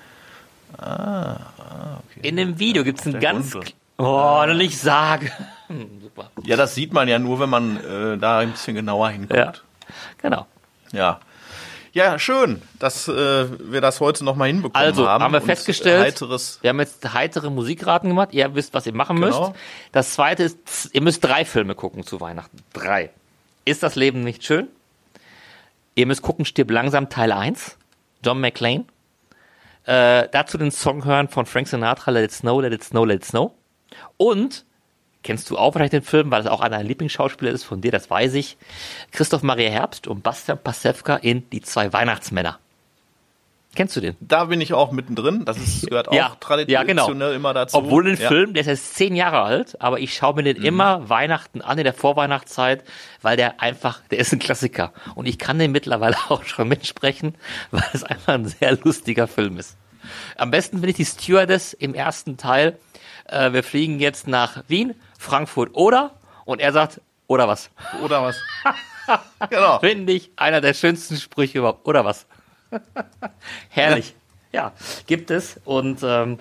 In 2.22 2.36
dem 2.36 2.60
Video 2.60 2.84
gibt 2.84 3.00
es 3.00 3.06
einen 3.06 3.22
ganz. 3.22 3.52
Grundel. 3.52 3.72
Oh, 3.98 4.44
noch 4.46 4.54
nicht 4.56 4.78
sagen. 4.78 5.32
Super. 6.02 6.30
Ja, 6.44 6.58
das 6.58 6.76
sieht 6.76 6.92
man 6.92 7.08
ja 7.08 7.20
nur, 7.20 7.40
wenn 7.40 7.50
man 7.50 7.78
äh, 7.78 8.18
da 8.18 8.40
ein 8.40 8.52
bisschen 8.52 8.76
genauer 8.76 9.12
hinguckt. 9.12 9.38
Ja. 9.38 9.54
Genau. 10.22 10.46
Ja. 10.92 11.22
Ja, 11.94 12.20
schön, 12.20 12.62
dass 12.78 13.08
äh, 13.08 13.14
wir 13.72 13.82
das 13.82 14.00
heute 14.00 14.24
noch 14.24 14.36
mal 14.36 14.46
hinbekommen 14.46 14.76
Also 14.76 15.08
haben. 15.08 15.24
haben 15.24 15.34
wir 15.34 15.42
festgestellt, 15.42 16.04
Heiteres, 16.06 16.60
wir 16.62 16.70
haben 16.70 16.80
jetzt 16.80 17.14
heitere 17.14 17.50
Musikraten 17.50 18.10
gemacht. 18.10 18.30
Ihr 18.32 18.54
wisst, 18.56 18.74
was 18.74 18.86
ihr 18.86 18.94
machen 18.94 19.20
Genau. 19.20 19.50
müsst. 19.50 19.60
Das 19.92 20.14
zweite 20.14 20.44
ist, 20.44 20.90
ihr 20.94 21.02
müsst 21.02 21.24
drei 21.24 21.46
Filme 21.46 21.74
gucken 21.76 22.06
zu 22.06 22.22
Weihnachten. 22.22 22.58
Drei. 22.74 23.10
Ist 23.66 23.82
das 23.84 23.96
Leben 23.96 24.24
nicht 24.24 24.44
schön? 24.44 24.68
Ihr 25.96 26.06
müsst 26.06 26.22
gucken, 26.22 26.46
stirb 26.46 26.70
langsam 26.72 27.10
Teil 27.10 27.32
1. 27.32 27.76
John 28.24 28.40
McClane. 28.40 28.86
Äh, 29.86 30.28
dazu 30.32 30.58
den 30.58 30.72
Song 30.72 31.06
hören 31.06 31.28
von 31.28 31.46
Frank 31.46 31.68
Sinatra, 31.68 32.12
Let 32.12 32.26
It 32.26 32.32
Snow, 32.32 32.62
Let 32.62 32.74
It 32.74 32.84
Snow, 32.84 33.06
Let 33.06 33.18
It 33.22 33.26
Snow. 33.26 33.52
Und 34.18 34.66
kennst 35.24 35.49
du 35.49 35.57
auch 35.57 35.72
vielleicht 35.72 35.93
den 35.93 36.01
Film, 36.01 36.32
weil 36.32 36.41
es 36.41 36.47
auch 36.47 36.61
einer 36.61 36.78
deiner 36.78 36.88
Lieblingsschauspieler 36.88 37.51
ist 37.51 37.63
von 37.63 37.82
dir, 37.82 37.91
das 37.91 38.09
weiß 38.09 38.34
ich. 38.36 38.57
Christoph 39.11 39.43
Maria 39.43 39.70
Herbst 39.70 40.07
und 40.07 40.24
Bastian 40.24 40.57
Pasewka 40.57 41.15
in 41.17 41.49
Die 41.49 41.61
zwei 41.61 41.91
Weihnachtsmänner. 41.91 42.59
Kennst 43.76 43.95
du 43.95 44.01
den? 44.01 44.17
Da 44.20 44.45
bin 44.45 44.61
ich 44.61 44.74
auch 44.74 44.91
mittendrin. 44.91 45.45
Das 45.45 45.57
ist, 45.57 45.88
gehört 45.88 46.09
auch 46.09 46.36
traditionell 46.39 46.86
genau. 46.86 47.32
immer 47.32 47.53
dazu. 47.53 47.78
Obwohl 47.78 48.05
den 48.05 48.17
Ja. 48.17 48.28
Film, 48.28 48.53
der 48.53 48.61
ist 48.61 48.67
jetzt 48.67 48.95
zehn 48.95 49.15
Jahre 49.15 49.41
alt, 49.41 49.80
aber 49.80 49.99
ich 49.99 50.13
schaue 50.13 50.36
mir 50.36 50.43
den 50.43 50.63
immer 50.63 51.07
Weihnachten 51.07 51.61
an, 51.61 51.78
in 51.78 51.84
der 51.84 51.93
Vorweihnachtszeit, 51.93 52.84
weil 53.22 53.38
der 53.38 53.61
einfach, 53.61 54.01
der 54.09 54.17
ist 54.17 54.34
ein 54.34 54.39
Klassiker. 54.39 54.91
Und 55.13 55.28
ich 55.28 55.38
kann 55.38 55.59
den 55.59 55.72
mittlerweile 55.72 56.15
auch 56.30 56.43
schon 56.45 56.67
mitsprechen, 56.67 57.36
weil 57.72 57.84
es 57.93 58.03
einfach 58.03 58.34
ein 58.34 58.45
sehr 58.45 58.78
lustiger 58.84 59.28
Film 59.28 59.57
ist. 59.57 59.78
Am 60.36 60.49
besten 60.49 60.82
bin 60.82 60.89
ich 60.89 60.95
die 60.95 61.05
Stewardess 61.05 61.74
im 61.74 61.93
ersten 61.93 62.38
Teil. 62.38 62.78
Äh, 63.26 63.53
wir 63.53 63.61
fliegen 63.61 63.99
jetzt 63.99 64.28
nach 64.28 64.63
Wien, 64.67 64.95
Frankfurt 65.20 65.76
oder? 65.76 66.15
Und 66.45 66.61
er 66.61 66.72
sagt, 66.72 67.01
oder 67.28 67.47
was? 67.47 67.70
Oder 68.01 68.24
was? 68.24 68.38
genau. 69.49 69.78
Finde 69.80 70.13
ich 70.13 70.32
einer 70.38 70.61
der 70.61 70.74
schönsten 70.74 71.17
Sprüche 71.17 71.59
überhaupt. 71.59 71.86
Oder 71.88 72.05
was? 72.05 72.26
Herrlich. 73.70 74.15
Ja, 74.51 74.72
gibt 75.05 75.30
es. 75.30 75.59
Und 75.65 75.99
ähm, 76.03 76.39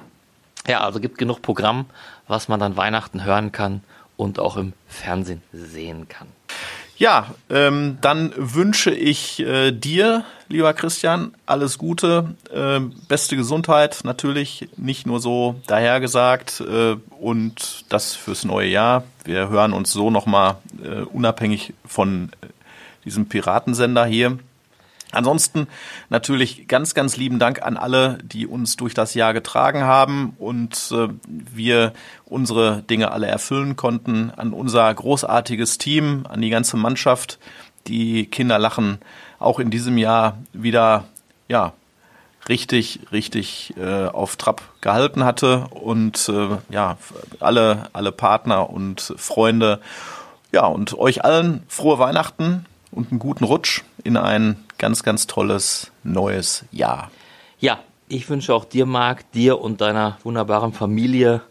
ja, 0.67 0.81
also 0.81 1.01
gibt 1.01 1.19
genug 1.19 1.43
Programm, 1.43 1.87
was 2.29 2.49
man 2.49 2.61
dann 2.61 2.77
Weihnachten 2.77 3.25
hören 3.25 3.53
kann 3.53 3.83
und 4.17 4.39
auch 4.39 4.57
im 4.57 4.73
Fernsehen 4.87 5.43
sehen 5.53 6.09
kann. 6.09 6.29
Ja, 6.99 7.33
ähm, 7.49 7.99
dann 8.01 8.33
wünsche 8.37 8.91
ich 8.91 9.39
äh, 9.39 9.71
dir, 9.71 10.25
lieber 10.49 10.75
Christian, 10.75 11.33
alles 11.47 11.79
Gute, 11.79 12.35
äh, 12.53 12.81
beste 13.07 13.37
Gesundheit 13.37 14.01
natürlich, 14.03 14.69
nicht 14.77 15.07
nur 15.07 15.21
so 15.21 15.61
dahergesagt 15.69 16.61
äh, 16.61 16.97
und 17.21 17.85
das 17.89 18.17
fürs 18.17 18.45
neue 18.45 18.69
Jahr. 18.69 19.05
Wir 19.25 19.49
hören 19.49 19.75
uns 19.75 19.93
so 19.93 20.11
nochmal 20.11 20.57
äh, 20.83 21.03
unabhängig 21.03 21.73
von 21.87 22.31
äh, 22.41 22.47
diesem 23.05 23.29
Piratensender 23.29 24.05
hier. 24.05 24.37
Ansonsten 25.13 25.69
natürlich 26.11 26.69
ganz, 26.69 26.95
ganz 26.95 27.17
lieben 27.17 27.39
Dank 27.39 27.63
an 27.63 27.77
alle, 27.77 28.19
die 28.23 28.47
uns 28.47 28.77
durch 28.77 28.93
das 28.93 29.15
Jahr 29.15 29.33
getragen 29.33 29.85
haben 29.85 30.35
und 30.39 30.93
äh, 30.93 31.09
wir 31.27 31.93
unsere 32.27 32.83
Dinge 32.83 33.11
alle 33.11 33.27
erfüllen 33.27 33.77
konnten. 33.77 34.31
An 34.37 34.53
unser 34.53 34.93
großartiges 34.93 35.79
Team, 35.79 36.27
an 36.29 36.43
die 36.43 36.51
ganze 36.51 36.77
Mannschaft, 36.77 37.39
die 37.87 38.27
Kinderlachen 38.27 38.99
auch 39.39 39.59
in 39.59 39.71
diesem 39.71 39.97
Jahr 39.97 40.39
wieder, 40.53 41.05
ja, 41.49 41.73
richtig, 42.49 43.01
richtig 43.11 43.75
äh, 43.79 44.07
auf 44.07 44.37
Trab 44.37 44.63
gehalten 44.81 45.25
hatte 45.25 45.69
und 45.71 46.29
äh, 46.29 46.59
ja, 46.71 46.99
alle, 47.41 47.89
alle 47.93 48.13
Partner 48.13 48.71
und 48.71 49.15
Freunde. 49.17 49.81
Ja, 50.53 50.67
und 50.67 50.99
euch 50.99 51.25
allen 51.25 51.63
frohe 51.69 51.99
Weihnachten 51.99 52.67
und 52.91 53.11
einen 53.11 53.19
guten 53.19 53.45
Rutsch 53.45 53.83
in 54.03 54.17
ein 54.17 54.65
ganz, 54.79 55.03
ganz 55.03 55.27
tolles 55.27 55.91
neues 56.05 56.65
Jahr. 56.71 57.11
Ja, 57.59 57.81
ich 58.09 58.29
wünsche 58.31 58.55
auch 58.55 58.65
dir, 58.65 58.87
Marc, 58.87 59.31
dir 59.33 59.61
und 59.61 59.81
deiner 59.81 60.19
wunderbaren 60.23 60.73
Familie 60.73 61.43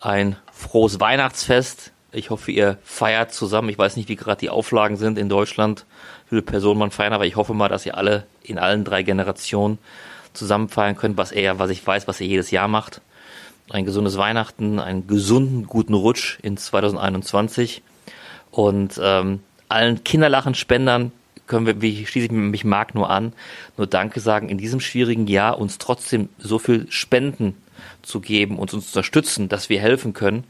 ein 0.00 0.36
frohes 0.52 1.00
Weihnachtsfest. 1.00 1.92
Ich 2.12 2.30
hoffe, 2.30 2.52
ihr 2.52 2.78
feiert 2.84 3.32
zusammen. 3.32 3.70
Ich 3.70 3.78
weiß 3.78 3.96
nicht, 3.96 4.08
wie 4.08 4.16
gerade 4.16 4.40
die 4.40 4.50
Auflagen 4.50 4.96
sind 4.96 5.18
in 5.18 5.28
Deutschland, 5.28 5.86
wie 6.26 6.30
viele 6.30 6.42
Personen 6.42 6.78
man 6.78 6.90
feiern, 6.90 7.12
aber 7.12 7.26
ich 7.26 7.36
hoffe 7.36 7.54
mal, 7.54 7.68
dass 7.68 7.86
ihr 7.86 7.96
alle 7.96 8.26
in 8.42 8.58
allen 8.58 8.84
drei 8.84 9.02
Generationen 9.02 9.78
zusammen 10.32 10.68
feiern 10.68 10.96
könnt, 10.96 11.16
was 11.16 11.32
er, 11.32 11.58
was 11.58 11.70
ich 11.70 11.84
weiß, 11.84 12.06
was 12.06 12.20
ihr 12.20 12.26
jedes 12.26 12.50
Jahr 12.50 12.68
macht. 12.68 13.00
Ein 13.70 13.86
gesundes 13.86 14.18
Weihnachten, 14.18 14.78
einen 14.78 15.06
gesunden, 15.06 15.66
guten 15.66 15.94
Rutsch 15.94 16.38
in 16.42 16.56
2021 16.56 17.82
und 18.50 19.00
ähm, 19.02 19.40
allen 19.68 20.04
Kinderlachenspendern 20.04 21.12
können 21.46 21.66
wir, 21.66 21.80
wie 21.82 22.06
schließe 22.06 22.26
ich 22.26 22.32
mich 22.32 22.64
Marc 22.64 22.94
nur 22.94 23.10
an, 23.10 23.32
nur 23.76 23.86
Danke 23.86 24.20
sagen, 24.20 24.48
in 24.48 24.58
diesem 24.58 24.80
schwierigen 24.80 25.26
Jahr 25.26 25.58
uns 25.58 25.78
trotzdem 25.78 26.28
so 26.38 26.58
viel 26.58 26.86
Spenden 26.90 27.56
zu 28.02 28.20
geben, 28.20 28.58
uns, 28.58 28.72
uns 28.74 28.90
zu 28.90 28.98
unterstützen, 28.98 29.48
dass 29.48 29.68
wir 29.68 29.80
helfen 29.80 30.12
können. 30.12 30.44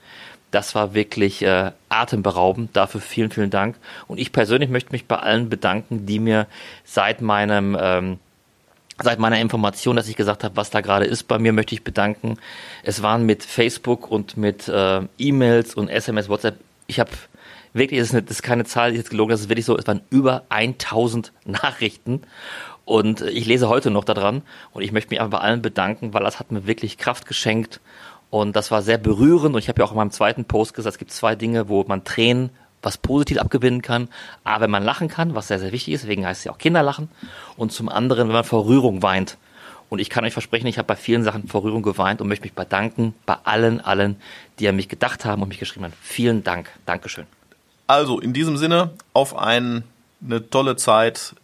Das 0.50 0.74
war 0.76 0.94
wirklich 0.94 1.42
äh, 1.42 1.72
atemberaubend. 1.88 2.76
Dafür 2.76 3.00
vielen, 3.00 3.30
vielen 3.30 3.50
Dank. 3.50 3.76
Und 4.06 4.18
ich 4.18 4.30
persönlich 4.30 4.70
möchte 4.70 4.92
mich 4.92 5.06
bei 5.06 5.16
allen 5.16 5.48
bedanken, 5.48 6.06
die 6.06 6.20
mir 6.20 6.46
seit 6.84 7.20
meinem 7.20 7.76
ähm, 7.80 8.18
seit 9.02 9.18
meiner 9.18 9.40
Information, 9.40 9.96
dass 9.96 10.08
ich 10.08 10.14
gesagt 10.14 10.44
habe, 10.44 10.56
was 10.56 10.70
da 10.70 10.80
gerade 10.80 11.04
ist 11.04 11.24
bei 11.24 11.38
mir, 11.38 11.52
möchte 11.52 11.74
ich 11.74 11.82
bedanken. 11.82 12.38
Es 12.84 13.02
waren 13.02 13.26
mit 13.26 13.42
Facebook 13.42 14.08
und 14.10 14.36
mit 14.36 14.68
äh, 14.68 15.00
E-Mails 15.18 15.74
und 15.74 15.88
SMS, 15.88 16.28
WhatsApp. 16.28 16.60
Ich 16.86 17.00
habe 17.00 17.10
wirklich, 17.74 18.00
das 18.00 18.08
ist, 18.08 18.14
eine, 18.14 18.22
das 18.22 18.36
ist 18.36 18.42
keine 18.42 18.64
Zahl, 18.64 18.92
die 18.92 18.98
jetzt 18.98 19.10
gelogen, 19.10 19.30
das 19.30 19.42
ist 19.42 19.48
wirklich 19.48 19.66
so, 19.66 19.76
es 19.76 19.86
waren 19.86 20.00
über 20.10 20.44
1000 20.48 21.32
Nachrichten. 21.44 22.22
Und 22.86 23.22
ich 23.22 23.46
lese 23.46 23.68
heute 23.68 23.90
noch 23.90 24.04
daran 24.04 24.42
und 24.72 24.82
ich 24.82 24.92
möchte 24.92 25.10
mich 25.10 25.20
einfach 25.20 25.38
bei 25.38 25.44
allen 25.44 25.62
bedanken, 25.62 26.12
weil 26.12 26.22
das 26.22 26.38
hat 26.38 26.52
mir 26.52 26.66
wirklich 26.66 26.98
Kraft 26.98 27.26
geschenkt 27.26 27.80
und 28.34 28.56
das 28.56 28.70
war 28.70 28.82
sehr 28.82 28.98
berührend 28.98 29.54
und 29.54 29.60
ich 29.60 29.68
habe 29.68 29.80
ja 29.80 29.86
auch 29.86 29.92
in 29.92 29.96
meinem 29.96 30.10
zweiten 30.10 30.44
Post 30.44 30.74
gesagt, 30.74 30.94
es 30.94 30.98
gibt 30.98 31.12
zwei 31.12 31.34
Dinge, 31.34 31.68
wo 31.68 31.84
man 31.84 32.02
Tränen 32.04 32.50
was 32.82 32.98
positiv 32.98 33.38
abgewinnen 33.38 33.80
kann. 33.80 34.08
A, 34.42 34.60
wenn 34.60 34.70
man 34.70 34.82
lachen 34.82 35.08
kann, 35.08 35.34
was 35.34 35.48
sehr, 35.48 35.58
sehr 35.58 35.72
wichtig 35.72 35.94
ist, 35.94 36.02
deswegen 36.02 36.26
heißt 36.26 36.40
es 36.40 36.44
ja 36.44 36.52
auch 36.52 36.58
Kinderlachen. 36.58 37.08
Und 37.56 37.72
zum 37.72 37.88
anderen, 37.88 38.28
wenn 38.28 38.34
man 38.34 38.44
vor 38.44 38.66
Rührung 38.66 39.02
weint. 39.02 39.38
Und 39.88 40.00
ich 40.00 40.10
kann 40.10 40.24
euch 40.24 40.32
versprechen, 40.32 40.66
ich 40.66 40.78
habe 40.78 40.86
bei 40.86 40.96
vielen 40.96 41.22
Sachen 41.22 41.46
vor 41.46 41.62
Rührung 41.62 41.82
geweint 41.82 42.20
und 42.20 42.28
möchte 42.28 42.44
mich 42.44 42.54
bedanken 42.54 43.14
bei 43.24 43.36
allen, 43.44 43.80
allen, 43.80 44.16
die 44.58 44.68
an 44.68 44.76
mich 44.76 44.88
gedacht 44.88 45.24
haben 45.24 45.40
und 45.40 45.48
mich 45.48 45.60
geschrieben 45.60 45.84
haben. 45.84 45.94
Vielen 46.00 46.42
Dank. 46.42 46.70
Dankeschön. 46.86 47.26
Also 47.86 48.18
in 48.18 48.32
diesem 48.32 48.56
Sinne 48.56 48.90
auf 49.12 49.36
ein, 49.36 49.84
eine 50.24 50.48
tolle 50.48 50.76
Zeit 50.76 51.34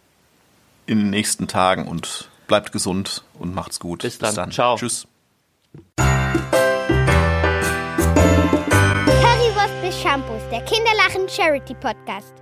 in 0.87 0.97
den 0.97 1.09
nächsten 1.11 1.47
Tagen 1.47 1.87
und 1.87 2.29
bleibt 2.47 2.71
gesund 2.71 3.23
und 3.37 3.53
macht's 3.53 3.79
gut. 3.79 4.01
Bis 4.01 4.17
dann. 4.17 4.51
Ciao. 4.51 4.75
Tschüss. 4.75 5.07
Currywurst 9.15 9.81
bis 9.81 10.01
Shampoos, 10.01 10.41
der 10.51 10.61
Kinderlachen 10.61 11.29
Charity 11.29 11.75
Podcast. 11.75 12.33